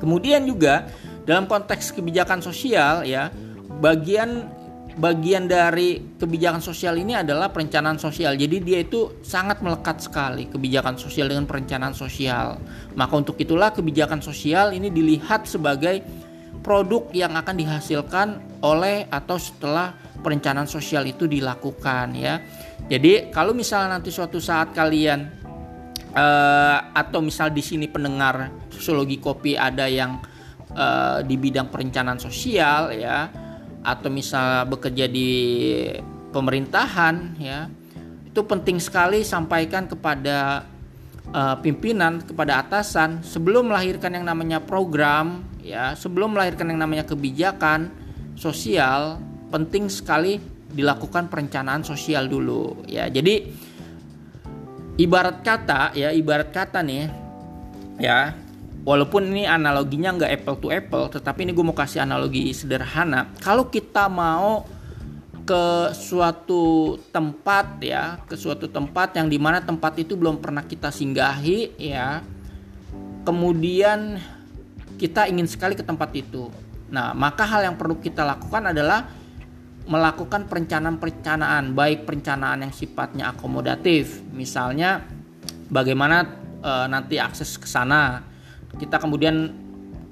kemudian 0.00 0.42
juga 0.48 0.88
dalam 1.22 1.46
konteks 1.46 1.94
kebijakan 1.94 2.42
sosial 2.42 3.06
ya 3.06 3.30
bagian 3.78 4.48
bagian 4.96 5.48
dari 5.48 6.16
kebijakan 6.20 6.60
sosial 6.60 7.00
ini 7.00 7.16
adalah 7.16 7.48
perencanaan 7.48 7.96
sosial. 7.96 8.36
Jadi 8.36 8.60
dia 8.60 8.84
itu 8.84 9.24
sangat 9.24 9.64
melekat 9.64 10.04
sekali 10.04 10.48
kebijakan 10.52 11.00
sosial 11.00 11.32
dengan 11.32 11.48
perencanaan 11.48 11.96
sosial. 11.96 12.60
Maka 12.92 13.14
untuk 13.16 13.40
itulah 13.40 13.72
kebijakan 13.72 14.20
sosial 14.20 14.76
ini 14.76 14.92
dilihat 14.92 15.48
sebagai 15.48 16.04
produk 16.60 17.08
yang 17.16 17.32
akan 17.34 17.56
dihasilkan 17.56 18.28
oleh 18.62 19.08
atau 19.08 19.40
setelah 19.40 19.96
perencanaan 20.22 20.68
sosial 20.68 21.08
itu 21.08 21.24
dilakukan 21.24 22.14
ya. 22.14 22.38
Jadi 22.86 23.32
kalau 23.32 23.56
misalnya 23.56 23.98
nanti 23.98 24.12
suatu 24.12 24.38
saat 24.38 24.76
kalian 24.76 25.41
uh, 26.14 26.78
atau 26.92 27.20
misal 27.24 27.50
di 27.52 27.64
sini 27.64 27.88
pendengar 27.88 28.52
sosiologi 28.68 29.18
kopi 29.18 29.56
ada 29.56 29.88
yang 29.88 30.20
uh, 30.76 31.20
di 31.24 31.36
bidang 31.36 31.68
perencanaan 31.68 32.20
sosial 32.20 32.92
ya 32.94 33.28
atau 33.82 34.08
misal 34.08 34.68
bekerja 34.70 35.10
di 35.10 35.30
pemerintahan 36.30 37.16
ya 37.42 37.66
itu 38.24 38.40
penting 38.46 38.80
sekali 38.80 39.26
sampaikan 39.26 39.90
kepada 39.90 40.64
uh, 41.34 41.56
pimpinan 41.60 42.22
kepada 42.22 42.64
atasan 42.64 43.20
sebelum 43.20 43.68
melahirkan 43.68 44.16
yang 44.16 44.24
namanya 44.24 44.62
program 44.62 45.44
ya 45.60 45.92
sebelum 45.92 46.38
melahirkan 46.38 46.72
yang 46.72 46.80
namanya 46.80 47.04
kebijakan 47.04 47.92
sosial 48.38 49.20
penting 49.52 49.92
sekali 49.92 50.40
dilakukan 50.72 51.28
perencanaan 51.28 51.84
sosial 51.84 52.26
dulu 52.26 52.88
ya. 52.88 53.06
Jadi 53.12 53.52
ibarat 55.02 55.42
kata 55.42 55.90
ya 55.98 56.14
ibarat 56.14 56.54
kata 56.54 56.78
nih 56.86 57.10
ya 57.98 58.38
walaupun 58.86 59.34
ini 59.34 59.50
analoginya 59.50 60.14
nggak 60.14 60.32
apple 60.42 60.56
to 60.62 60.68
apple 60.70 61.10
tetapi 61.10 61.42
ini 61.42 61.52
gue 61.54 61.64
mau 61.66 61.74
kasih 61.74 62.06
analogi 62.06 62.50
sederhana. 62.54 63.30
Kalau 63.42 63.66
kita 63.66 64.06
mau 64.06 64.62
ke 65.42 65.90
suatu 65.90 66.94
tempat 67.10 67.82
ya 67.82 68.22
ke 68.30 68.38
suatu 68.38 68.70
tempat 68.70 69.18
yang 69.18 69.26
di 69.26 69.42
mana 69.42 69.58
tempat 69.58 69.98
itu 69.98 70.14
belum 70.14 70.38
pernah 70.38 70.62
kita 70.62 70.94
singgahi 70.94 71.82
ya 71.82 72.22
kemudian 73.26 74.22
kita 75.02 75.26
ingin 75.26 75.50
sekali 75.50 75.74
ke 75.74 75.82
tempat 75.82 76.14
itu. 76.14 76.46
Nah 76.94 77.10
maka 77.10 77.42
hal 77.42 77.66
yang 77.66 77.74
perlu 77.74 77.98
kita 77.98 78.22
lakukan 78.22 78.70
adalah 78.70 79.10
melakukan 79.92 80.48
perencanaan-perencanaan 80.48 81.76
baik 81.76 82.08
perencanaan 82.08 82.64
yang 82.64 82.72
sifatnya 82.72 83.36
akomodatif. 83.36 84.24
Misalnya 84.32 85.04
bagaimana 85.68 86.24
e, 86.64 86.72
nanti 86.88 87.20
akses 87.20 87.60
ke 87.60 87.68
sana. 87.68 88.24
Kita 88.72 88.96
kemudian 88.96 89.52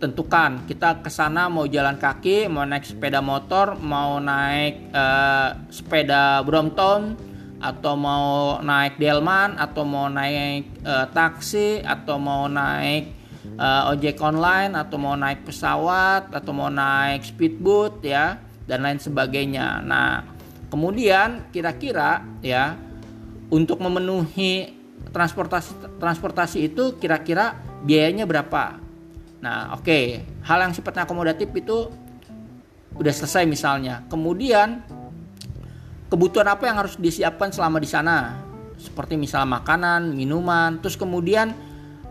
tentukan 0.01 0.64
kita 0.64 1.05
ke 1.05 1.12
sana 1.12 1.53
mau 1.53 1.69
jalan 1.69 2.01
kaki, 2.01 2.49
mau 2.49 2.64
naik 2.64 2.88
sepeda 2.88 3.21
motor, 3.21 3.77
mau 3.77 4.16
naik 4.16 4.88
uh, 4.97 5.69
sepeda 5.69 6.40
Brompton 6.40 7.14
atau 7.61 7.95
mau 8.01 8.57
naik 8.64 8.97
delman 8.97 9.61
atau 9.61 9.85
mau 9.85 10.09
naik 10.09 10.81
uh, 10.81 11.05
taksi 11.12 11.85
atau 11.85 12.16
mau 12.16 12.49
naik 12.49 13.12
uh, 13.61 13.93
ojek 13.93 14.16
online 14.25 14.73
atau 14.73 14.97
mau 14.97 15.12
naik 15.12 15.45
pesawat 15.45 16.33
atau 16.33 16.53
mau 16.57 16.73
naik 16.73 17.21
speedboat 17.21 18.01
ya 18.01 18.40
dan 18.70 18.87
lain 18.87 19.02
sebagainya. 19.02 19.83
Nah, 19.83 20.22
kemudian 20.70 21.50
kira-kira 21.50 22.22
ya 22.38 22.78
untuk 23.50 23.83
memenuhi 23.83 24.78
transportasi 25.11 25.98
transportasi 25.98 26.70
itu 26.70 26.94
kira-kira 27.02 27.59
biayanya 27.83 28.30
berapa? 28.30 28.78
Nah, 29.42 29.74
oke, 29.74 29.83
okay. 29.83 30.22
hal 30.46 30.62
yang 30.62 30.72
sifatnya 30.76 31.02
akomodatif 31.02 31.50
itu 31.50 31.90
udah 32.94 33.11
selesai 33.11 33.42
misalnya. 33.48 34.06
Kemudian 34.06 34.87
kebutuhan 36.06 36.46
apa 36.46 36.70
yang 36.70 36.78
harus 36.78 36.94
disiapkan 36.94 37.50
selama 37.50 37.83
di 37.83 37.88
sana? 37.90 38.38
Seperti 38.80 39.16
misal 39.16 39.44
makanan, 39.44 40.14
minuman, 40.14 40.80
terus 40.80 40.96
kemudian 40.96 41.52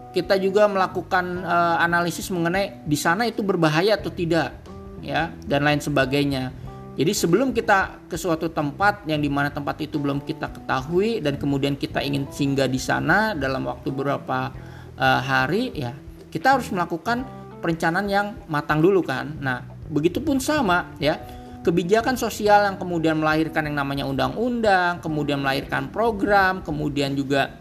kita 0.09 0.41
juga 0.41 0.65
melakukan 0.65 1.45
uh, 1.45 1.77
analisis 1.81 2.33
mengenai 2.33 2.81
di 2.85 2.97
sana 2.97 3.29
itu 3.29 3.45
berbahaya 3.45 3.97
atau 3.97 4.09
tidak, 4.09 4.57
ya, 5.01 5.33
dan 5.45 5.65
lain 5.65 5.81
sebagainya. 5.81 6.51
Jadi 6.99 7.15
sebelum 7.15 7.55
kita 7.55 8.11
ke 8.11 8.19
suatu 8.19 8.51
tempat 8.51 9.07
yang 9.07 9.23
di 9.23 9.31
mana 9.31 9.47
tempat 9.47 9.79
itu 9.79 9.95
belum 9.95 10.19
kita 10.19 10.51
ketahui 10.51 11.23
dan 11.23 11.39
kemudian 11.39 11.79
kita 11.79 12.03
ingin 12.03 12.27
singgah 12.27 12.67
di 12.67 12.75
sana 12.75 13.31
dalam 13.31 13.63
waktu 13.63 13.87
beberapa 13.87 14.51
uh, 14.99 15.21
hari, 15.23 15.71
ya 15.71 15.95
kita 16.27 16.59
harus 16.59 16.69
melakukan 16.75 17.23
perencanaan 17.59 18.07
yang 18.07 18.27
matang 18.51 18.79
dulu 18.79 18.99
kan. 19.03 19.35
Nah, 19.39 19.65
begitupun 19.89 20.39
sama 20.39 20.95
ya. 21.01 21.19
Kebijakan 21.59 22.15
sosial 22.15 22.71
yang 22.71 22.79
kemudian 22.79 23.19
melahirkan 23.19 23.67
yang 23.67 23.83
namanya 23.83 24.07
undang-undang, 24.07 25.03
kemudian 25.03 25.43
melahirkan 25.43 25.91
program, 25.91 26.63
kemudian 26.63 27.19
juga 27.19 27.51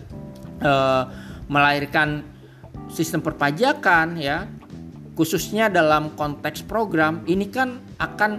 eh, 0.63 1.03
melahirkan 1.51 2.23
sistem 2.95 3.27
perpajakan 3.27 4.15
ya. 4.23 4.47
Khususnya 5.19 5.67
dalam 5.67 6.15
konteks 6.15 6.63
program 6.63 7.27
ini 7.27 7.51
kan 7.51 7.83
akan 7.99 8.39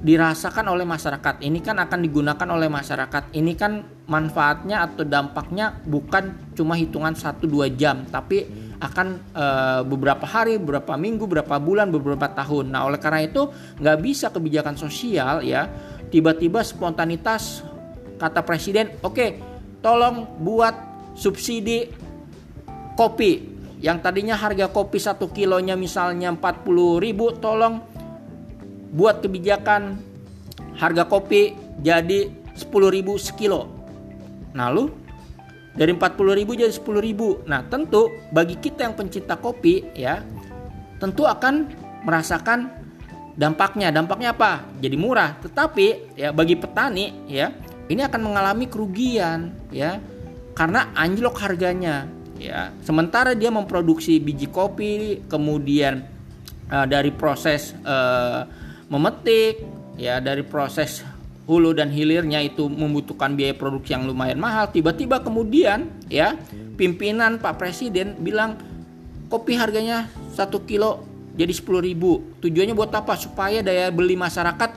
dirasakan 0.00 0.66
oleh 0.72 0.82
masyarakat. 0.82 1.44
Ini 1.44 1.60
kan 1.62 1.76
akan 1.78 1.98
digunakan 2.02 2.48
oleh 2.50 2.66
masyarakat. 2.66 3.30
Ini 3.36 3.52
kan 3.54 3.84
manfaatnya 4.10 4.82
atau 4.90 5.06
dampaknya 5.06 5.76
bukan 5.86 6.50
cuma 6.58 6.74
hitungan 6.74 7.14
1-2 7.14 7.78
jam, 7.78 8.08
tapi 8.10 8.48
akan 8.80 9.06
e, 9.30 9.46
beberapa 9.86 10.24
hari, 10.24 10.56
beberapa 10.56 10.96
minggu, 10.96 11.28
beberapa 11.28 11.60
bulan, 11.60 11.92
beberapa 11.92 12.26
tahun. 12.32 12.72
Nah, 12.72 12.88
oleh 12.88 12.98
karena 12.98 13.28
itu 13.28 13.46
nggak 13.78 13.98
bisa 14.00 14.32
kebijakan 14.32 14.74
sosial 14.74 15.44
ya 15.44 15.68
tiba-tiba 16.10 16.64
spontanitas 16.64 17.62
kata 18.18 18.42
presiden, 18.42 18.96
oke, 19.04 19.14
okay, 19.14 19.28
tolong 19.84 20.26
buat 20.42 20.74
subsidi 21.14 21.92
kopi 22.96 23.59
yang 23.80 24.04
tadinya 24.04 24.36
harga 24.36 24.68
kopi 24.68 25.00
satu 25.00 25.32
kilonya 25.32 25.72
misalnya 25.72 26.28
40 26.36 27.00
ribu, 27.00 27.32
tolong 27.40 27.80
buat 28.92 29.24
kebijakan 29.24 29.96
harga 30.76 31.08
kopi 31.08 31.56
jadi 31.80 32.28
10 32.52 32.68
ribu 32.92 33.16
sekilo. 33.16 33.72
Nah 34.52 34.68
lu 34.68 34.92
dari 35.72 35.96
40 35.96 36.38
ribu 36.38 36.52
jadi 36.52 36.68
10 36.68 37.00
ribu. 37.00 37.40
Nah 37.48 37.64
tentu 37.64 38.12
bagi 38.28 38.60
kita 38.60 38.84
yang 38.84 38.92
pencinta 38.92 39.40
kopi 39.40 39.88
ya 39.96 40.20
tentu 41.00 41.24
akan 41.24 41.72
merasakan 42.04 42.68
dampaknya. 43.40 43.88
Dampaknya 43.88 44.36
apa? 44.36 44.60
Jadi 44.76 44.96
murah. 45.00 45.40
Tetapi 45.40 46.20
ya 46.20 46.36
bagi 46.36 46.60
petani 46.60 47.24
ya 47.24 47.48
ini 47.88 48.04
akan 48.04 48.20
mengalami 48.28 48.68
kerugian 48.68 49.56
ya 49.72 49.96
karena 50.52 50.92
anjlok 50.92 51.40
harganya 51.40 52.19
ya. 52.40 52.72
Sementara 52.80 53.36
dia 53.36 53.52
memproduksi 53.52 54.16
biji 54.16 54.48
kopi 54.48 55.20
kemudian 55.28 56.08
uh, 56.72 56.88
dari 56.88 57.12
proses 57.12 57.76
uh, 57.84 58.48
memetik 58.88 59.60
ya 60.00 60.18
dari 60.18 60.40
proses 60.40 61.04
hulu 61.44 61.74
dan 61.74 61.90
hilirnya 61.90 62.40
itu 62.40 62.70
membutuhkan 62.70 63.34
biaya 63.34 63.52
produksi 63.52 63.92
yang 63.92 64.08
lumayan 64.08 64.40
mahal. 64.40 64.72
Tiba-tiba 64.72 65.20
kemudian 65.20 65.90
ya 66.08 66.38
pimpinan 66.78 67.42
Pak 67.42 67.60
Presiden 67.60 68.16
bilang 68.22 68.56
kopi 69.26 69.58
harganya 69.58 70.06
satu 70.32 70.62
kilo 70.62 71.04
jadi 71.34 71.50
10 71.50 71.88
ribu. 71.90 72.22
Tujuannya 72.38 72.74
buat 72.74 72.94
apa? 72.94 73.18
Supaya 73.18 73.66
daya 73.66 73.90
beli 73.90 74.14
masyarakat 74.14 74.70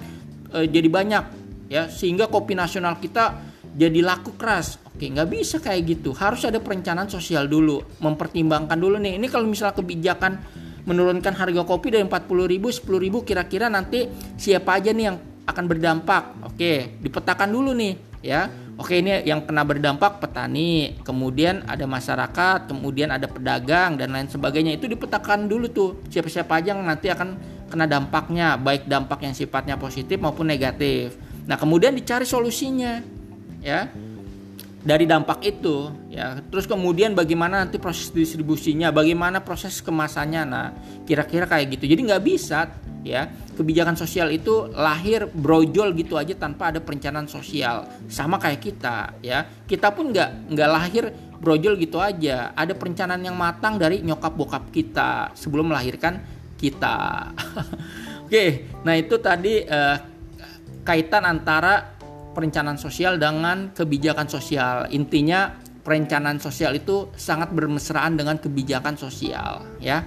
e, 0.50 0.58
jadi 0.66 0.90
banyak. 0.90 1.24
Ya 1.70 1.90
sehingga 1.90 2.26
kopi 2.26 2.58
nasional 2.58 2.98
kita 2.98 3.38
jadi 3.78 4.02
laku 4.02 4.34
keras 4.38 4.82
oke 5.04 5.20
nggak 5.20 5.28
bisa 5.28 5.60
kayak 5.60 6.00
gitu 6.00 6.16
harus 6.16 6.48
ada 6.48 6.64
perencanaan 6.64 7.12
sosial 7.12 7.52
dulu 7.52 7.84
mempertimbangkan 8.00 8.80
dulu 8.80 8.96
nih 9.04 9.20
ini 9.20 9.28
kalau 9.28 9.44
misalnya 9.44 9.76
kebijakan 9.76 10.40
menurunkan 10.88 11.36
harga 11.36 11.68
kopi 11.68 11.92
dari 11.92 12.08
40 12.08 12.24
ribu 12.48 12.72
10 12.72 12.88
ribu 13.04 13.28
kira-kira 13.28 13.68
nanti 13.68 14.08
siapa 14.40 14.80
aja 14.80 14.96
nih 14.96 15.06
yang 15.12 15.18
akan 15.44 15.66
berdampak. 15.68 16.40
Oke, 16.48 17.00
dipetakan 17.04 17.52
dulu 17.52 17.76
nih 17.76 18.00
ya. 18.24 18.48
Oke, 18.80 19.04
ini 19.04 19.22
yang 19.28 19.46
kena 19.46 19.62
berdampak 19.62 20.18
petani, 20.18 20.98
kemudian 21.06 21.62
ada 21.70 21.86
masyarakat, 21.86 22.66
kemudian 22.72 23.14
ada 23.14 23.30
pedagang 23.30 24.00
dan 24.00 24.16
lain 24.16 24.26
sebagainya. 24.26 24.74
Itu 24.74 24.90
dipetakan 24.90 25.46
dulu 25.46 25.70
tuh 25.70 25.90
siapa-siapa 26.10 26.58
aja 26.58 26.74
yang 26.74 26.82
nanti 26.82 27.12
akan 27.14 27.38
kena 27.70 27.86
dampaknya, 27.86 28.58
baik 28.58 28.90
dampak 28.90 29.22
yang 29.22 29.38
sifatnya 29.38 29.78
positif 29.78 30.18
maupun 30.18 30.50
negatif. 30.50 31.14
Nah, 31.46 31.54
kemudian 31.60 31.94
dicari 31.94 32.26
solusinya. 32.26 33.04
Ya. 33.62 33.94
Dari 34.84 35.08
dampak 35.08 35.40
itu, 35.48 35.88
ya. 36.12 36.44
Terus 36.52 36.68
kemudian 36.68 37.16
bagaimana 37.16 37.64
nanti 37.64 37.80
proses 37.80 38.12
distribusinya, 38.12 38.92
bagaimana 38.92 39.40
proses 39.40 39.80
kemasannya. 39.80 40.44
Nah, 40.44 40.76
kira-kira 41.08 41.48
kayak 41.48 41.80
gitu. 41.80 41.88
Jadi 41.88 42.02
nggak 42.04 42.24
bisa 42.24 42.68
ya 43.04 43.28
kebijakan 43.54 44.00
sosial 44.00 44.32
itu 44.32 44.72
lahir 44.72 45.28
brojol 45.28 45.92
gitu 45.94 46.16
aja 46.16 46.34
tanpa 46.40 46.72
ada 46.72 46.80
perencanaan 46.80 47.28
sosial 47.28 47.84
sama 48.08 48.40
kayak 48.40 48.64
kita 48.64 49.20
ya 49.20 49.44
kita 49.68 49.92
pun 49.92 50.16
nggak 50.16 50.56
nggak 50.56 50.70
lahir 50.72 51.12
brojol 51.38 51.76
gitu 51.76 52.00
aja 52.00 52.56
ada 52.56 52.72
perencanaan 52.72 53.20
yang 53.20 53.36
matang 53.36 53.76
dari 53.76 54.00
nyokap 54.00 54.34
bokap 54.34 54.72
kita 54.72 55.36
sebelum 55.36 55.76
melahirkan 55.76 56.24
kita 56.56 57.30
oke 58.26 58.46
nah 58.88 58.96
itu 58.96 59.20
tadi 59.20 59.68
eh, 59.68 59.98
kaitan 60.88 61.28
antara 61.28 61.93
perencanaan 62.34 62.82
sosial 62.82 63.22
dengan 63.22 63.72
kebijakan 63.72 64.28
sosial 64.28 64.90
intinya 64.90 65.54
perencanaan 65.86 66.42
sosial 66.42 66.74
itu 66.76 67.14
sangat 67.16 67.54
bermesraan 67.54 68.18
dengan 68.18 68.42
kebijakan 68.42 68.98
sosial 68.98 69.78
ya 69.80 70.02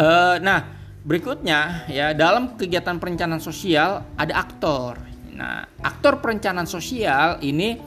eh, 0.00 0.36
nah 0.40 0.76
Berikutnya 1.06 1.86
ya 1.86 2.10
dalam 2.18 2.58
kegiatan 2.58 2.98
perencanaan 2.98 3.38
sosial 3.38 4.02
ada 4.18 4.42
aktor. 4.42 4.98
Nah 5.38 5.62
aktor 5.78 6.18
perencanaan 6.18 6.66
sosial 6.66 7.38
ini 7.46 7.78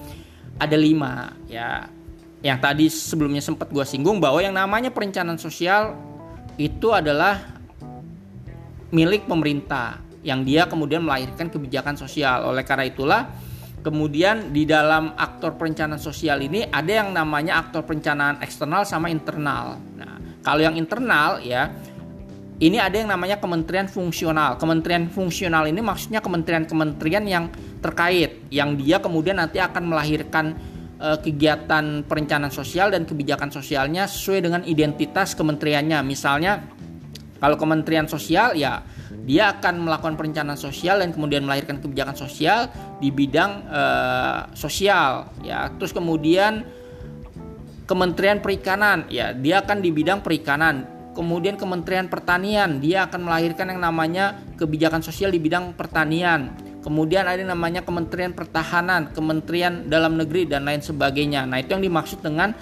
ada 0.56 0.80
lima 0.80 1.36
ya. 1.52 1.84
Yang 2.40 2.60
tadi 2.64 2.86
sebelumnya 2.88 3.44
sempat 3.44 3.68
gue 3.76 3.84
singgung 3.84 4.24
bahwa 4.24 4.40
yang 4.40 4.56
namanya 4.56 4.96
perencanaan 4.96 5.36
sosial 5.36 6.00
itu 6.56 6.96
adalah 6.96 7.44
milik 8.96 9.28
pemerintah 9.28 10.00
yang 10.24 10.44
dia 10.44 10.68
kemudian 10.68 11.04
melahirkan 11.04 11.48
kebijakan 11.48 11.96
sosial. 11.96 12.48
Oleh 12.48 12.64
karena 12.68 12.86
itulah 12.88 13.22
kemudian 13.80 14.52
di 14.52 14.68
dalam 14.68 15.16
aktor 15.16 15.56
perencanaan 15.56 16.02
sosial 16.02 16.44
ini 16.44 16.68
ada 16.68 17.04
yang 17.04 17.16
namanya 17.16 17.64
aktor 17.64 17.88
perencanaan 17.88 18.44
eksternal 18.44 18.84
sama 18.84 19.08
internal. 19.08 19.80
Nah, 19.96 20.20
kalau 20.44 20.60
yang 20.64 20.76
internal 20.76 21.40
ya 21.40 21.72
ini 22.60 22.76
ada 22.76 23.00
yang 23.00 23.08
namanya 23.08 23.40
kementerian 23.40 23.88
fungsional. 23.88 24.60
Kementerian 24.60 25.08
fungsional 25.08 25.72
ini 25.72 25.80
maksudnya 25.80 26.20
kementerian-kementerian 26.20 27.24
yang 27.24 27.48
terkait, 27.80 28.44
yang 28.52 28.76
dia 28.76 29.00
kemudian 29.00 29.40
nanti 29.40 29.64
akan 29.64 29.88
melahirkan 29.88 30.60
uh, 31.00 31.18
kegiatan 31.24 32.04
perencanaan 32.04 32.52
sosial 32.52 32.92
dan 32.92 33.08
kebijakan 33.08 33.48
sosialnya 33.48 34.06
sesuai 34.12 34.44
dengan 34.44 34.62
identitas 34.68 35.34
kementeriannya. 35.40 36.04
Misalnya 36.04 36.60
kalau 37.40 37.56
Kementerian 37.56 38.12
Sosial 38.12 38.60
ya 38.60 38.84
dia 39.26 39.54
akan 39.58 39.86
melakukan 39.86 40.16
perencanaan 40.18 40.58
sosial 40.60 41.02
dan 41.02 41.10
kemudian 41.10 41.46
melahirkan 41.46 41.82
kebijakan 41.82 42.14
sosial 42.14 42.70
di 43.02 43.10
bidang 43.10 43.66
uh, 43.70 44.50
sosial 44.54 45.30
ya. 45.42 45.70
Terus 45.78 45.94
kemudian 45.94 46.66
Kementerian 47.90 48.38
Perikanan 48.38 49.10
ya 49.10 49.34
dia 49.34 49.66
akan 49.66 49.82
di 49.82 49.90
bidang 49.90 50.22
perikanan. 50.22 50.86
Kemudian 51.18 51.58
Kementerian 51.58 52.06
Pertanian 52.06 52.78
dia 52.78 53.10
akan 53.10 53.26
melahirkan 53.26 53.74
yang 53.74 53.82
namanya 53.82 54.38
kebijakan 54.62 55.02
sosial 55.02 55.34
di 55.34 55.42
bidang 55.42 55.74
pertanian. 55.74 56.54
Kemudian 56.80 57.28
ada 57.28 57.36
yang 57.36 57.52
namanya 57.52 57.84
Kementerian 57.84 58.32
Pertahanan, 58.32 59.12
Kementerian 59.12 59.92
Dalam 59.92 60.16
Negeri 60.16 60.48
dan 60.48 60.64
lain 60.64 60.80
sebagainya. 60.80 61.44
Nah, 61.44 61.60
itu 61.60 61.76
yang 61.76 61.84
dimaksud 61.84 62.24
dengan 62.24 62.56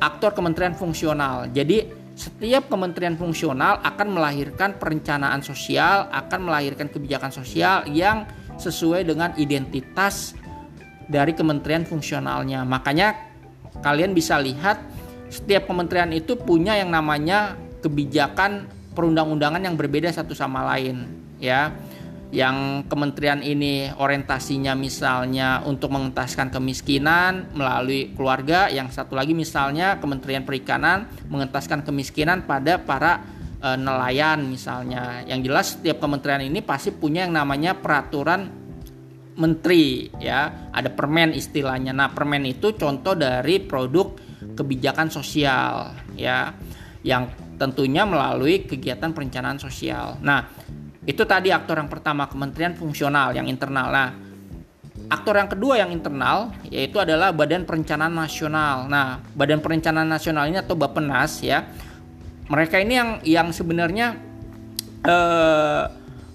aktor 0.00 0.32
kementerian 0.32 0.72
fungsional. 0.72 1.52
Jadi 1.52 2.01
setiap 2.12 2.68
kementerian 2.68 3.16
fungsional 3.16 3.80
akan 3.80 4.08
melahirkan 4.12 4.76
perencanaan 4.76 5.40
sosial, 5.40 6.12
akan 6.12 6.48
melahirkan 6.48 6.92
kebijakan 6.92 7.32
sosial 7.32 7.88
yang 7.88 8.28
sesuai 8.60 9.08
dengan 9.08 9.32
identitas 9.40 10.36
dari 11.08 11.32
kementerian 11.32 11.88
fungsionalnya. 11.88 12.62
Makanya 12.68 13.16
kalian 13.80 14.12
bisa 14.12 14.36
lihat 14.38 14.78
setiap 15.32 15.64
kementerian 15.64 16.12
itu 16.12 16.36
punya 16.36 16.76
yang 16.76 16.92
namanya 16.92 17.56
kebijakan 17.80 18.68
perundang-undangan 18.92 19.64
yang 19.64 19.74
berbeda 19.74 20.12
satu 20.12 20.36
sama 20.36 20.62
lain, 20.76 21.08
ya 21.40 21.72
yang 22.32 22.88
kementerian 22.88 23.44
ini 23.44 23.92
orientasinya 23.92 24.72
misalnya 24.72 25.60
untuk 25.68 25.92
mengentaskan 25.92 26.48
kemiskinan 26.48 27.52
melalui 27.52 28.16
keluarga, 28.16 28.72
yang 28.72 28.88
satu 28.88 29.12
lagi 29.12 29.36
misalnya 29.36 30.00
Kementerian 30.00 30.40
Perikanan 30.40 31.12
mengentaskan 31.28 31.84
kemiskinan 31.84 32.48
pada 32.48 32.80
para 32.80 33.20
e, 33.60 33.76
nelayan 33.76 34.48
misalnya. 34.48 35.20
Yang 35.28 35.40
jelas 35.44 35.66
setiap 35.76 36.00
kementerian 36.00 36.40
ini 36.40 36.64
pasti 36.64 36.88
punya 36.88 37.28
yang 37.28 37.36
namanya 37.36 37.76
peraturan 37.76 38.48
menteri 39.36 40.08
ya, 40.16 40.72
ada 40.72 40.88
permen 40.88 41.36
istilahnya. 41.36 41.92
Nah, 41.92 42.16
permen 42.16 42.48
itu 42.48 42.72
contoh 42.80 43.12
dari 43.12 43.60
produk 43.60 44.08
kebijakan 44.56 45.12
sosial 45.12 45.92
ya 46.16 46.48
yang 47.04 47.28
tentunya 47.60 48.08
melalui 48.08 48.64
kegiatan 48.64 49.12
perencanaan 49.12 49.60
sosial. 49.60 50.16
Nah, 50.24 50.61
itu 51.02 51.22
tadi 51.26 51.50
aktor 51.50 51.82
yang 51.82 51.90
pertama 51.90 52.30
kementerian 52.30 52.78
fungsional 52.78 53.34
yang 53.34 53.50
internal. 53.50 53.90
Nah, 53.90 54.14
aktor 55.10 55.34
yang 55.34 55.50
kedua 55.50 55.82
yang 55.82 55.90
internal 55.90 56.54
yaitu 56.70 57.02
adalah 57.02 57.34
Badan 57.34 57.66
Perencanaan 57.66 58.14
Nasional. 58.14 58.86
Nah, 58.86 59.18
Badan 59.34 59.58
Perencanaan 59.58 60.06
Nasional 60.06 60.46
ini 60.46 60.62
atau 60.62 60.78
Bappenas 60.78 61.42
ya. 61.42 61.66
Mereka 62.46 62.78
ini 62.78 62.94
yang 62.94 63.10
yang 63.26 63.48
sebenarnya 63.50 64.14
eh, 65.02 65.84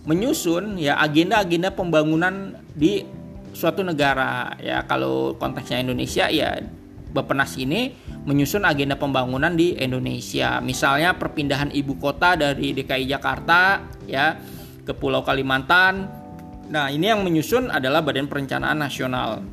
menyusun 0.03 0.75
ya 0.75 0.99
agenda-agenda 0.99 1.71
pembangunan 1.71 2.59
di 2.75 3.07
suatu 3.55 3.87
negara 3.87 4.51
ya. 4.59 4.83
Kalau 4.83 5.39
konteksnya 5.39 5.79
Indonesia 5.79 6.27
ya 6.27 6.59
Bapenas 7.07 7.55
ini 7.55 7.95
menyusun 8.27 8.67
agenda 8.67 8.99
pembangunan 8.99 9.55
di 9.55 9.79
Indonesia. 9.79 10.59
Misalnya 10.59 11.15
perpindahan 11.15 11.71
ibu 11.71 11.95
kota 11.95 12.35
dari 12.35 12.75
DKI 12.75 13.07
Jakarta 13.07 13.79
ya 14.03 14.56
ke 14.87 14.95
Pulau 14.95 15.19
Kalimantan. 15.27 16.07
Nah, 16.71 16.87
ini 16.87 17.11
yang 17.11 17.19
menyusun 17.27 17.67
adalah 17.67 17.99
Badan 17.99 18.31
Perencanaan 18.31 18.79
Nasional. 18.79 19.43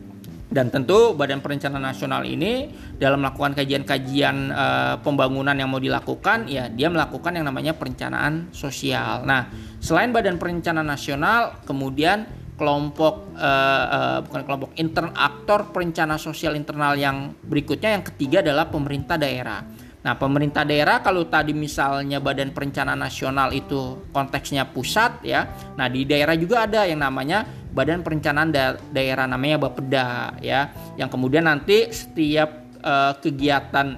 Dan 0.54 0.70
tentu 0.70 1.18
Badan 1.18 1.42
Perencanaan 1.42 1.82
Nasional 1.82 2.22
ini 2.22 2.70
dalam 2.94 3.26
melakukan 3.26 3.58
kajian-kajian 3.58 4.54
e, 4.54 4.66
pembangunan 5.02 5.58
yang 5.58 5.66
mau 5.66 5.82
dilakukan, 5.82 6.46
ya 6.46 6.70
dia 6.70 6.86
melakukan 6.86 7.34
yang 7.34 7.50
namanya 7.50 7.74
perencanaan 7.74 8.54
sosial. 8.54 9.26
Nah, 9.26 9.50
selain 9.82 10.14
Badan 10.14 10.38
Perencanaan 10.38 10.86
Nasional, 10.86 11.58
kemudian 11.66 12.30
kelompok 12.54 13.34
e, 13.34 13.50
e, 13.90 13.98
bukan 14.30 14.42
kelompok 14.46 14.70
intern 14.78 15.10
aktor 15.18 15.74
perencana 15.74 16.22
sosial 16.22 16.54
internal 16.54 16.94
yang 16.94 17.34
berikutnya 17.42 17.98
yang 17.98 18.06
ketiga 18.06 18.38
adalah 18.38 18.70
pemerintah 18.70 19.18
daerah. 19.18 19.66
Nah, 20.04 20.20
pemerintah 20.20 20.68
daerah 20.68 21.00
kalau 21.00 21.24
tadi 21.24 21.56
misalnya 21.56 22.20
Badan 22.20 22.52
Perencanaan 22.52 23.00
Nasional 23.00 23.56
itu 23.56 24.04
konteksnya 24.12 24.68
pusat 24.68 25.24
ya. 25.24 25.48
Nah, 25.80 25.88
di 25.88 26.04
daerah 26.04 26.36
juga 26.36 26.68
ada 26.68 26.84
yang 26.84 27.00
namanya 27.00 27.48
Badan 27.72 28.04
Perencanaan 28.04 28.52
da 28.52 28.76
Daerah 28.92 29.24
namanya 29.24 29.64
Bapeda 29.64 30.36
ya. 30.44 30.68
Yang 31.00 31.08
kemudian 31.08 31.48
nanti 31.48 31.88
setiap 31.88 32.52
uh, 32.84 33.16
kegiatan 33.16 33.96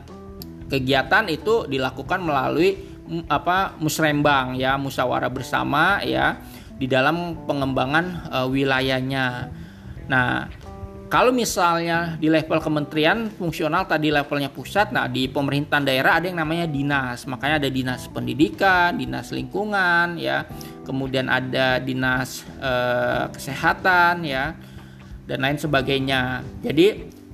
kegiatan 0.71 1.27
itu 1.27 1.66
dilakukan 1.66 2.23
melalui 2.23 2.79
apa 3.27 3.75
musrembang 3.83 4.55
ya, 4.55 4.79
musyawarah 4.79 5.31
bersama 5.35 6.07
ya 6.07 6.38
di 6.79 6.87
dalam 6.87 7.35
pengembangan 7.51 8.31
uh, 8.31 8.47
wilayahnya. 8.47 9.51
Nah, 10.07 10.47
kalau 11.07 11.31
misalnya 11.31 12.19
di 12.19 12.27
level 12.27 12.59
kementerian 12.59 13.31
fungsional 13.31 13.87
tadi 13.87 14.11
levelnya 14.11 14.51
pusat, 14.51 14.90
nah 14.90 15.07
di 15.07 15.31
pemerintahan 15.31 15.87
daerah 15.87 16.19
ada 16.19 16.27
yang 16.27 16.42
namanya 16.42 16.66
dinas. 16.66 17.31
Makanya 17.31 17.62
ada 17.62 17.71
dinas 17.71 18.11
pendidikan, 18.11 18.99
dinas 18.99 19.31
lingkungan, 19.31 20.19
ya. 20.19 20.42
Kemudian 20.83 21.31
ada 21.31 21.79
dinas 21.79 22.42
eh, 22.59 23.25
kesehatan, 23.31 24.27
ya, 24.27 24.59
dan 25.31 25.38
lain 25.47 25.59
sebagainya. 25.62 26.42
Jadi 26.66 26.87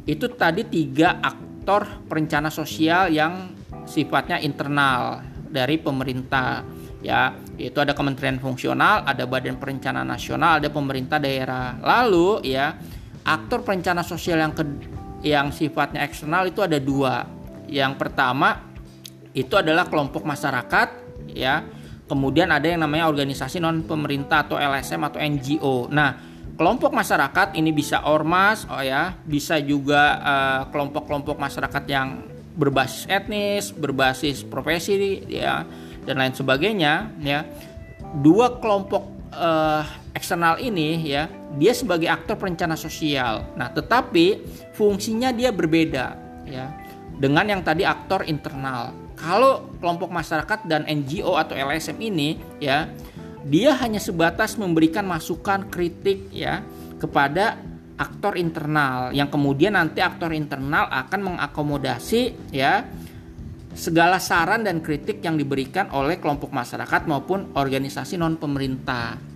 itu 0.04 0.26
tadi 0.36 0.68
tiga 0.68 1.22
aktor 1.24 2.04
perencana 2.04 2.52
sosial 2.52 3.08
yang 3.08 3.56
sifatnya 3.88 4.36
internal 4.44 5.24
dari 5.48 5.80
pemerintah 5.80 6.64
ya 7.02 7.34
itu 7.58 7.74
ada 7.82 7.98
kementerian 7.98 8.38
fungsional 8.38 9.02
ada 9.02 9.26
badan 9.26 9.58
perencanaan 9.58 10.06
nasional 10.06 10.62
ada 10.62 10.70
pemerintah 10.70 11.18
daerah 11.18 11.74
lalu 11.82 12.46
ya 12.46 12.78
aktor 13.22 13.62
perencana 13.62 14.02
sosial 14.02 14.42
yang 14.42 14.52
ke, 14.54 14.64
yang 15.22 15.54
sifatnya 15.54 16.02
eksternal 16.02 16.46
itu 16.50 16.60
ada 16.62 16.78
dua. 16.78 17.26
Yang 17.70 17.94
pertama 17.98 18.68
itu 19.32 19.54
adalah 19.56 19.88
kelompok 19.88 20.26
masyarakat 20.26 20.88
ya. 21.32 21.64
Kemudian 22.10 22.52
ada 22.52 22.68
yang 22.68 22.84
namanya 22.84 23.08
organisasi 23.08 23.56
non 23.56 23.88
pemerintah 23.88 24.44
atau 24.44 24.60
LSM 24.60 25.00
atau 25.00 25.16
NGO. 25.16 25.88
Nah, 25.88 26.12
kelompok 26.60 26.92
masyarakat 26.92 27.56
ini 27.56 27.72
bisa 27.72 28.04
ormas, 28.04 28.68
oh 28.68 28.84
ya, 28.84 29.16
bisa 29.24 29.56
juga 29.64 30.20
uh, 30.20 30.62
kelompok-kelompok 30.68 31.40
masyarakat 31.40 31.84
yang 31.88 32.20
berbasis 32.52 33.08
etnis, 33.08 33.72
berbasis 33.72 34.44
profesi 34.44 35.24
ya 35.24 35.64
dan 36.04 36.20
lain 36.20 36.36
sebagainya 36.36 37.16
ya. 37.24 37.48
Dua 38.20 38.60
kelompok 38.60 39.32
uh, 39.32 40.01
eksternal 40.12 40.60
ini 40.60 41.00
ya 41.04 41.28
dia 41.56 41.72
sebagai 41.72 42.08
aktor 42.08 42.36
perencana 42.36 42.76
sosial. 42.76 43.48
Nah, 43.56 43.72
tetapi 43.72 44.44
fungsinya 44.76 45.32
dia 45.32 45.52
berbeda 45.52 46.06
ya 46.48 46.72
dengan 47.16 47.48
yang 47.48 47.62
tadi 47.64 47.84
aktor 47.84 48.24
internal. 48.28 48.92
Kalau 49.16 49.76
kelompok 49.78 50.10
masyarakat 50.10 50.66
dan 50.66 50.88
NGO 50.88 51.36
atau 51.36 51.54
LSM 51.54 51.98
ini 52.00 52.40
ya 52.58 52.88
dia 53.42 53.74
hanya 53.82 53.98
sebatas 53.98 54.54
memberikan 54.56 55.06
masukan 55.06 55.66
kritik 55.68 56.30
ya 56.30 56.62
kepada 56.98 57.58
aktor 57.98 58.34
internal 58.38 59.14
yang 59.14 59.30
kemudian 59.30 59.78
nanti 59.78 60.02
aktor 60.02 60.34
internal 60.34 60.90
akan 60.90 61.34
mengakomodasi 61.34 62.50
ya 62.50 62.82
segala 63.72 64.20
saran 64.20 64.66
dan 64.66 64.84
kritik 64.84 65.24
yang 65.24 65.38
diberikan 65.38 65.88
oleh 65.94 66.20
kelompok 66.20 66.52
masyarakat 66.52 67.08
maupun 67.08 67.54
organisasi 67.56 68.20
non 68.20 68.36
pemerintah. 68.36 69.31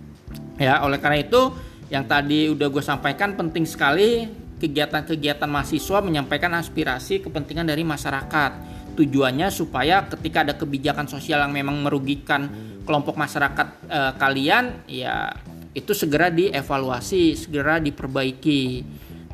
Ya, 0.57 0.81
oleh 0.81 0.97
karena 0.97 1.21
itu 1.21 1.53
yang 1.87 2.03
tadi 2.09 2.51
udah 2.51 2.67
gue 2.67 2.83
sampaikan 2.83 3.37
penting 3.37 3.63
sekali 3.63 4.27
kegiatan-kegiatan 4.57 5.45
mahasiswa 5.45 6.01
menyampaikan 6.01 6.51
aspirasi 6.57 7.21
kepentingan 7.21 7.69
dari 7.69 7.85
masyarakat. 7.85 8.51
Tujuannya 8.97 9.53
supaya 9.53 10.09
ketika 10.09 10.41
ada 10.41 10.57
kebijakan 10.57 11.05
sosial 11.05 11.45
yang 11.45 11.53
memang 11.53 11.85
merugikan 11.85 12.49
kelompok 12.81 13.13
masyarakat 13.13 13.67
e, 13.85 13.99
kalian, 14.17 14.81
ya 14.89 15.29
itu 15.77 15.93
segera 15.93 16.33
dievaluasi, 16.33 17.37
segera 17.37 17.77
diperbaiki. 17.77 18.81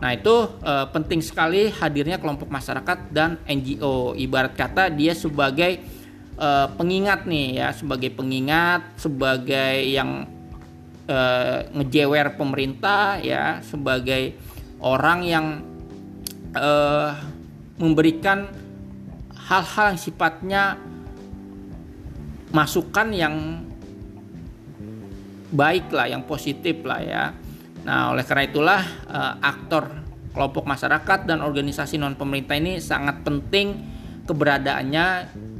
Nah 0.03 0.11
itu 0.11 0.59
e, 0.59 0.73
penting 0.91 1.23
sekali 1.23 1.71
hadirnya 1.71 2.19
kelompok 2.19 2.51
masyarakat 2.51 3.15
dan 3.15 3.39
NGO. 3.47 4.19
Ibarat 4.19 4.59
kata 4.59 4.91
dia 4.91 5.15
sebagai 5.15 5.79
e, 6.35 6.49
pengingat 6.75 7.23
nih 7.23 7.63
ya, 7.63 7.71
sebagai 7.71 8.11
pengingat, 8.11 8.99
sebagai 8.99 9.79
yang 9.87 10.27
uh, 11.07 11.67
ngejewer 11.73 12.35
pemerintah 12.35 13.19
ya 13.19 13.59
sebagai 13.63 14.35
orang 14.83 15.19
yang 15.23 15.45
uh, 16.55 17.11
memberikan 17.79 18.47
hal-hal 19.33 19.95
yang 19.95 19.99
sifatnya 19.99 20.63
masukan 22.53 23.09
yang 23.11 23.35
baik 25.53 25.89
lah, 25.93 26.09
yang 26.09 26.23
positif 26.25 26.81
lah 26.85 27.01
ya. 27.01 27.23
Nah, 27.83 28.15
oleh 28.15 28.23
karena 28.23 28.43
itulah 28.47 28.81
uh, 29.09 29.33
aktor 29.43 29.89
kelompok 30.33 30.65
masyarakat 30.65 31.29
dan 31.29 31.45
organisasi 31.45 32.01
non 32.01 32.17
pemerintah 32.17 32.57
ini 32.57 32.81
sangat 32.81 33.21
penting 33.21 33.77
keberadaannya 34.25 35.07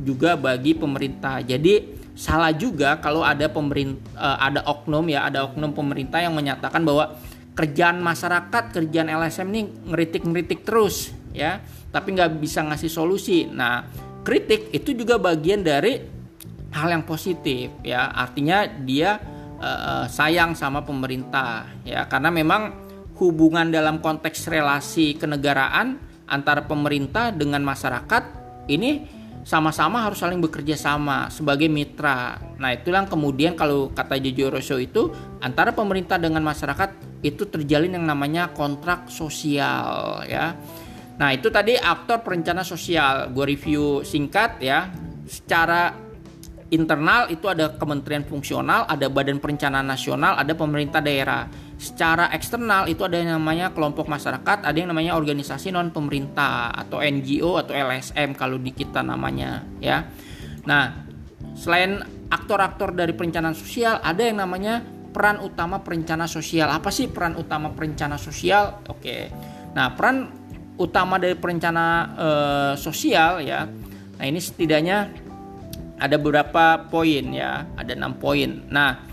juga 0.01 0.33
bagi 0.39 0.73
pemerintah. 0.73 1.43
Jadi 1.45 2.02
salah 2.13 2.53
juga 2.53 3.01
kalau 3.01 3.25
ada 3.25 3.49
pemerintah 3.49 4.01
eh, 4.17 4.37
ada 4.51 4.61
oknum 4.69 5.05
ya 5.09 5.27
ada 5.27 5.49
oknum 5.49 5.73
pemerintah 5.73 6.21
yang 6.21 6.37
menyatakan 6.37 6.85
bahwa 6.85 7.17
kerjaan 7.53 8.01
masyarakat 8.01 8.73
kerjaan 8.73 9.09
LSM 9.13 9.47
ini 9.53 9.61
ngeritik-ngeritik 9.89 10.65
terus 10.65 11.13
ya. 11.33 11.61
Tapi 11.93 12.17
nggak 12.17 12.41
bisa 12.41 12.65
ngasih 12.65 12.89
solusi. 12.89 13.45
Nah 13.45 13.85
kritik 14.25 14.73
itu 14.73 14.97
juga 14.97 15.21
bagian 15.21 15.61
dari 15.61 16.01
hal 16.73 16.87
yang 16.89 17.05
positif 17.05 17.69
ya. 17.85 18.09
Artinya 18.09 18.65
dia 18.65 19.21
uh, 19.61 20.05
sayang 20.09 20.57
sama 20.57 20.81
pemerintah 20.81 21.69
ya. 21.85 22.09
Karena 22.09 22.33
memang 22.33 22.61
hubungan 23.21 23.69
dalam 23.69 24.01
konteks 24.01 24.49
relasi 24.49 25.13
kenegaraan 25.13 26.01
antara 26.25 26.65
pemerintah 26.65 27.29
dengan 27.29 27.61
masyarakat 27.61 28.23
ini 28.73 29.21
sama-sama 29.43 29.99
harus 29.99 30.23
saling 30.23 30.39
bekerja 30.39 30.79
sama 30.79 31.27
sebagai 31.27 31.67
mitra. 31.67 32.39
Nah, 32.57 32.71
itulah 32.71 33.03
kemudian 33.05 33.59
kalau 33.59 33.91
kata 33.91 34.15
Jojo 34.19 34.55
Rosso 34.55 34.79
itu 34.79 35.11
antara 35.43 35.75
pemerintah 35.75 36.15
dengan 36.15 36.41
masyarakat 36.47 37.21
itu 37.23 37.47
terjalin 37.47 37.95
yang 37.99 38.07
namanya 38.07 38.51
kontrak 38.55 39.11
sosial 39.11 40.23
ya. 40.27 40.55
Nah, 41.19 41.29
itu 41.35 41.51
tadi 41.53 41.77
aktor 41.77 42.23
perencana 42.23 42.65
sosial. 42.65 43.29
Gue 43.35 43.53
review 43.53 44.01
singkat 44.01 44.63
ya. 44.63 44.89
Secara 45.27 45.93
internal 46.73 47.29
itu 47.29 47.45
ada 47.45 47.77
kementerian 47.77 48.25
fungsional, 48.25 48.89
ada 48.89 49.07
badan 49.07 49.37
perencanaan 49.37 49.85
nasional, 49.85 50.39
ada 50.39 50.57
pemerintah 50.57 50.99
daerah 51.05 51.45
secara 51.77 52.29
eksternal 52.31 52.87
itu 52.87 53.03
ada 53.03 53.19
yang 53.19 53.37
namanya 53.37 53.73
kelompok 53.73 54.07
masyarakat, 54.07 54.63
ada 54.63 54.77
yang 54.77 54.93
namanya 54.93 55.17
organisasi 55.17 55.73
non 55.73 55.91
pemerintah 55.91 56.71
atau 56.71 57.01
NGO 57.01 57.59
atau 57.59 57.73
LSM 57.73 58.37
kalau 58.37 58.57
di 58.61 58.71
kita 58.71 59.01
namanya 59.03 59.65
ya. 59.83 60.07
Nah, 60.63 61.03
selain 61.57 61.99
aktor-aktor 62.31 62.95
dari 62.95 63.13
perencanaan 63.13 63.57
sosial, 63.57 63.99
ada 63.99 64.21
yang 64.23 64.41
namanya 64.41 64.81
peran 65.13 65.37
utama 65.43 65.85
perencana 65.85 66.25
sosial. 66.25 66.73
Apa 66.73 66.89
sih 66.89 67.11
peran 67.11 67.37
utama 67.37 67.69
perencana 67.69 68.17
sosial? 68.17 68.81
Oke. 68.89 69.29
Nah, 69.77 69.93
peran 69.93 70.33
utama 70.81 71.21
dari 71.21 71.37
perencana 71.37 71.85
e, 72.17 72.27
sosial 72.81 73.45
ya. 73.45 73.69
Nah, 74.17 74.25
ini 74.25 74.41
setidaknya 74.41 75.13
ada 76.01 76.15
beberapa 76.17 76.89
poin 76.89 77.25
ya, 77.29 77.69
ada 77.77 77.93
enam 77.93 78.17
poin. 78.17 78.65
Nah, 78.73 79.12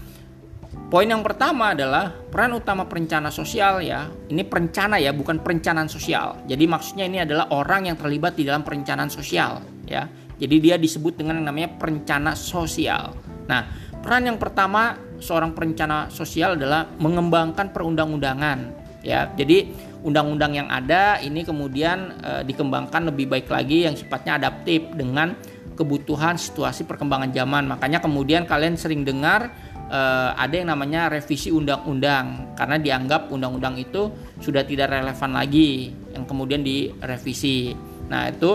Poin 0.90 1.06
yang 1.06 1.22
pertama 1.22 1.70
adalah 1.70 2.10
peran 2.10 2.50
utama 2.50 2.82
perencana 2.82 3.30
sosial 3.30 3.78
ya. 3.78 4.10
Ini 4.10 4.42
perencana 4.42 4.98
ya, 4.98 5.14
bukan 5.14 5.38
perencanaan 5.38 5.86
sosial. 5.86 6.42
Jadi 6.50 6.66
maksudnya 6.66 7.06
ini 7.06 7.22
adalah 7.22 7.46
orang 7.54 7.86
yang 7.86 7.94
terlibat 7.94 8.34
di 8.34 8.42
dalam 8.42 8.66
perencanaan 8.66 9.06
sosial 9.06 9.62
ya. 9.86 10.10
Jadi 10.34 10.56
dia 10.58 10.74
disebut 10.74 11.14
dengan 11.14 11.38
yang 11.38 11.46
namanya 11.46 11.78
perencana 11.78 12.34
sosial. 12.34 13.14
Nah, 13.46 13.70
peran 14.02 14.34
yang 14.34 14.42
pertama 14.42 14.98
seorang 15.22 15.54
perencana 15.54 16.10
sosial 16.10 16.58
adalah 16.58 16.90
mengembangkan 16.98 17.70
perundang-undangan 17.70 18.58
ya. 19.06 19.30
Jadi 19.38 19.70
undang-undang 20.02 20.58
yang 20.58 20.68
ada 20.74 21.22
ini 21.22 21.46
kemudian 21.46 22.18
e, 22.18 22.30
dikembangkan 22.50 23.14
lebih 23.14 23.30
baik 23.30 23.46
lagi 23.46 23.86
yang 23.86 23.94
sifatnya 23.94 24.42
adaptif 24.42 24.90
dengan 24.98 25.38
kebutuhan 25.78 26.34
situasi 26.34 26.82
perkembangan 26.82 27.30
zaman. 27.30 27.70
Makanya 27.70 28.02
kemudian 28.02 28.42
kalian 28.42 28.74
sering 28.74 29.06
dengar 29.06 29.54
uh, 29.90 30.30
ada 30.38 30.54
yang 30.54 30.70
namanya 30.70 31.10
revisi 31.10 31.50
undang-undang 31.50 32.54
karena 32.54 32.78
dianggap 32.78 33.28
undang-undang 33.28 33.76
itu 33.76 34.08
sudah 34.38 34.62
tidak 34.62 34.94
relevan 34.94 35.34
lagi 35.34 35.90
yang 36.14 36.24
kemudian 36.24 36.62
direvisi. 36.62 37.74
Nah, 38.06 38.30
itu 38.30 38.50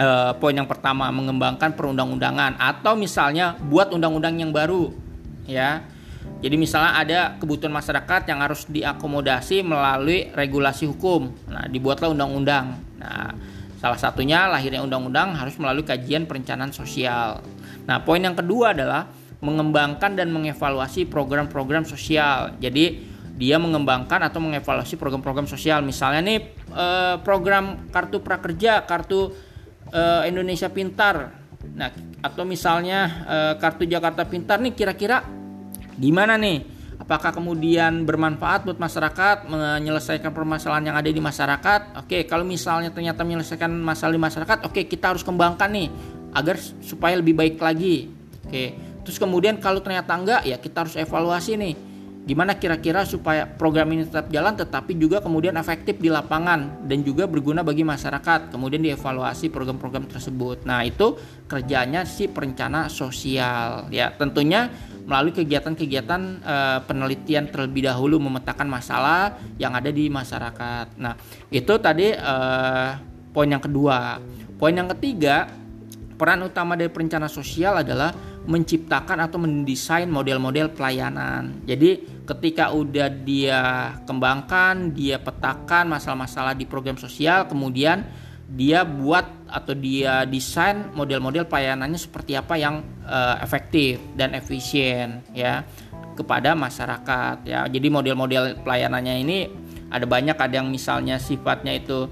uh, 0.00 0.32
poin 0.40 0.56
yang 0.56 0.66
pertama 0.66 1.12
mengembangkan 1.12 1.76
perundang-undangan 1.76 2.56
atau 2.56 2.96
misalnya 2.96 3.54
buat 3.68 3.92
undang-undang 3.92 4.40
yang 4.40 4.50
baru 4.50 4.90
ya. 5.44 5.84
Jadi 6.36 6.58
misalnya 6.58 6.92
ada 7.00 7.20
kebutuhan 7.38 7.72
masyarakat 7.72 8.28
yang 8.28 8.42
harus 8.42 8.66
diakomodasi 8.68 9.62
melalui 9.62 10.28
regulasi 10.34 10.84
hukum. 10.84 11.32
Nah, 11.48 11.64
dibuatlah 11.70 12.12
undang-undang. 12.12 12.76
Nah, 12.98 13.32
salah 13.80 13.96
satunya 13.96 14.44
lahirnya 14.50 14.84
undang-undang 14.84 15.32
harus 15.32 15.56
melalui 15.56 15.86
kajian 15.86 16.28
perencanaan 16.28 16.74
sosial. 16.74 17.40
Nah, 17.86 18.02
poin 18.02 18.20
yang 18.20 18.34
kedua 18.36 18.74
adalah 18.76 19.06
mengembangkan 19.40 20.16
dan 20.16 20.32
mengevaluasi 20.32 21.08
program-program 21.08 21.84
sosial. 21.84 22.56
Jadi 22.56 23.16
dia 23.36 23.60
mengembangkan 23.60 24.24
atau 24.24 24.40
mengevaluasi 24.40 24.96
program-program 24.96 25.44
sosial. 25.44 25.84
Misalnya 25.84 26.24
nih 26.24 26.38
eh, 26.72 27.16
program 27.20 27.88
kartu 27.92 28.24
prakerja, 28.24 28.88
kartu 28.88 29.32
eh, 29.92 30.22
Indonesia 30.32 30.72
Pintar. 30.72 31.36
Nah, 31.76 31.92
atau 32.24 32.48
misalnya 32.48 32.98
eh, 33.28 33.54
kartu 33.60 33.84
Jakarta 33.84 34.24
Pintar 34.24 34.58
nih 34.64 34.72
kira-kira 34.72 35.20
gimana 36.00 36.40
nih? 36.40 36.76
Apakah 36.96 37.28
kemudian 37.28 38.08
bermanfaat 38.08 38.64
buat 38.64 38.80
masyarakat 38.80 39.52
menyelesaikan 39.52 40.32
permasalahan 40.32 40.90
yang 40.90 40.96
ada 40.96 41.12
di 41.12 41.20
masyarakat? 41.20 42.00
Oke, 42.00 42.24
kalau 42.24 42.40
misalnya 42.40 42.88
ternyata 42.88 43.20
menyelesaikan 43.20 43.68
masalah 43.68 44.16
di 44.16 44.22
masyarakat, 44.24 44.64
oke 44.64 44.80
kita 44.88 45.12
harus 45.12 45.20
kembangkan 45.20 45.68
nih 45.76 45.92
agar 46.32 46.56
supaya 46.80 47.20
lebih 47.20 47.36
baik 47.36 47.60
lagi. 47.60 48.08
Oke, 48.48 48.95
Terus 49.06 49.22
kemudian 49.22 49.62
kalau 49.62 49.78
ternyata 49.78 50.18
enggak 50.18 50.42
ya 50.42 50.58
kita 50.58 50.82
harus 50.82 50.98
evaluasi 50.98 51.54
nih. 51.54 51.74
Gimana 52.26 52.58
kira-kira 52.58 53.06
supaya 53.06 53.46
program 53.46 53.86
ini 53.94 54.02
tetap 54.02 54.26
jalan 54.34 54.58
tetapi 54.58 54.98
juga 54.98 55.22
kemudian 55.22 55.54
efektif 55.54 56.02
di 56.02 56.10
lapangan 56.10 56.82
dan 56.90 57.06
juga 57.06 57.30
berguna 57.30 57.62
bagi 57.62 57.86
masyarakat. 57.86 58.50
Kemudian 58.50 58.82
dievaluasi 58.82 59.46
program-program 59.46 60.10
tersebut. 60.10 60.66
Nah 60.66 60.82
itu 60.82 61.14
kerjanya 61.46 62.02
si 62.02 62.26
perencana 62.26 62.90
sosial 62.90 63.86
ya. 63.94 64.10
Tentunya 64.10 64.66
melalui 65.06 65.38
kegiatan-kegiatan 65.38 66.22
e, 66.42 66.56
penelitian 66.90 67.46
terlebih 67.46 67.86
dahulu 67.86 68.18
memetakan 68.18 68.66
masalah 68.66 69.38
yang 69.54 69.78
ada 69.78 69.94
di 69.94 70.10
masyarakat. 70.10 70.98
Nah 70.98 71.14
itu 71.54 71.78
tadi 71.78 72.10
e, 72.10 72.34
poin 73.30 73.46
yang 73.46 73.62
kedua. 73.62 74.18
Poin 74.58 74.74
yang 74.74 74.90
ketiga 74.98 75.46
peran 76.18 76.42
utama 76.42 76.74
dari 76.74 76.90
perencana 76.90 77.30
sosial 77.30 77.86
adalah 77.86 78.10
menciptakan 78.46 79.26
atau 79.26 79.42
mendesain 79.42 80.06
model-model 80.06 80.72
pelayanan. 80.72 81.66
Jadi 81.66 82.22
ketika 82.26 82.70
udah 82.70 83.10
dia 83.10 83.60
kembangkan, 84.06 84.94
dia 84.94 85.18
petakan 85.18 85.90
masalah-masalah 85.90 86.54
di 86.54 86.64
program 86.66 86.94
sosial, 86.94 87.50
kemudian 87.50 88.06
dia 88.46 88.86
buat 88.86 89.26
atau 89.50 89.74
dia 89.74 90.22
desain 90.22 90.94
model-model 90.94 91.50
pelayanannya 91.50 91.98
seperti 91.98 92.38
apa 92.38 92.54
yang 92.54 92.86
uh, 93.02 93.42
efektif 93.42 93.98
dan 94.14 94.38
efisien 94.38 95.26
ya 95.34 95.66
kepada 96.14 96.54
masyarakat 96.54 97.42
ya. 97.42 97.66
Jadi 97.66 97.88
model-model 97.90 98.62
pelayanannya 98.62 99.14
ini 99.26 99.38
ada 99.90 100.06
banyak 100.06 100.38
ada 100.38 100.54
yang 100.62 100.70
misalnya 100.70 101.18
sifatnya 101.18 101.74
itu 101.74 102.06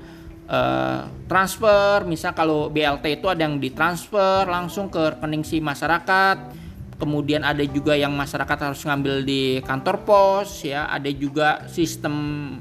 uh, 0.49 1.09
transfer. 1.28 2.05
Misal 2.09 2.36
kalau 2.36 2.68
BLT 2.68 3.20
itu 3.20 3.26
ada 3.28 3.45
yang 3.45 3.61
ditransfer 3.61 4.45
langsung 4.49 4.88
ke 4.92 5.16
rekening 5.16 5.45
si 5.45 5.61
masyarakat. 5.61 6.64
Kemudian 6.95 7.42
ada 7.42 7.61
juga 7.66 7.99
yang 7.99 8.14
masyarakat 8.14 8.70
harus 8.70 8.86
ngambil 8.86 9.26
di 9.26 9.59
kantor 9.66 10.07
pos 10.07 10.62
ya. 10.62 10.86
Ada 10.88 11.11
juga 11.11 11.66
sistem 11.66 12.14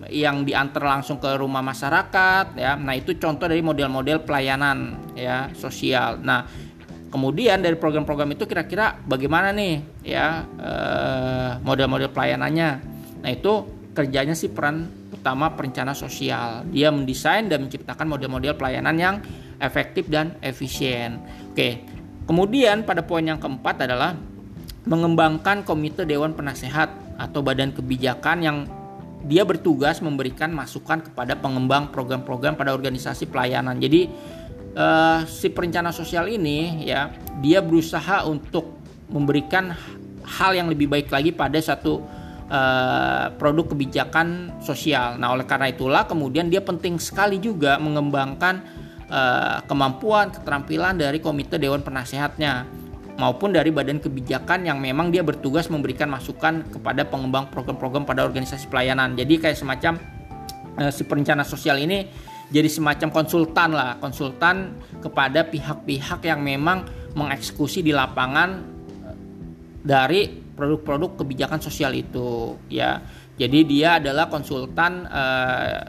yang 0.09 0.41
diantar 0.41 0.81
langsung 0.83 1.21
ke 1.21 1.29
rumah 1.37 1.61
masyarakat 1.61 2.57
ya. 2.57 2.73
Nah 2.75 2.97
itu 2.97 3.13
contoh 3.21 3.45
dari 3.45 3.61
model-model 3.61 4.25
pelayanan 4.25 4.97
ya 5.13 5.53
sosial. 5.53 6.17
Nah 6.25 6.49
kemudian 7.13 7.61
dari 7.61 7.77
program-program 7.77 8.33
itu 8.33 8.49
kira-kira 8.49 8.97
bagaimana 9.05 9.53
nih 9.53 9.85
ya 10.01 10.41
eh, 10.57 11.51
model-model 11.61 12.09
pelayanannya? 12.09 12.69
Nah 13.21 13.29
itu 13.29 13.53
kerjanya 13.93 14.33
sih 14.33 14.49
peran 14.49 15.02
utama 15.23 15.55
perencana 15.55 15.95
sosial. 15.95 16.67
Dia 16.67 16.91
mendesain 16.91 17.47
dan 17.47 17.63
menciptakan 17.63 18.11
model-model 18.11 18.59
pelayanan 18.59 18.95
yang 18.99 19.15
efektif 19.63 20.11
dan 20.11 20.35
efisien. 20.43 21.23
Oke. 21.55 21.87
Kemudian 22.27 22.83
pada 22.83 22.99
poin 23.07 23.23
yang 23.23 23.39
keempat 23.39 23.87
adalah 23.87 24.19
mengembangkan 24.83 25.63
komite 25.63 26.03
dewan 26.03 26.35
penasehat 26.35 26.91
atau 27.15 27.39
badan 27.39 27.71
kebijakan 27.71 28.37
yang 28.43 28.57
dia 29.23 29.47
bertugas 29.47 30.03
memberikan 30.03 30.51
masukan 30.51 30.99
kepada 30.99 31.39
pengembang 31.39 31.87
program-program 31.95 32.59
pada 32.59 32.75
organisasi 32.75 33.31
pelayanan. 33.31 33.79
Jadi 33.79 34.11
uh, 34.75 35.23
si 35.23 35.47
perencana 35.47 35.95
sosial 35.95 36.27
ini 36.27 36.83
ya 36.83 37.07
dia 37.39 37.63
berusaha 37.63 38.27
untuk 38.27 38.75
memberikan 39.07 39.71
hal 40.27 40.51
yang 40.51 40.67
lebih 40.67 40.91
baik 40.91 41.07
lagi 41.07 41.31
pada 41.31 41.59
satu 41.63 42.03
uh, 42.53 43.33
produk 43.35 43.73
kebijakan 43.73 44.53
sosial. 44.61 45.17
Nah, 45.17 45.33
oleh 45.33 45.49
karena 45.49 45.73
itulah 45.73 46.05
kemudian 46.05 46.53
dia 46.53 46.61
penting 46.61 47.01
sekali 47.01 47.41
juga 47.41 47.81
mengembangkan 47.81 48.61
uh, 49.09 49.65
kemampuan 49.65 50.29
keterampilan 50.29 51.01
dari 51.01 51.17
komite 51.17 51.57
dewan 51.57 51.81
penasehatnya 51.81 52.69
maupun 53.17 53.53
dari 53.53 53.69
badan 53.69 54.01
kebijakan 54.01 54.65
yang 54.65 54.81
memang 54.81 55.13
dia 55.13 55.21
bertugas 55.21 55.69
memberikan 55.69 56.09
masukan 56.09 56.65
kepada 56.69 57.05
pengembang 57.05 57.49
program-program 57.49 58.05
pada 58.05 58.25
organisasi 58.25 58.69
pelayanan. 58.69 59.17
Jadi 59.17 59.33
kayak 59.41 59.57
semacam 59.57 59.97
uh, 60.77 60.93
si 60.93 61.03
perencana 61.09 61.41
sosial 61.41 61.81
ini 61.81 62.05
jadi 62.53 62.69
semacam 62.69 63.09
konsultan 63.09 63.73
lah, 63.73 63.97
konsultan 63.97 64.77
kepada 65.01 65.41
pihak-pihak 65.49 66.21
yang 66.21 66.45
memang 66.45 66.85
mengeksekusi 67.17 67.81
di 67.81 67.89
lapangan 67.89 68.61
eh, 69.09 69.17
dari 69.81 70.42
produk-produk 70.53 71.19
kebijakan 71.21 71.59
sosial 71.59 71.93
itu 71.97 72.57
ya. 72.69 73.01
Jadi 73.33 73.59
dia 73.65 73.97
adalah 73.97 74.29
konsultan 74.29 75.09
uh, 75.09 75.81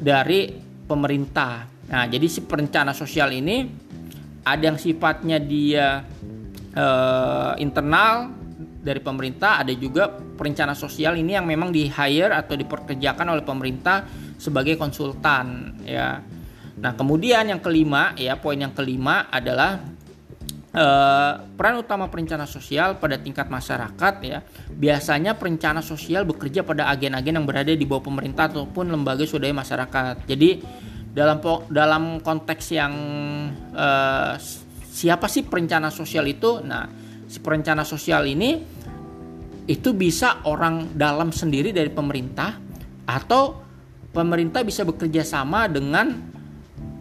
dari 0.00 0.50
pemerintah. 0.90 1.70
Nah, 1.90 2.06
jadi 2.10 2.26
si 2.26 2.42
perencana 2.42 2.90
sosial 2.90 3.30
ini 3.30 3.70
ada 4.42 4.62
yang 4.62 4.78
sifatnya 4.78 5.38
dia 5.38 6.02
uh, 6.74 7.54
internal 7.62 8.34
dari 8.80 8.98
pemerintah, 8.98 9.60
ada 9.60 9.70
juga 9.76 10.08
perencana 10.10 10.72
sosial 10.72 11.20
ini 11.20 11.36
yang 11.36 11.44
memang 11.44 11.68
di 11.70 11.86
hire 11.86 12.32
atau 12.32 12.56
diperkerjakan 12.56 13.26
oleh 13.28 13.44
pemerintah 13.44 14.08
sebagai 14.40 14.74
konsultan 14.80 15.76
ya. 15.84 16.18
Nah, 16.80 16.96
kemudian 16.96 17.44
yang 17.44 17.60
kelima 17.60 18.16
ya, 18.16 18.40
poin 18.40 18.56
yang 18.56 18.72
kelima 18.72 19.28
adalah 19.28 19.84
Uh, 20.70 21.50
peran 21.58 21.82
utama 21.82 22.06
perencana 22.06 22.46
sosial 22.46 22.94
pada 23.02 23.18
tingkat 23.18 23.50
masyarakat 23.50 24.14
ya 24.22 24.38
biasanya 24.70 25.34
perencana 25.34 25.82
sosial 25.82 26.22
bekerja 26.22 26.62
pada 26.62 26.86
agen-agen 26.94 27.42
yang 27.42 27.42
berada 27.42 27.74
di 27.74 27.82
bawah 27.82 28.06
pemerintah 28.06 28.46
ataupun 28.46 28.86
lembaga 28.86 29.26
swadaya 29.26 29.50
masyarakat. 29.50 30.30
Jadi 30.30 30.62
dalam 31.10 31.42
dalam 31.74 32.22
konteks 32.22 32.70
yang 32.70 32.94
uh, 33.74 34.38
siapa 34.94 35.26
sih 35.26 35.42
perencana 35.42 35.90
sosial 35.90 36.30
itu? 36.30 36.62
Nah 36.62 36.86
si 37.26 37.42
perencana 37.42 37.82
sosial 37.82 38.30
ini 38.30 38.62
itu 39.66 39.90
bisa 39.90 40.46
orang 40.46 40.94
dalam 40.94 41.34
sendiri 41.34 41.74
dari 41.74 41.90
pemerintah 41.90 42.54
atau 43.10 43.58
pemerintah 44.14 44.62
bisa 44.62 44.86
bekerja 44.86 45.26
sama 45.26 45.66
dengan 45.66 46.14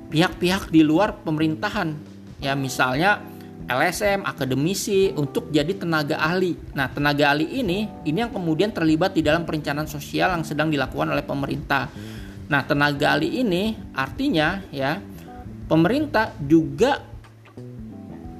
pihak-pihak 0.09 0.73
di 0.73 0.81
luar 0.81 1.21
pemerintahan. 1.21 1.93
Ya 2.41 2.57
misalnya 2.57 3.37
LSM, 3.69 4.25
akademisi 4.25 5.13
untuk 5.13 5.53
jadi 5.53 5.77
tenaga 5.77 6.17
ahli. 6.17 6.57
Nah, 6.73 6.89
tenaga 6.89 7.37
ahli 7.37 7.61
ini 7.61 7.85
ini 8.01 8.17
yang 8.17 8.33
kemudian 8.33 8.73
terlibat 8.73 9.13
di 9.13 9.21
dalam 9.21 9.45
perencanaan 9.45 9.85
sosial 9.85 10.33
yang 10.33 10.41
sedang 10.41 10.73
dilakukan 10.73 11.13
oleh 11.13 11.21
pemerintah. 11.21 11.85
Nah, 12.49 12.65
tenaga 12.65 13.13
ahli 13.13 13.45
ini 13.45 13.77
artinya 13.93 14.65
ya 14.73 14.97
pemerintah 15.69 16.33
juga 16.41 16.97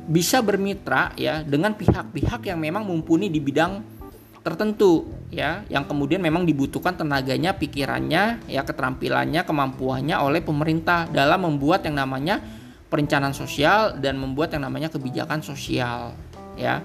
bisa 0.09 0.41
bermitra 0.41 1.13
ya 1.13 1.45
dengan 1.45 1.77
pihak-pihak 1.77 2.49
yang 2.49 2.57
memang 2.57 2.81
mumpuni 2.81 3.29
di 3.29 3.37
bidang 3.37 4.01
tertentu 4.41 5.05
ya 5.29 5.61
yang 5.69 5.85
kemudian 5.85 6.25
memang 6.25 6.41
dibutuhkan 6.41 6.97
tenaganya, 6.97 7.53
pikirannya, 7.53 8.49
ya 8.49 8.61
keterampilannya, 8.65 9.45
kemampuannya 9.45 10.17
oleh 10.17 10.41
pemerintah 10.41 11.05
dalam 11.13 11.45
membuat 11.45 11.85
yang 11.85 12.01
namanya 12.01 12.41
perencanaan 12.89 13.37
sosial 13.37 14.01
dan 14.01 14.17
membuat 14.17 14.57
yang 14.57 14.65
namanya 14.65 14.89
kebijakan 14.89 15.45
sosial 15.45 16.17
ya. 16.57 16.81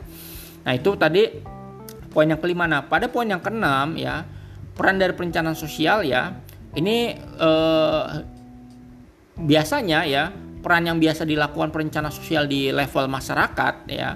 Nah, 0.64 0.72
itu 0.76 0.94
tadi 1.00 1.28
poin 2.12 2.28
yang 2.28 2.38
kelima. 2.38 2.68
Nah, 2.68 2.86
pada 2.86 3.08
poin 3.08 3.26
yang 3.26 3.40
keenam 3.40 3.96
ya, 3.96 4.22
peran 4.76 5.00
dari 5.00 5.16
perencanaan 5.16 5.56
sosial 5.56 6.04
ya, 6.04 6.36
ini 6.76 7.16
eh, 7.18 8.04
biasanya 9.34 10.06
ya, 10.06 10.30
peran 10.60 10.86
yang 10.86 10.96
biasa 11.00 11.26
dilakukan 11.26 11.74
perencanaan 11.74 12.14
sosial 12.14 12.46
di 12.46 12.70
level 12.70 13.10
masyarakat 13.10 13.74
ya. 13.90 14.14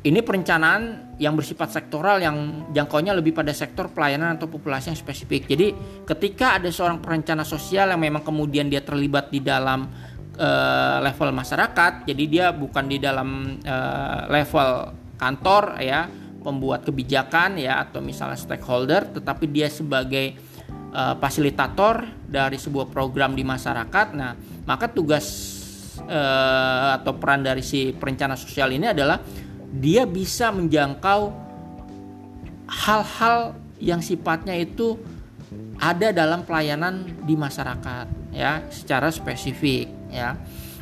Ini 0.00 0.24
perencanaan 0.24 1.12
yang 1.20 1.36
bersifat 1.36 1.76
sektoral 1.76 2.24
yang 2.24 2.64
jangkauannya 2.72 3.20
lebih 3.20 3.36
pada 3.36 3.52
sektor 3.52 3.92
pelayanan 3.92 4.40
atau 4.40 4.48
populasi 4.48 4.88
yang 4.88 4.96
spesifik. 4.96 5.44
Jadi, 5.44 5.76
ketika 6.08 6.56
ada 6.56 6.72
seorang 6.72 7.04
perencana 7.04 7.44
sosial 7.44 7.92
yang 7.92 8.00
memang 8.00 8.24
kemudian 8.24 8.72
dia 8.72 8.80
terlibat 8.80 9.28
di 9.28 9.44
dalam 9.44 9.92
uh, 10.40 10.98
level 11.04 11.30
masyarakat 11.36 12.08
jadi 12.08 12.24
dia 12.26 12.46
bukan 12.56 12.88
di 12.88 12.96
dalam 12.96 13.60
uh, 13.60 14.24
level 14.32 14.96
kantor 15.20 15.76
ya 15.84 16.08
pembuat 16.40 16.88
kebijakan 16.88 17.60
ya 17.60 17.84
atau 17.84 18.00
misalnya 18.00 18.40
stakeholder 18.40 19.12
tetapi 19.12 19.44
dia 19.52 19.68
sebagai 19.68 20.40
uh, 20.96 21.14
fasilitator 21.20 22.08
dari 22.24 22.56
sebuah 22.56 22.88
program 22.88 23.36
di 23.36 23.44
masyarakat. 23.44 24.06
Nah 24.16 24.32
maka 24.64 24.88
tugas 24.88 25.26
uh, 26.08 26.96
atau 26.96 27.12
peran 27.20 27.44
dari 27.44 27.60
si 27.60 27.92
perencana 27.92 28.34
sosial 28.34 28.72
ini 28.72 28.88
adalah 28.88 29.20
dia 29.70 30.08
bisa 30.08 30.50
menjangkau 30.50 31.30
hal-hal 32.66 33.54
yang 33.78 34.00
sifatnya 34.00 34.56
itu 34.56 34.98
ada 35.80 36.12
dalam 36.12 36.44
pelayanan 36.44 37.06
di 37.24 37.34
masyarakat 37.34 38.06
ya 38.34 38.62
secara 38.70 39.10
spesifik 39.10 39.99
ya. 40.10 40.36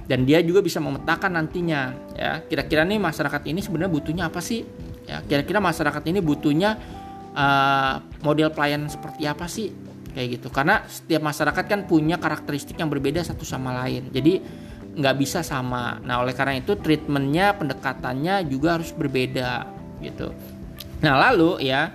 Dan 0.09 0.25
dia 0.25 0.41
juga 0.41 0.65
bisa 0.65 0.81
memetakan 0.81 1.37
nantinya 1.37 1.93
ya. 2.17 2.41
Kira-kira 2.49 2.83
nih 2.89 2.97
masyarakat 2.97 3.45
ini 3.45 3.61
sebenarnya 3.61 3.93
butuhnya 3.93 4.25
apa 4.33 4.41
sih? 4.41 4.65
Ya 5.05 5.21
kira-kira 5.25 5.61
masyarakat 5.61 6.03
ini 6.09 6.21
butuhnya 6.21 6.77
uh, 7.33 8.01
model 8.25 8.53
pelayanan 8.53 8.89
seperti 8.89 9.29
apa 9.29 9.45
sih? 9.47 9.73
Kayak 10.17 10.41
gitu. 10.41 10.49
Karena 10.49 10.83
setiap 10.89 11.23
masyarakat 11.23 11.65
kan 11.69 11.81
punya 11.85 12.17
karakteristik 12.17 12.81
yang 12.81 12.89
berbeda 12.89 13.21
satu 13.21 13.45
sama 13.45 13.85
lain. 13.85 14.09
Jadi 14.11 14.41
nggak 14.99 15.17
bisa 15.21 15.47
sama. 15.47 16.03
Nah 16.03 16.25
oleh 16.25 16.35
karena 16.35 16.59
itu 16.59 16.75
treatmentnya 16.75 17.55
pendekatannya 17.55 18.43
juga 18.51 18.81
harus 18.81 18.91
berbeda 18.91 19.69
gitu. 20.03 20.35
Nah 21.07 21.15
lalu 21.31 21.63
ya 21.63 21.95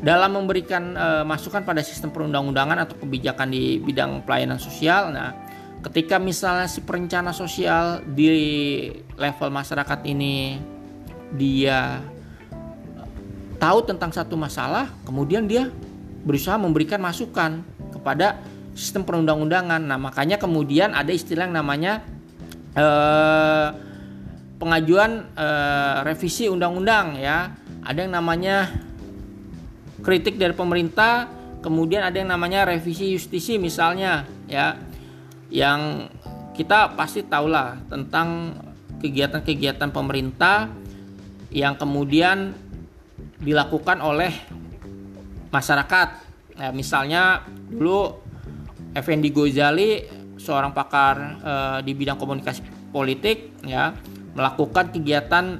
dalam 0.00 0.36
memberikan 0.36 0.96
e, 0.96 1.08
masukan 1.24 1.64
pada 1.64 1.84
sistem 1.84 2.12
perundang-undangan 2.12 2.88
atau 2.88 2.96
kebijakan 3.00 3.52
di 3.52 3.80
bidang 3.80 4.24
pelayanan 4.24 4.60
sosial. 4.60 5.12
Nah, 5.12 5.32
ketika 5.84 6.16
misalnya 6.16 6.64
si 6.64 6.80
perencana 6.80 7.36
sosial 7.36 8.00
di 8.08 8.32
level 9.20 9.52
masyarakat 9.52 10.00
ini 10.08 10.56
dia 11.36 12.00
tahu 13.60 13.84
tentang 13.84 14.12
satu 14.12 14.36
masalah, 14.36 14.88
kemudian 15.04 15.44
dia 15.44 15.68
berusaha 16.24 16.56
memberikan 16.56 17.00
masukan 17.00 17.60
kepada 17.92 18.40
sistem 18.72 19.06
perundang-undangan. 19.06 19.80
Nah, 19.80 19.98
makanya 20.00 20.40
kemudian 20.40 20.92
ada 20.92 21.12
istilah 21.14 21.46
yang 21.46 21.56
namanya 21.56 22.02
e, 22.74 22.86
pengajuan 24.58 25.30
e, 25.32 25.48
revisi 26.04 26.50
undang-undang 26.50 27.20
ya. 27.20 27.54
Ada 27.84 28.08
yang 28.08 28.16
namanya 28.16 28.72
kritik 30.00 30.40
dari 30.40 30.56
pemerintah, 30.56 31.28
kemudian 31.60 32.00
ada 32.04 32.16
yang 32.16 32.32
namanya 32.32 32.68
revisi 32.68 33.14
justisi 33.14 33.60
misalnya 33.60 34.24
ya. 34.48 34.76
Yang 35.52 36.10
kita 36.54 36.94
pasti 36.94 37.26
tahulah 37.26 37.82
tentang 37.90 38.54
kegiatan-kegiatan 39.02 39.90
pemerintah 39.90 40.70
yang 41.50 41.74
kemudian 41.76 42.54
dilakukan 43.42 44.00
oleh 44.00 44.32
masyarakat. 45.50 46.08
Nah, 46.58 46.70
misalnya 46.70 47.42
dulu 47.68 48.14
Effendi 48.94 49.34
Gozali 49.34 50.06
seorang 50.38 50.70
pakar 50.70 51.16
e, 51.42 51.52
di 51.82 51.92
bidang 51.94 52.18
komunikasi 52.18 52.90
politik 52.94 53.58
ya 53.66 53.90
melakukan 54.34 54.94
kegiatan 54.94 55.58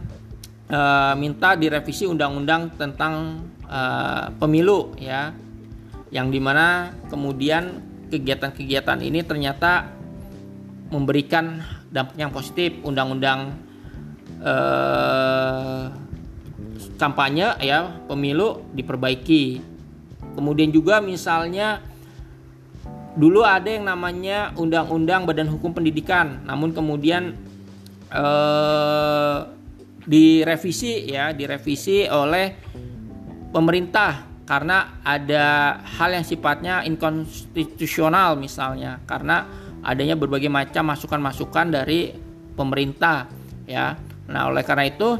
e, 0.70 0.80
minta 1.18 1.58
direvisi 1.58 2.06
undang-undang 2.06 2.74
tentang 2.78 3.42
uh, 3.68 4.30
pemilu 4.36 4.94
ya 5.00 5.32
yang 6.14 6.30
di 6.30 6.38
mana 6.38 6.94
kemudian 7.10 7.93
kegiatan-kegiatan 8.14 9.02
ini 9.02 9.26
ternyata 9.26 9.90
memberikan 10.94 11.58
dampak 11.90 12.14
yang 12.14 12.30
positif. 12.30 12.78
Undang-undang 12.86 13.58
uh, 14.38 15.90
kampanye 16.94 17.58
ya 17.58 17.90
pemilu 18.06 18.62
diperbaiki. 18.70 19.74
Kemudian 20.38 20.70
juga 20.70 21.02
misalnya 21.02 21.82
dulu 23.14 23.46
ada 23.46 23.70
yang 23.70 23.86
namanya 23.86 24.54
undang-undang 24.54 25.26
badan 25.26 25.50
hukum 25.50 25.74
pendidikan. 25.74 26.42
Namun 26.46 26.70
kemudian 26.70 27.34
uh, 28.14 29.50
direvisi 30.04 31.08
ya 31.10 31.32
direvisi 31.32 32.04
oleh 32.06 32.54
pemerintah 33.50 34.33
karena 34.44 35.00
ada 35.00 35.80
hal 35.96 36.12
yang 36.12 36.24
sifatnya 36.24 36.84
inkonstitusional 36.84 38.36
misalnya 38.36 39.00
karena 39.08 39.48
adanya 39.84 40.16
berbagai 40.16 40.52
macam 40.52 40.92
masukan-masukan 40.92 41.66
dari 41.72 42.12
pemerintah 42.56 43.28
ya. 43.68 43.96
Nah, 44.28 44.48
oleh 44.48 44.64
karena 44.64 44.88
itu 44.88 45.16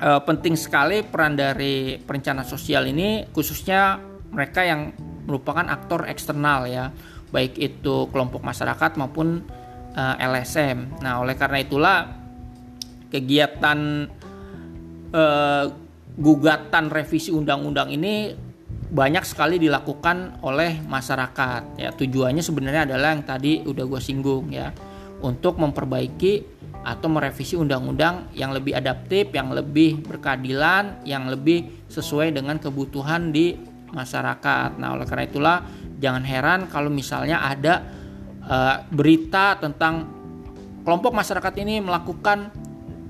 eh, 0.00 0.20
penting 0.24 0.56
sekali 0.56 1.04
peran 1.04 1.36
dari 1.36 2.00
perencana 2.00 2.44
sosial 2.44 2.88
ini 2.88 3.28
khususnya 3.32 4.00
mereka 4.32 4.64
yang 4.64 4.92
merupakan 5.28 5.66
aktor 5.68 6.08
eksternal 6.08 6.64
ya, 6.68 6.88
baik 7.32 7.60
itu 7.60 8.08
kelompok 8.08 8.40
masyarakat 8.40 8.96
maupun 8.96 9.44
eh, 9.96 10.14
LSM. 10.24 11.04
Nah, 11.04 11.20
oleh 11.20 11.36
karena 11.36 11.58
itulah 11.60 11.98
kegiatan 13.12 14.08
eh, 15.12 15.64
gugatan 16.18 16.90
revisi 16.90 17.30
undang-undang 17.30 17.92
ini 17.92 18.34
banyak 18.90 19.22
sekali 19.22 19.62
dilakukan 19.62 20.42
oleh 20.42 20.82
masyarakat 20.82 21.78
ya 21.78 21.94
tujuannya 21.94 22.42
sebenarnya 22.42 22.90
adalah 22.90 23.14
yang 23.14 23.22
tadi 23.22 23.62
udah 23.62 23.84
gue 23.86 24.00
singgung 24.02 24.50
ya 24.50 24.74
untuk 25.22 25.60
memperbaiki 25.62 26.58
atau 26.80 27.12
merevisi 27.12 27.60
undang-undang 27.60 28.32
yang 28.32 28.56
lebih 28.56 28.72
adaptif, 28.72 29.28
yang 29.36 29.52
lebih 29.52 30.00
berkeadilan, 30.00 31.04
yang 31.04 31.28
lebih 31.28 31.84
sesuai 31.92 32.32
dengan 32.32 32.56
kebutuhan 32.56 33.28
di 33.28 33.52
masyarakat. 33.92 34.80
Nah, 34.80 34.96
oleh 34.96 35.04
karena 35.04 35.24
itulah 35.28 35.56
jangan 36.00 36.24
heran 36.24 36.60
kalau 36.72 36.88
misalnya 36.88 37.44
ada 37.44 37.84
uh, 38.48 38.76
berita 38.88 39.60
tentang 39.60 40.08
kelompok 40.80 41.12
masyarakat 41.12 41.52
ini 41.60 41.84
melakukan 41.84 42.48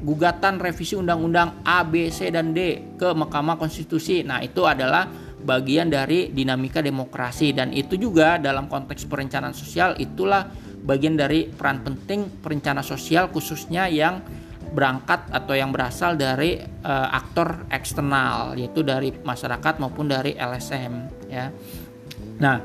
gugatan 0.00 0.56
revisi 0.56 0.96
undang-undang 0.96 1.60
A, 1.64 1.84
B, 1.84 2.08
C 2.08 2.32
dan 2.32 2.56
D 2.56 2.92
ke 2.96 3.12
Mahkamah 3.12 3.60
Konstitusi. 3.60 4.24
Nah, 4.24 4.40
itu 4.40 4.64
adalah 4.64 5.08
bagian 5.40 5.88
dari 5.88 6.28
dinamika 6.32 6.84
demokrasi 6.84 7.56
dan 7.56 7.72
itu 7.72 7.96
juga 7.96 8.36
dalam 8.36 8.68
konteks 8.68 9.08
perencanaan 9.08 9.56
sosial 9.56 9.96
itulah 9.96 10.52
bagian 10.84 11.16
dari 11.16 11.48
peran 11.48 11.80
penting 11.80 12.40
perencana 12.40 12.84
sosial 12.84 13.32
khususnya 13.32 13.88
yang 13.88 14.20
berangkat 14.70 15.26
atau 15.34 15.56
yang 15.56 15.74
berasal 15.74 16.14
dari 16.14 16.60
uh, 16.60 17.08
aktor 17.10 17.66
eksternal 17.72 18.54
yaitu 18.54 18.86
dari 18.86 19.10
masyarakat 19.10 19.82
maupun 19.82 20.06
dari 20.06 20.38
LSM 20.38 20.92
ya. 21.26 21.50
Nah, 22.38 22.56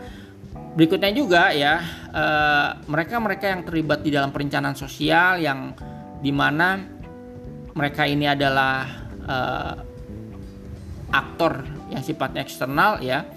berikutnya 0.77 1.11
juga 1.15 1.49
ya 1.55 1.81
uh, 2.13 2.69
mereka-mereka 2.85 3.45
yang 3.49 3.61
terlibat 3.65 4.05
di 4.05 4.13
dalam 4.13 4.29
perencanaan 4.29 4.77
sosial 4.77 5.41
yang 5.41 5.73
di 6.21 6.29
mana 6.29 6.94
mereka 7.75 8.07
ini 8.07 8.25
adalah 8.25 8.87
uh, 9.27 9.75
aktor 11.11 11.61
yang 11.91 12.01
sifatnya 12.01 12.41
eksternal 12.41 13.03
ya 13.03 13.27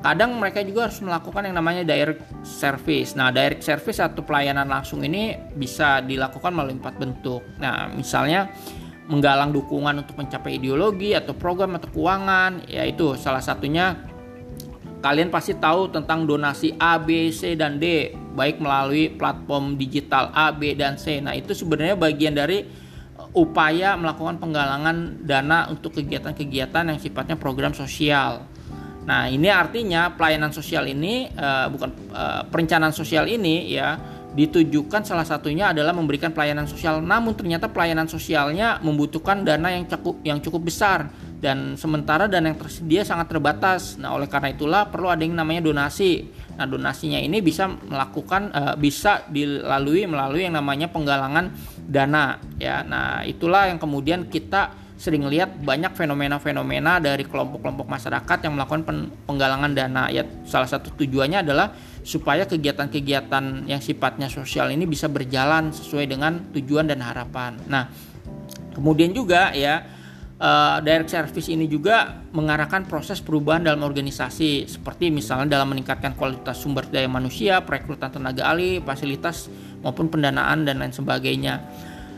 kadang 0.00 0.40
mereka 0.40 0.64
juga 0.64 0.88
harus 0.88 0.98
melakukan 1.04 1.44
yang 1.44 1.56
namanya 1.60 1.84
direct 1.84 2.24
service. 2.40 3.12
Nah, 3.12 3.28
direct 3.28 3.60
service 3.60 4.00
atau 4.00 4.24
pelayanan 4.24 4.64
langsung 4.64 5.04
ini 5.04 5.36
bisa 5.52 6.00
dilakukan 6.00 6.56
melalui 6.56 6.80
empat 6.80 6.96
bentuk. 6.96 7.44
Nah, 7.60 7.92
misalnya 7.92 8.48
menggalang 9.12 9.52
dukungan 9.52 10.00
untuk 10.00 10.16
mencapai 10.16 10.56
ideologi 10.56 11.12
atau 11.12 11.36
program 11.36 11.76
atau 11.76 11.92
keuangan, 11.92 12.64
yaitu 12.64 13.12
salah 13.20 13.44
satunya 13.44 14.00
kalian 15.04 15.28
pasti 15.28 15.56
tahu 15.56 15.92
tentang 15.92 16.24
donasi 16.24 16.76
A, 16.80 16.96
B, 16.96 17.28
C 17.28 17.52
dan 17.52 17.76
D, 17.76 18.16
baik 18.32 18.56
melalui 18.56 19.12
platform 19.12 19.76
digital 19.76 20.32
A, 20.32 20.48
B 20.48 20.72
dan 20.72 20.96
C. 20.96 21.20
Nah, 21.20 21.36
itu 21.36 21.52
sebenarnya 21.52 22.00
bagian 22.00 22.32
dari 22.32 22.64
upaya 23.30 23.94
melakukan 23.94 24.42
penggalangan 24.42 25.22
dana 25.22 25.70
untuk 25.70 25.98
kegiatan-kegiatan 25.98 26.90
yang 26.90 26.98
sifatnya 26.98 27.38
program 27.38 27.70
sosial. 27.70 28.46
Nah, 29.06 29.26
ini 29.30 29.48
artinya 29.48 30.12
pelayanan 30.12 30.52
sosial 30.52 30.86
ini 30.90 31.30
uh, 31.34 31.66
bukan 31.72 31.90
uh, 32.12 32.42
perencanaan 32.46 32.94
sosial 32.94 33.26
ini 33.26 33.70
ya 33.70 33.96
ditujukan 34.30 35.02
salah 35.02 35.26
satunya 35.26 35.74
adalah 35.74 35.90
memberikan 35.90 36.30
pelayanan 36.30 36.70
sosial. 36.70 37.02
Namun 37.02 37.34
ternyata 37.34 37.66
pelayanan 37.66 38.06
sosialnya 38.06 38.78
membutuhkan 38.82 39.42
dana 39.42 39.74
yang 39.74 39.90
cukup 39.90 40.22
yang 40.22 40.38
cukup 40.38 40.70
besar 40.70 41.10
dan 41.42 41.74
sementara 41.74 42.30
dana 42.30 42.54
yang 42.54 42.58
tersedia 42.60 43.02
sangat 43.02 43.32
terbatas. 43.32 43.98
Nah, 43.98 44.14
oleh 44.14 44.30
karena 44.30 44.54
itulah 44.54 44.86
perlu 44.86 45.10
ada 45.10 45.22
yang 45.22 45.34
namanya 45.34 45.64
donasi. 45.64 46.30
Nah, 46.60 46.68
donasinya 46.68 47.16
ini 47.16 47.40
bisa 47.40 47.72
melakukan 47.72 48.52
uh, 48.52 48.76
bisa 48.76 49.24
dilalui 49.32 50.04
melalui 50.04 50.44
yang 50.44 50.60
namanya 50.60 50.92
penggalangan 50.92 51.56
dana 51.88 52.36
ya. 52.60 52.84
Nah, 52.84 53.24
itulah 53.24 53.72
yang 53.72 53.80
kemudian 53.80 54.28
kita 54.28 54.76
sering 55.00 55.24
lihat 55.24 55.64
banyak 55.64 55.96
fenomena-fenomena 55.96 57.00
dari 57.00 57.24
kelompok-kelompok 57.24 57.88
masyarakat 57.88 58.38
yang 58.44 58.52
melakukan 58.60 59.08
penggalangan 59.24 59.72
dana. 59.72 60.12
Ya, 60.12 60.28
salah 60.44 60.68
satu 60.68 60.92
tujuannya 61.00 61.40
adalah 61.40 61.72
supaya 62.04 62.44
kegiatan-kegiatan 62.44 63.64
yang 63.64 63.80
sifatnya 63.80 64.28
sosial 64.28 64.68
ini 64.68 64.84
bisa 64.84 65.08
berjalan 65.08 65.72
sesuai 65.72 66.04
dengan 66.04 66.52
tujuan 66.52 66.84
dan 66.92 67.00
harapan. 67.00 67.56
Nah, 67.72 67.88
kemudian 68.76 69.16
juga 69.16 69.56
ya 69.56 69.80
uh, 70.40 70.80
direct 70.80 71.12
service 71.12 71.52
ini 71.52 71.68
juga 71.68 72.24
mengarahkan 72.32 72.88
proses 72.88 73.20
perubahan 73.20 73.62
dalam 73.62 73.84
organisasi 73.84 74.66
seperti 74.66 75.12
misalnya 75.12 75.60
dalam 75.60 75.70
meningkatkan 75.70 76.16
kualitas 76.16 76.58
sumber 76.58 76.88
daya 76.88 77.06
manusia, 77.06 77.60
perekrutan 77.62 78.10
tenaga 78.10 78.48
ahli, 78.48 78.80
fasilitas 78.80 79.52
maupun 79.84 80.08
pendanaan 80.08 80.64
dan 80.64 80.80
lain 80.80 80.90
sebagainya. 80.96 81.60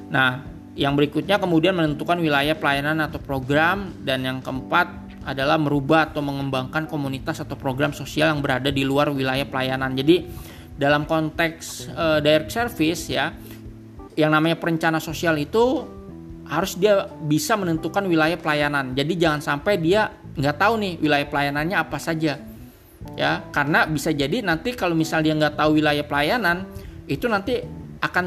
Nah, 0.09 0.41
yang 0.79 0.97
berikutnya 0.97 1.37
kemudian 1.37 1.77
menentukan 1.77 2.17
wilayah 2.17 2.57
pelayanan 2.57 3.05
atau 3.05 3.21
program 3.21 3.93
dan 4.07 4.25
yang 4.25 4.39
keempat 4.41 4.89
adalah 5.23 5.55
merubah 5.61 6.11
atau 6.11 6.25
mengembangkan 6.25 6.91
komunitas 6.91 7.39
atau 7.45 7.55
program 7.55 7.95
sosial 7.95 8.35
yang 8.35 8.41
berada 8.43 8.73
di 8.75 8.83
luar 8.83 9.13
wilayah 9.13 9.47
pelayanan. 9.47 9.95
Jadi 9.95 10.27
dalam 10.75 11.07
konteks 11.07 11.93
uh, 11.93 12.19
direct 12.19 12.51
service 12.51 13.07
ya 13.07 13.31
yang 14.19 14.33
namanya 14.33 14.59
perencana 14.59 14.99
sosial 14.99 15.39
itu 15.39 15.87
harus 16.47 16.75
dia 16.75 17.07
bisa 17.27 17.55
menentukan 17.55 18.03
wilayah 18.07 18.39
pelayanan. 18.39 18.93
Jadi 18.93 19.15
jangan 19.19 19.41
sampai 19.41 19.79
dia 19.79 20.11
nggak 20.35 20.57
tahu 20.59 20.75
nih 20.81 20.93
wilayah 20.99 21.27
pelayanannya 21.29 21.77
apa 21.79 21.99
saja. 22.03 22.41
Ya, 23.19 23.43
karena 23.51 23.85
bisa 23.91 24.15
jadi 24.15 24.47
nanti 24.47 24.79
kalau 24.79 24.95
misalnya 24.95 25.33
dia 25.33 25.35
nggak 25.43 25.57
tahu 25.59 25.71
wilayah 25.83 26.07
pelayanan, 26.07 26.71
itu 27.11 27.27
nanti 27.27 27.59
akan 27.99 28.27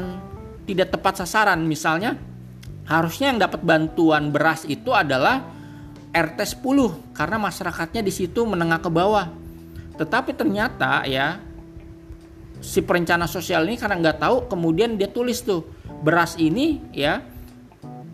tidak 0.68 0.92
tepat 0.92 1.24
sasaran. 1.24 1.64
Misalnya 1.64 2.16
harusnya 2.86 3.32
yang 3.32 3.40
dapat 3.40 3.64
bantuan 3.64 4.30
beras 4.30 4.68
itu 4.68 4.92
adalah 4.92 5.42
RT 6.12 6.60
10 6.60 7.16
karena 7.16 7.36
masyarakatnya 7.40 8.02
di 8.04 8.12
situ 8.12 8.44
menengah 8.44 8.80
ke 8.80 8.88
bawah. 8.92 9.28
Tetapi 9.96 10.36
ternyata 10.36 11.08
ya 11.08 11.40
si 12.60 12.80
perencana 12.80 13.28
sosial 13.28 13.68
ini 13.68 13.76
karena 13.76 14.00
nggak 14.00 14.18
tahu 14.20 14.36
kemudian 14.48 14.96
dia 14.96 15.08
tulis 15.12 15.44
tuh 15.44 15.64
beras 16.00 16.36
ini 16.40 16.80
ya 16.92 17.20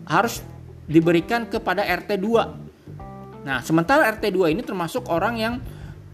harus 0.07 0.43
diberikan 0.87 1.47
kepada 1.47 1.83
RT 1.83 2.19
2. 2.19 3.47
Nah, 3.47 3.59
sementara 3.63 4.07
RT 4.11 4.31
2 4.31 4.51
ini 4.55 4.61
termasuk 4.63 5.07
orang 5.11 5.35
yang 5.39 5.53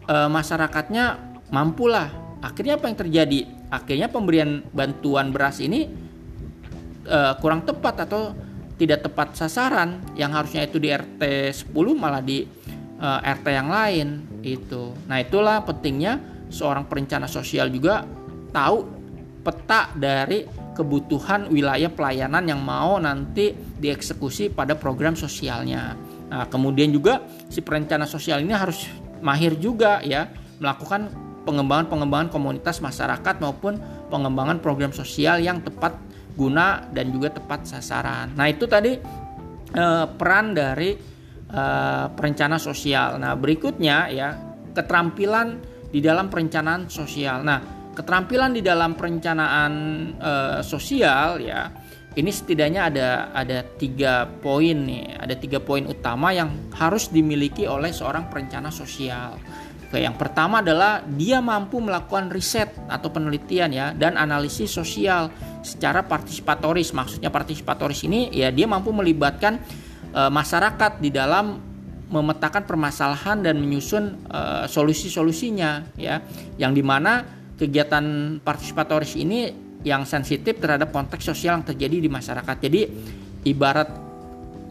e, 0.06 0.16
masyarakatnya 0.30 1.18
mampu 1.50 1.90
lah. 1.90 2.10
Akhirnya 2.42 2.78
apa 2.78 2.90
yang 2.90 2.98
terjadi? 2.98 3.40
Akhirnya 3.70 4.08
pemberian 4.10 4.66
bantuan 4.74 5.34
beras 5.34 5.62
ini 5.62 5.90
e, 7.06 7.20
kurang 7.42 7.66
tepat 7.66 8.06
atau 8.06 8.34
tidak 8.80 9.04
tepat 9.12 9.36
sasaran 9.36 10.00
yang 10.16 10.32
harusnya 10.32 10.64
itu 10.64 10.80
di 10.80 10.88
RT 10.88 11.52
10 11.68 11.76
malah 12.00 12.24
di 12.24 12.48
uh, 13.00 13.20
eh, 13.20 13.36
RT 13.36 13.46
yang 13.52 13.70
lain 13.70 14.08
itu. 14.40 14.96
Nah, 15.12 15.20
itulah 15.20 15.60
pentingnya 15.68 16.48
seorang 16.48 16.88
perencana 16.88 17.28
sosial 17.28 17.68
juga 17.68 18.08
tahu 18.56 18.88
peta 19.44 19.92
dari 19.94 20.48
kebutuhan 20.80 21.52
wilayah 21.52 21.92
pelayanan 21.92 22.48
yang 22.48 22.64
mau 22.64 22.96
nanti 22.96 23.52
dieksekusi 23.52 24.56
pada 24.56 24.80
program 24.80 25.20
sosialnya. 25.20 26.00
Nah, 26.32 26.48
kemudian 26.48 26.96
juga 26.96 27.28
si 27.52 27.60
perencana 27.60 28.08
sosial 28.08 28.40
ini 28.40 28.56
harus 28.56 28.88
mahir 29.20 29.60
juga 29.60 30.00
ya 30.00 30.32
melakukan 30.64 31.12
pengembangan-pengembangan 31.44 32.32
komunitas 32.32 32.80
masyarakat 32.80 33.36
maupun 33.44 33.76
pengembangan 34.08 34.64
program 34.64 34.96
sosial 34.96 35.44
yang 35.44 35.60
tepat 35.60 36.00
guna 36.40 36.88
dan 36.96 37.12
juga 37.12 37.36
tepat 37.36 37.68
sasaran. 37.68 38.32
Nah, 38.40 38.48
itu 38.48 38.64
tadi 38.64 38.96
eh, 39.76 40.06
peran 40.16 40.56
dari 40.56 40.96
eh, 41.52 42.06
perencana 42.08 42.56
sosial. 42.56 43.20
Nah, 43.20 43.36
berikutnya 43.36 43.98
ya, 44.08 44.30
keterampilan 44.72 45.60
di 45.90 46.00
dalam 46.00 46.30
perencanaan 46.30 46.88
sosial. 46.88 47.42
Nah, 47.42 47.79
keterampilan 48.00 48.56
di 48.56 48.64
dalam 48.64 48.96
perencanaan 48.96 49.74
eh, 50.16 50.60
sosial 50.64 51.44
ya, 51.44 51.68
ini 52.16 52.32
setidaknya 52.32 52.82
ada 52.88 53.10
ada 53.36 53.60
tiga 53.76 54.24
poin 54.40 54.74
nih, 54.74 55.20
ada 55.20 55.36
tiga 55.36 55.60
poin 55.60 55.84
utama 55.84 56.32
yang 56.32 56.72
harus 56.80 57.12
dimiliki 57.12 57.68
oleh 57.68 57.92
seorang 57.92 58.32
perencana 58.32 58.72
sosial. 58.72 59.36
Oke, 59.90 60.06
yang 60.06 60.14
pertama 60.22 60.62
adalah 60.62 61.02
dia 61.02 61.42
mampu 61.42 61.82
melakukan 61.82 62.30
riset 62.30 62.70
atau 62.86 63.10
penelitian 63.10 63.74
ya 63.74 63.88
dan 63.90 64.22
analisis 64.22 64.70
sosial 64.70 65.34
secara 65.66 66.06
partisipatoris. 66.06 66.94
Maksudnya 66.94 67.34
partisipatoris 67.34 68.06
ini 68.06 68.30
ya 68.30 68.54
dia 68.54 68.70
mampu 68.70 68.94
melibatkan 68.94 69.58
e, 70.14 70.22
masyarakat 70.30 71.02
di 71.02 71.10
dalam 71.10 71.58
memetakan 72.06 72.70
permasalahan 72.70 73.42
dan 73.42 73.58
menyusun 73.58 74.30
e, 74.30 74.42
solusi-solusinya 74.70 75.98
ya. 75.98 76.22
Yang 76.62 76.72
di 76.78 76.84
mana 76.86 77.39
kegiatan 77.60 78.40
partisipatoris 78.40 79.20
ini 79.20 79.52
yang 79.84 80.08
sensitif 80.08 80.60
terhadap 80.60 80.96
konteks 80.96 81.28
sosial 81.28 81.60
yang 81.60 81.68
terjadi 81.68 82.00
di 82.00 82.10
masyarakat. 82.12 82.56
Jadi 82.60 82.82
ibarat 83.48 83.90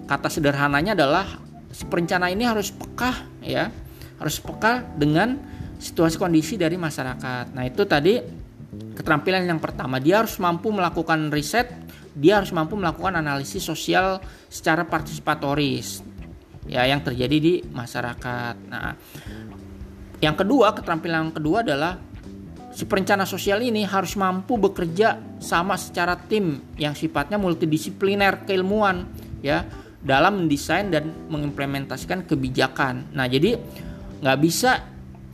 kata 0.08 0.28
sederhananya 0.32 0.96
adalah 0.96 1.28
si 1.68 1.84
perencana 1.84 2.32
ini 2.32 2.48
harus 2.48 2.72
peka 2.72 3.28
ya 3.44 3.68
harus 4.18 4.40
peka 4.40 4.82
dengan 4.98 5.38
situasi 5.78 6.18
kondisi 6.18 6.58
dari 6.58 6.74
masyarakat. 6.74 7.54
Nah, 7.54 7.64
itu 7.64 7.86
tadi 7.86 8.18
keterampilan 8.98 9.46
yang 9.46 9.62
pertama. 9.62 10.02
Dia 10.02 10.26
harus 10.26 10.36
mampu 10.42 10.74
melakukan 10.74 11.30
riset, 11.30 11.70
dia 12.18 12.42
harus 12.42 12.50
mampu 12.50 12.74
melakukan 12.74 13.14
analisis 13.14 13.62
sosial 13.62 14.18
secara 14.50 14.84
partisipatoris. 14.84 16.04
ya 16.68 16.84
yang 16.84 17.00
terjadi 17.00 17.36
di 17.40 17.54
masyarakat. 17.64 18.68
Nah, 18.68 18.92
yang 20.20 20.36
kedua, 20.36 20.76
keterampilan 20.76 21.32
yang 21.32 21.36
kedua 21.40 21.64
adalah 21.64 21.96
si 22.78 22.86
perencana 22.86 23.26
sosial 23.26 23.58
ini 23.58 23.82
harus 23.82 24.14
mampu 24.14 24.54
bekerja 24.54 25.18
sama 25.42 25.74
secara 25.74 26.14
tim 26.14 26.62
yang 26.78 26.94
sifatnya 26.94 27.34
multidisipliner 27.34 28.46
keilmuan 28.46 29.02
ya 29.42 29.66
dalam 29.98 30.46
mendesain 30.46 30.86
dan 30.86 31.10
mengimplementasikan 31.26 32.22
kebijakan. 32.22 33.10
Nah, 33.18 33.26
jadi 33.26 33.58
nggak 34.22 34.38
bisa 34.38 34.78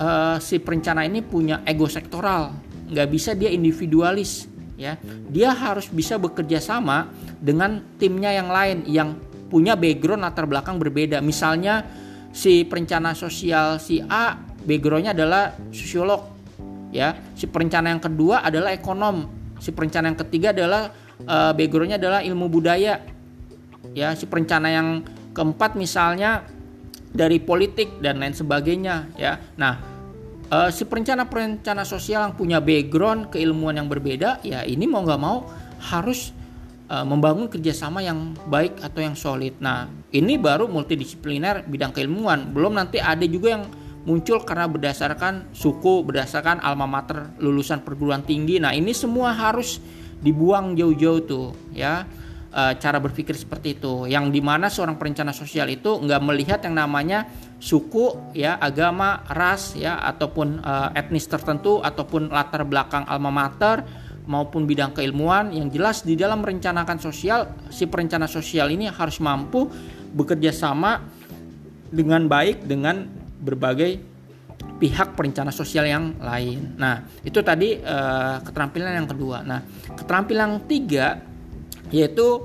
uh, 0.00 0.40
si 0.40 0.56
perencana 0.56 1.04
ini 1.04 1.20
punya 1.20 1.60
ego 1.68 1.84
sektoral, 1.84 2.56
nggak 2.88 3.08
bisa 3.12 3.36
dia 3.36 3.52
individualis 3.52 4.48
ya. 4.80 4.96
Dia 5.28 5.52
harus 5.52 5.92
bisa 5.92 6.16
bekerja 6.16 6.64
sama 6.64 7.12
dengan 7.44 8.00
timnya 8.00 8.32
yang 8.32 8.48
lain 8.48 8.88
yang 8.88 9.20
punya 9.52 9.76
background 9.76 10.24
latar 10.24 10.48
belakang 10.48 10.80
berbeda. 10.80 11.20
Misalnya 11.20 11.84
si 12.32 12.64
perencana 12.64 13.12
sosial 13.12 13.76
si 13.84 14.00
A 14.00 14.32
backgroundnya 14.64 15.12
adalah 15.12 15.52
sosiolog 15.68 16.33
ya. 16.94 17.18
Si 17.34 17.50
perencana 17.50 17.90
yang 17.90 17.98
kedua 17.98 18.46
adalah 18.46 18.70
ekonom. 18.70 19.26
Si 19.58 19.74
perencana 19.74 20.14
yang 20.14 20.18
ketiga 20.22 20.54
adalah 20.54 20.94
uh, 21.26 21.50
backgroundnya 21.50 21.98
adalah 21.98 22.22
ilmu 22.22 22.46
budaya. 22.46 23.02
Ya 23.92 24.14
si 24.14 24.30
perencana 24.30 24.70
yang 24.70 25.02
keempat 25.34 25.74
misalnya 25.74 26.46
dari 27.10 27.42
politik 27.42 27.98
dan 27.98 28.22
lain 28.22 28.32
sebagainya 28.32 29.10
ya. 29.18 29.42
Nah 29.58 29.82
uh, 30.54 30.70
si 30.70 30.86
perencana 30.86 31.26
perencana 31.26 31.82
sosial 31.82 32.30
yang 32.30 32.34
punya 32.38 32.58
background 32.62 33.34
keilmuan 33.34 33.74
yang 33.74 33.90
berbeda 33.90 34.40
ya 34.46 34.62
ini 34.62 34.86
mau 34.86 35.02
nggak 35.02 35.20
mau 35.20 35.46
harus 35.84 36.32
uh, 36.88 37.04
membangun 37.04 37.46
kerjasama 37.50 38.00
yang 38.00 38.32
baik 38.48 38.80
atau 38.80 39.00
yang 39.04 39.14
solid. 39.18 39.54
Nah 39.60 39.90
ini 40.10 40.40
baru 40.40 40.66
multidisipliner 40.66 41.66
bidang 41.68 41.92
keilmuan. 41.92 42.50
Belum 42.50 42.72
nanti 42.74 42.98
ada 42.98 43.24
juga 43.28 43.60
yang 43.60 43.64
muncul 44.04 44.44
karena 44.44 44.68
berdasarkan 44.68 45.52
suku, 45.56 46.04
berdasarkan 46.04 46.60
alma 46.60 46.84
mater 46.84 47.32
lulusan 47.40 47.80
perguruan 47.80 48.20
tinggi. 48.24 48.60
Nah, 48.60 48.76
ini 48.76 48.92
semua 48.92 49.32
harus 49.32 49.80
dibuang 50.20 50.76
jauh-jauh 50.76 51.20
tuh 51.24 51.48
ya. 51.72 52.04
E, 52.54 52.62
cara 52.78 53.02
berpikir 53.02 53.34
seperti 53.34 53.74
itu 53.74 54.06
yang 54.06 54.30
di 54.30 54.38
mana 54.38 54.70
seorang 54.70 54.94
perencana 54.94 55.34
sosial 55.34 55.66
itu 55.66 55.98
nggak 55.98 56.22
melihat 56.22 56.62
yang 56.62 56.78
namanya 56.78 57.26
suku 57.58 58.30
ya 58.30 58.54
agama 58.62 59.26
ras 59.26 59.74
ya 59.74 59.98
ataupun 59.98 60.62
e, 60.62 60.72
etnis 60.94 61.26
tertentu 61.26 61.82
ataupun 61.82 62.30
latar 62.30 62.62
belakang 62.62 63.02
alma 63.10 63.34
mater 63.34 63.82
maupun 64.30 64.70
bidang 64.70 64.94
keilmuan 64.94 65.50
yang 65.50 65.66
jelas 65.68 66.06
di 66.06 66.14
dalam 66.14 66.46
merencanakan 66.46 67.02
sosial 67.02 67.50
si 67.74 67.90
perencana 67.90 68.30
sosial 68.30 68.70
ini 68.70 68.86
harus 68.86 69.18
mampu 69.18 69.66
bekerja 70.14 70.54
sama 70.54 71.02
dengan 71.90 72.30
baik 72.30 72.70
dengan 72.70 73.23
berbagai 73.40 74.00
pihak 74.78 75.14
perencana 75.14 75.54
sosial 75.54 75.86
yang 75.86 76.18
lain. 76.18 76.74
Nah, 76.78 77.04
itu 77.22 77.40
tadi 77.40 77.78
uh, 77.78 78.42
keterampilan 78.42 78.92
yang 78.94 79.08
kedua. 79.08 79.42
Nah, 79.46 79.62
keterampilan 79.94 80.58
yang 80.58 80.62
tiga 80.66 81.06
yaitu 81.92 82.42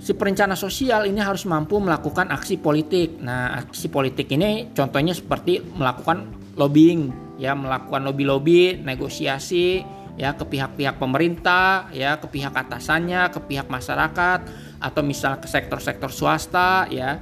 si 0.00 0.16
perencana 0.16 0.56
sosial 0.56 1.04
ini 1.04 1.20
harus 1.20 1.44
mampu 1.44 1.76
melakukan 1.80 2.32
aksi 2.32 2.60
politik. 2.60 3.20
Nah, 3.20 3.60
aksi 3.64 3.88
politik 3.92 4.32
ini 4.32 4.72
contohnya 4.72 5.12
seperti 5.16 5.60
melakukan 5.60 6.28
lobbying, 6.56 7.36
ya, 7.40 7.56
melakukan 7.56 8.04
lobby-lobby, 8.04 8.80
negosiasi, 8.80 9.80
ya, 10.20 10.36
ke 10.36 10.44
pihak-pihak 10.44 11.00
pemerintah, 11.00 11.88
ya, 11.92 12.20
ke 12.20 12.26
pihak 12.28 12.52
atasannya, 12.52 13.32
ke 13.32 13.40
pihak 13.44 13.68
masyarakat, 13.68 14.40
atau 14.80 15.02
misalnya 15.04 15.40
ke 15.40 15.48
sektor-sektor 15.48 16.12
swasta, 16.12 16.84
ya. 16.92 17.20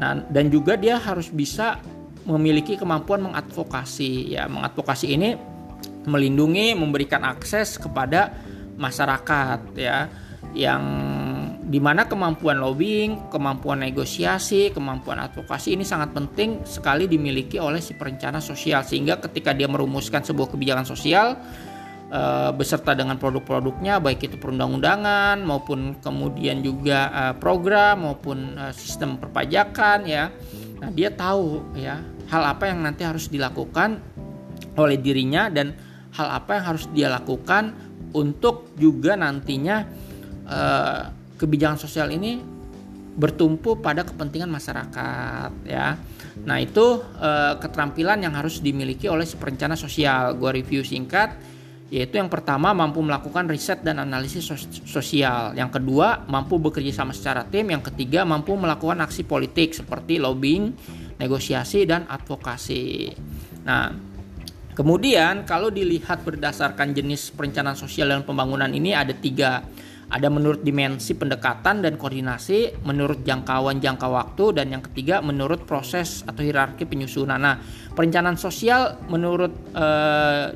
Nah, 0.00 0.26
dan 0.28 0.50
juga 0.50 0.74
dia 0.74 0.98
harus 0.98 1.30
bisa 1.30 1.80
memiliki 2.24 2.76
kemampuan 2.76 3.24
mengadvokasi. 3.24 4.34
Ya 4.34 4.48
mengadvokasi 4.48 5.06
ini 5.14 5.36
melindungi 6.04 6.76
memberikan 6.76 7.24
akses 7.24 7.80
kepada 7.80 8.36
masyarakat 8.76 9.60
ya 9.78 10.08
yang 10.54 10.82
di 11.64 11.80
mana 11.80 12.06
kemampuan 12.06 12.60
lobbying, 12.60 13.32
kemampuan 13.32 13.82
negosiasi, 13.82 14.70
kemampuan 14.70 15.18
advokasi 15.18 15.74
ini 15.74 15.82
sangat 15.82 16.12
penting 16.12 16.62
sekali 16.68 17.08
dimiliki 17.08 17.56
oleh 17.58 17.80
si 17.80 17.96
perencana 17.96 18.38
sosial. 18.38 18.84
Sehingga 18.84 19.18
ketika 19.18 19.56
dia 19.56 19.66
merumuskan 19.66 20.22
sebuah 20.22 20.52
kebijakan 20.52 20.86
sosial 20.86 21.40
e, 22.14 22.22
beserta 22.54 22.94
dengan 22.94 23.18
produk-produknya 23.18 23.98
baik 23.98 24.30
itu 24.30 24.36
perundang-undangan 24.38 25.42
maupun 25.42 25.98
kemudian 25.98 26.62
juga 26.62 27.10
e, 27.10 27.22
program 27.42 28.06
maupun 28.06 28.54
e, 28.54 28.64
sistem 28.76 29.18
perpajakan 29.18 30.06
ya 30.06 30.30
nah 30.78 30.90
dia 30.90 31.10
tahu 31.10 31.62
ya 31.78 31.98
hal 32.28 32.42
apa 32.44 32.70
yang 32.70 32.84
nanti 32.84 33.04
harus 33.04 33.28
dilakukan 33.28 34.00
oleh 34.74 34.98
dirinya 34.98 35.50
dan 35.50 35.74
hal 36.14 36.28
apa 36.30 36.60
yang 36.60 36.64
harus 36.74 36.84
dia 36.94 37.08
lakukan 37.10 37.74
untuk 38.14 38.72
juga 38.78 39.18
nantinya 39.18 39.76
eh, 40.46 41.02
kebijakan 41.38 41.78
sosial 41.78 42.14
ini 42.14 42.38
bertumpu 43.14 43.78
pada 43.78 44.02
kepentingan 44.02 44.50
masyarakat 44.50 45.50
ya. 45.66 45.94
Nah, 46.42 46.58
itu 46.58 47.02
eh, 47.18 47.54
keterampilan 47.58 48.22
yang 48.22 48.34
harus 48.34 48.58
dimiliki 48.58 49.06
oleh 49.06 49.26
si 49.26 49.38
perencana 49.38 49.78
sosial. 49.78 50.34
Gua 50.38 50.50
review 50.54 50.82
singkat 50.82 51.54
yaitu 51.94 52.18
yang 52.18 52.26
pertama 52.26 52.74
mampu 52.74 52.98
melakukan 53.04 53.46
riset 53.46 53.86
dan 53.86 54.02
analisis 54.02 54.50
sosial. 54.82 55.54
Yang 55.54 55.78
kedua, 55.78 56.26
mampu 56.26 56.58
bekerja 56.58 56.90
sama 56.90 57.14
secara 57.14 57.46
tim. 57.46 57.70
Yang 57.70 57.92
ketiga, 57.94 58.26
mampu 58.26 58.56
melakukan 58.58 58.98
aksi 59.04 59.22
politik 59.22 59.78
seperti 59.78 60.18
lobbying, 60.18 60.74
negosiasi 61.18 61.86
dan 61.86 62.06
advokasi. 62.10 63.14
Nah, 63.64 63.90
kemudian 64.74 65.46
kalau 65.46 65.70
dilihat 65.70 66.26
berdasarkan 66.26 66.92
jenis 66.92 67.30
perencanaan 67.32 67.78
sosial 67.78 68.10
dan 68.10 68.26
pembangunan 68.26 68.70
ini 68.70 68.92
ada 68.92 69.14
tiga 69.14 69.62
ada 70.12 70.28
menurut 70.28 70.60
dimensi 70.60 71.16
pendekatan 71.16 71.80
dan 71.80 71.96
koordinasi, 71.96 72.84
menurut 72.84 73.24
jangkauan 73.24 73.80
jangka 73.80 74.06
waktu, 74.06 74.44
dan 74.60 74.66
yang 74.70 74.82
ketiga 74.84 75.24
menurut 75.24 75.64
proses 75.64 76.20
atau 76.28 76.44
hierarki 76.44 76.84
penyusunan. 76.84 77.40
Nah, 77.40 77.56
perencanaan 77.96 78.36
sosial 78.36 79.00
menurut 79.08 79.52
e, 79.72 79.86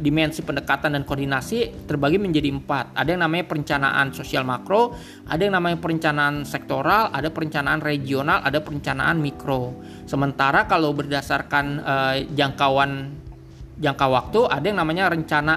dimensi 0.05 0.45
pendekatan 0.45 0.95
dan 0.95 1.03
koordinasi 1.09 1.89
terbagi 1.89 2.21
menjadi 2.21 2.53
empat. 2.53 2.93
Ada 2.93 3.17
yang 3.17 3.23
namanya 3.25 3.45
perencanaan 3.49 4.13
sosial 4.13 4.45
makro, 4.45 4.93
ada 5.25 5.41
yang 5.41 5.57
namanya 5.57 5.81
perencanaan 5.81 6.45
sektoral, 6.45 7.09
ada 7.09 7.33
perencanaan 7.33 7.81
regional, 7.81 8.45
ada 8.45 8.61
perencanaan 8.61 9.17
mikro. 9.17 9.81
Sementara 10.05 10.69
kalau 10.69 10.93
berdasarkan 10.93 11.67
e, 11.81 11.95
jangkauan 12.37 13.17
jangka 13.81 14.07
waktu, 14.07 14.41
ada 14.45 14.65
yang 14.69 14.79
namanya 14.83 15.09
rencana 15.09 15.55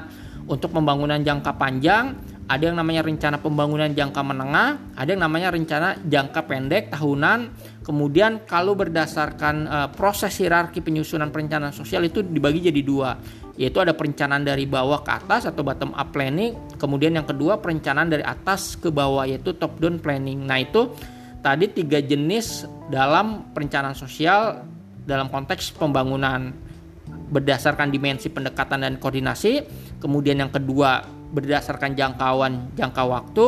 untuk 0.48 0.74
pembangunan 0.74 1.22
jangka 1.22 1.54
panjang, 1.58 2.31
ada 2.48 2.64
yang 2.68 2.78
namanya 2.78 3.06
rencana 3.06 3.38
pembangunan 3.38 3.90
jangka 3.92 4.22
menengah, 4.24 4.70
ada 4.98 5.10
yang 5.10 5.24
namanya 5.24 5.54
rencana 5.54 6.00
jangka 6.04 6.42
pendek 6.46 6.84
tahunan. 6.94 7.40
Kemudian 7.82 8.46
kalau 8.46 8.78
berdasarkan 8.78 9.56
uh, 9.66 9.88
proses 9.94 10.38
hierarki 10.38 10.86
penyusunan 10.86 11.34
perencanaan 11.34 11.74
sosial 11.74 12.06
itu 12.06 12.22
dibagi 12.22 12.70
jadi 12.70 12.82
dua, 12.86 13.18
yaitu 13.58 13.82
ada 13.82 13.94
perencanaan 13.98 14.46
dari 14.46 14.70
bawah 14.70 15.02
ke 15.02 15.12
atas 15.12 15.50
atau 15.50 15.66
bottom 15.66 15.92
up 15.94 16.14
planning, 16.14 16.56
kemudian 16.78 17.18
yang 17.18 17.26
kedua 17.26 17.58
perencanaan 17.58 18.10
dari 18.10 18.24
atas 18.24 18.78
ke 18.78 18.94
bawah 18.94 19.26
yaitu 19.26 19.54
top 19.58 19.82
down 19.82 19.98
planning. 19.98 20.46
Nah, 20.46 20.62
itu 20.62 20.94
tadi 21.42 21.70
tiga 21.74 21.98
jenis 22.02 22.70
dalam 22.94 23.50
perencanaan 23.56 23.98
sosial 23.98 24.62
dalam 25.02 25.28
konteks 25.34 25.74
pembangunan 25.74 26.54
berdasarkan 27.32 27.90
dimensi 27.90 28.28
pendekatan 28.28 28.84
dan 28.84 29.00
koordinasi. 29.00 29.64
Kemudian 30.04 30.44
yang 30.44 30.52
kedua 30.52 31.02
berdasarkan 31.32 31.96
jangkauan 31.96 32.76
jangka 32.76 33.04
waktu, 33.08 33.46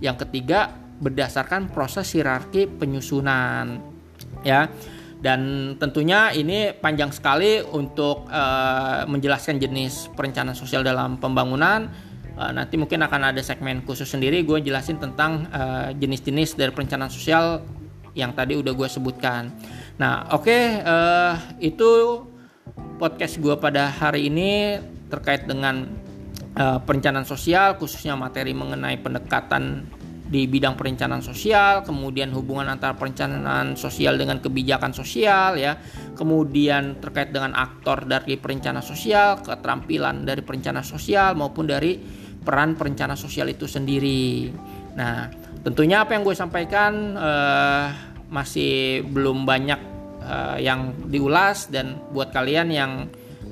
yang 0.00 0.16
ketiga 0.16 0.72
berdasarkan 0.96 1.68
proses 1.68 2.08
hierarki 2.16 2.64
penyusunan. 2.64 3.84
Ya. 4.40 4.72
Dan 5.16 5.74
tentunya 5.80 6.28
ini 6.32 6.76
panjang 6.76 7.08
sekali 7.08 7.64
untuk 7.64 8.28
uh, 8.28 9.08
menjelaskan 9.08 9.56
jenis 9.56 10.12
perencanaan 10.12 10.56
sosial 10.56 10.84
dalam 10.84 11.16
pembangunan. 11.16 11.88
Uh, 12.36 12.52
nanti 12.52 12.76
mungkin 12.76 13.00
akan 13.00 13.32
ada 13.32 13.40
segmen 13.40 13.80
khusus 13.88 14.04
sendiri 14.12 14.44
gue 14.44 14.60
jelasin 14.60 15.00
tentang 15.00 15.48
uh, 15.48 15.88
jenis-jenis 15.96 16.60
dari 16.60 16.68
perencanaan 16.68 17.08
sosial 17.08 17.64
yang 18.12 18.36
tadi 18.36 18.60
udah 18.60 18.76
gue 18.76 18.88
sebutkan. 18.92 19.56
Nah, 19.96 20.28
oke 20.36 20.44
okay, 20.44 20.62
uh, 20.84 21.32
itu 21.64 21.88
podcast 22.96 23.38
gue 23.38 23.54
pada 23.60 23.92
hari 23.92 24.32
ini 24.32 24.80
terkait 25.12 25.44
dengan 25.44 25.86
uh, 26.58 26.78
perencanaan 26.82 27.28
sosial 27.28 27.76
khususnya 27.78 28.18
materi 28.18 28.56
mengenai 28.56 28.98
pendekatan 28.98 29.86
di 30.26 30.50
bidang 30.50 30.74
perencanaan 30.74 31.22
sosial, 31.22 31.86
kemudian 31.86 32.34
hubungan 32.34 32.66
antara 32.66 32.98
perencanaan 32.98 33.78
sosial 33.78 34.18
dengan 34.18 34.42
kebijakan 34.42 34.90
sosial 34.90 35.54
ya, 35.54 35.78
kemudian 36.18 36.98
terkait 36.98 37.30
dengan 37.30 37.54
aktor 37.54 38.02
dari 38.10 38.34
perencanaan 38.34 38.82
sosial, 38.82 39.38
keterampilan 39.38 40.26
dari 40.26 40.42
perencanaan 40.42 40.82
sosial 40.82 41.38
maupun 41.38 41.70
dari 41.70 42.02
peran 42.42 42.74
perencana 42.74 43.14
sosial 43.14 43.54
itu 43.54 43.70
sendiri. 43.70 44.50
Nah, 44.98 45.30
tentunya 45.62 46.02
apa 46.02 46.18
yang 46.18 46.26
gue 46.26 46.34
sampaikan 46.34 47.14
uh, 47.14 47.86
masih 48.26 49.06
belum 49.06 49.46
banyak 49.46 49.95
uh, 50.26 50.58
yang 50.58 50.92
diulas 51.06 51.70
dan 51.70 52.02
buat 52.10 52.34
kalian 52.34 52.68
yang 52.74 52.92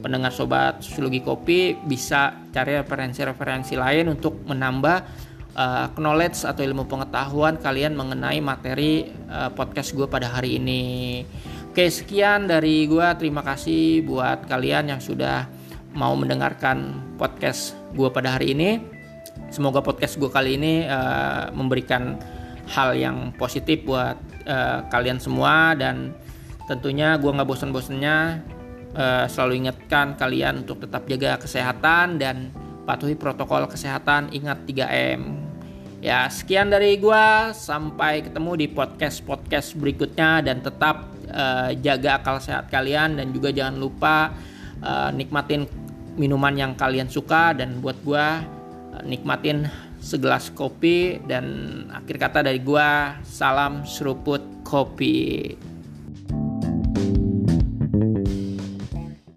pendengar 0.05 0.35
sobat 0.35 0.85
sosiologi 0.85 1.25
kopi 1.25 1.73
bisa 1.81 2.51
cari 2.53 2.77
referensi-referensi 2.77 3.73
lain 3.79 4.13
untuk 4.13 4.45
menambah 4.45 4.99
uh, 5.57 5.87
knowledge 5.97 6.45
atau 6.45 6.61
ilmu 6.61 6.85
pengetahuan 6.85 7.57
kalian 7.57 7.97
mengenai 7.97 8.43
materi 8.45 9.09
uh, 9.31 9.49
podcast 9.55 9.97
gue 9.97 10.05
pada 10.05 10.29
hari 10.29 10.61
ini. 10.61 11.25
Oke 11.73 11.89
sekian 11.89 12.47
dari 12.47 12.87
gue 12.87 13.07
terima 13.19 13.41
kasih 13.43 14.05
buat 14.05 14.47
kalian 14.47 14.93
yang 14.95 15.01
sudah 15.01 15.49
mau 15.95 16.13
mendengarkan 16.19 17.01
podcast 17.17 17.73
gue 17.95 18.11
pada 18.13 18.37
hari 18.37 18.53
ini. 18.53 18.83
Semoga 19.51 19.83
podcast 19.83 20.19
gue 20.19 20.31
kali 20.31 20.59
ini 20.59 20.85
uh, 20.87 21.51
memberikan 21.55 22.19
hal 22.69 22.95
yang 22.95 23.31
positif 23.35 23.87
buat 23.87 24.19
uh, 24.47 24.87
kalian 24.91 25.19
semua 25.19 25.75
dan 25.79 26.15
tentunya 26.65 27.17
gue 27.21 27.31
nggak 27.31 27.49
bosan-bosannya 27.49 28.17
uh, 28.95 29.27
selalu 29.29 29.67
ingatkan 29.67 30.15
kalian 30.17 30.65
untuk 30.65 30.83
tetap 30.87 31.05
jaga 31.11 31.37
kesehatan 31.37 32.17
dan 32.17 32.55
patuhi 32.87 33.19
protokol 33.19 33.67
kesehatan. 33.67 34.31
Ingat 34.31 34.69
3M 34.69 35.21
ya 36.05 36.29
sekian 36.31 36.71
dari 36.71 37.01
gua. 37.01 37.51
Sampai 37.53 38.23
ketemu 38.25 38.51
di 38.65 38.67
podcast 38.71 39.25
podcast 39.25 39.75
berikutnya. 39.75 40.45
Dan 40.45 40.63
tetap 40.63 41.11
uh, 41.33 41.73
jaga 41.81 42.23
akal 42.23 42.39
sehat 42.39 42.71
kalian. 42.71 43.19
Dan 43.19 43.35
juga 43.35 43.51
jangan 43.51 43.77
lupa 43.77 44.31
uh, 44.85 45.11
nikmatin 45.11 45.67
minuman 46.15 46.55
yang 46.55 46.73
kalian 46.79 47.11
suka. 47.11 47.57
Dan 47.57 47.83
buat 47.83 47.99
gua 48.05 48.45
uh, 48.95 49.03
nikmatin 49.03 49.67
segelas 49.99 50.53
kopi. 50.53 51.19
Dan 51.25 51.45
akhir 51.91 52.21
kata 52.21 52.45
dari 52.45 52.61
gua 52.61 53.19
salam 53.25 53.83
seruput 53.89 54.45
kopi 54.65 55.53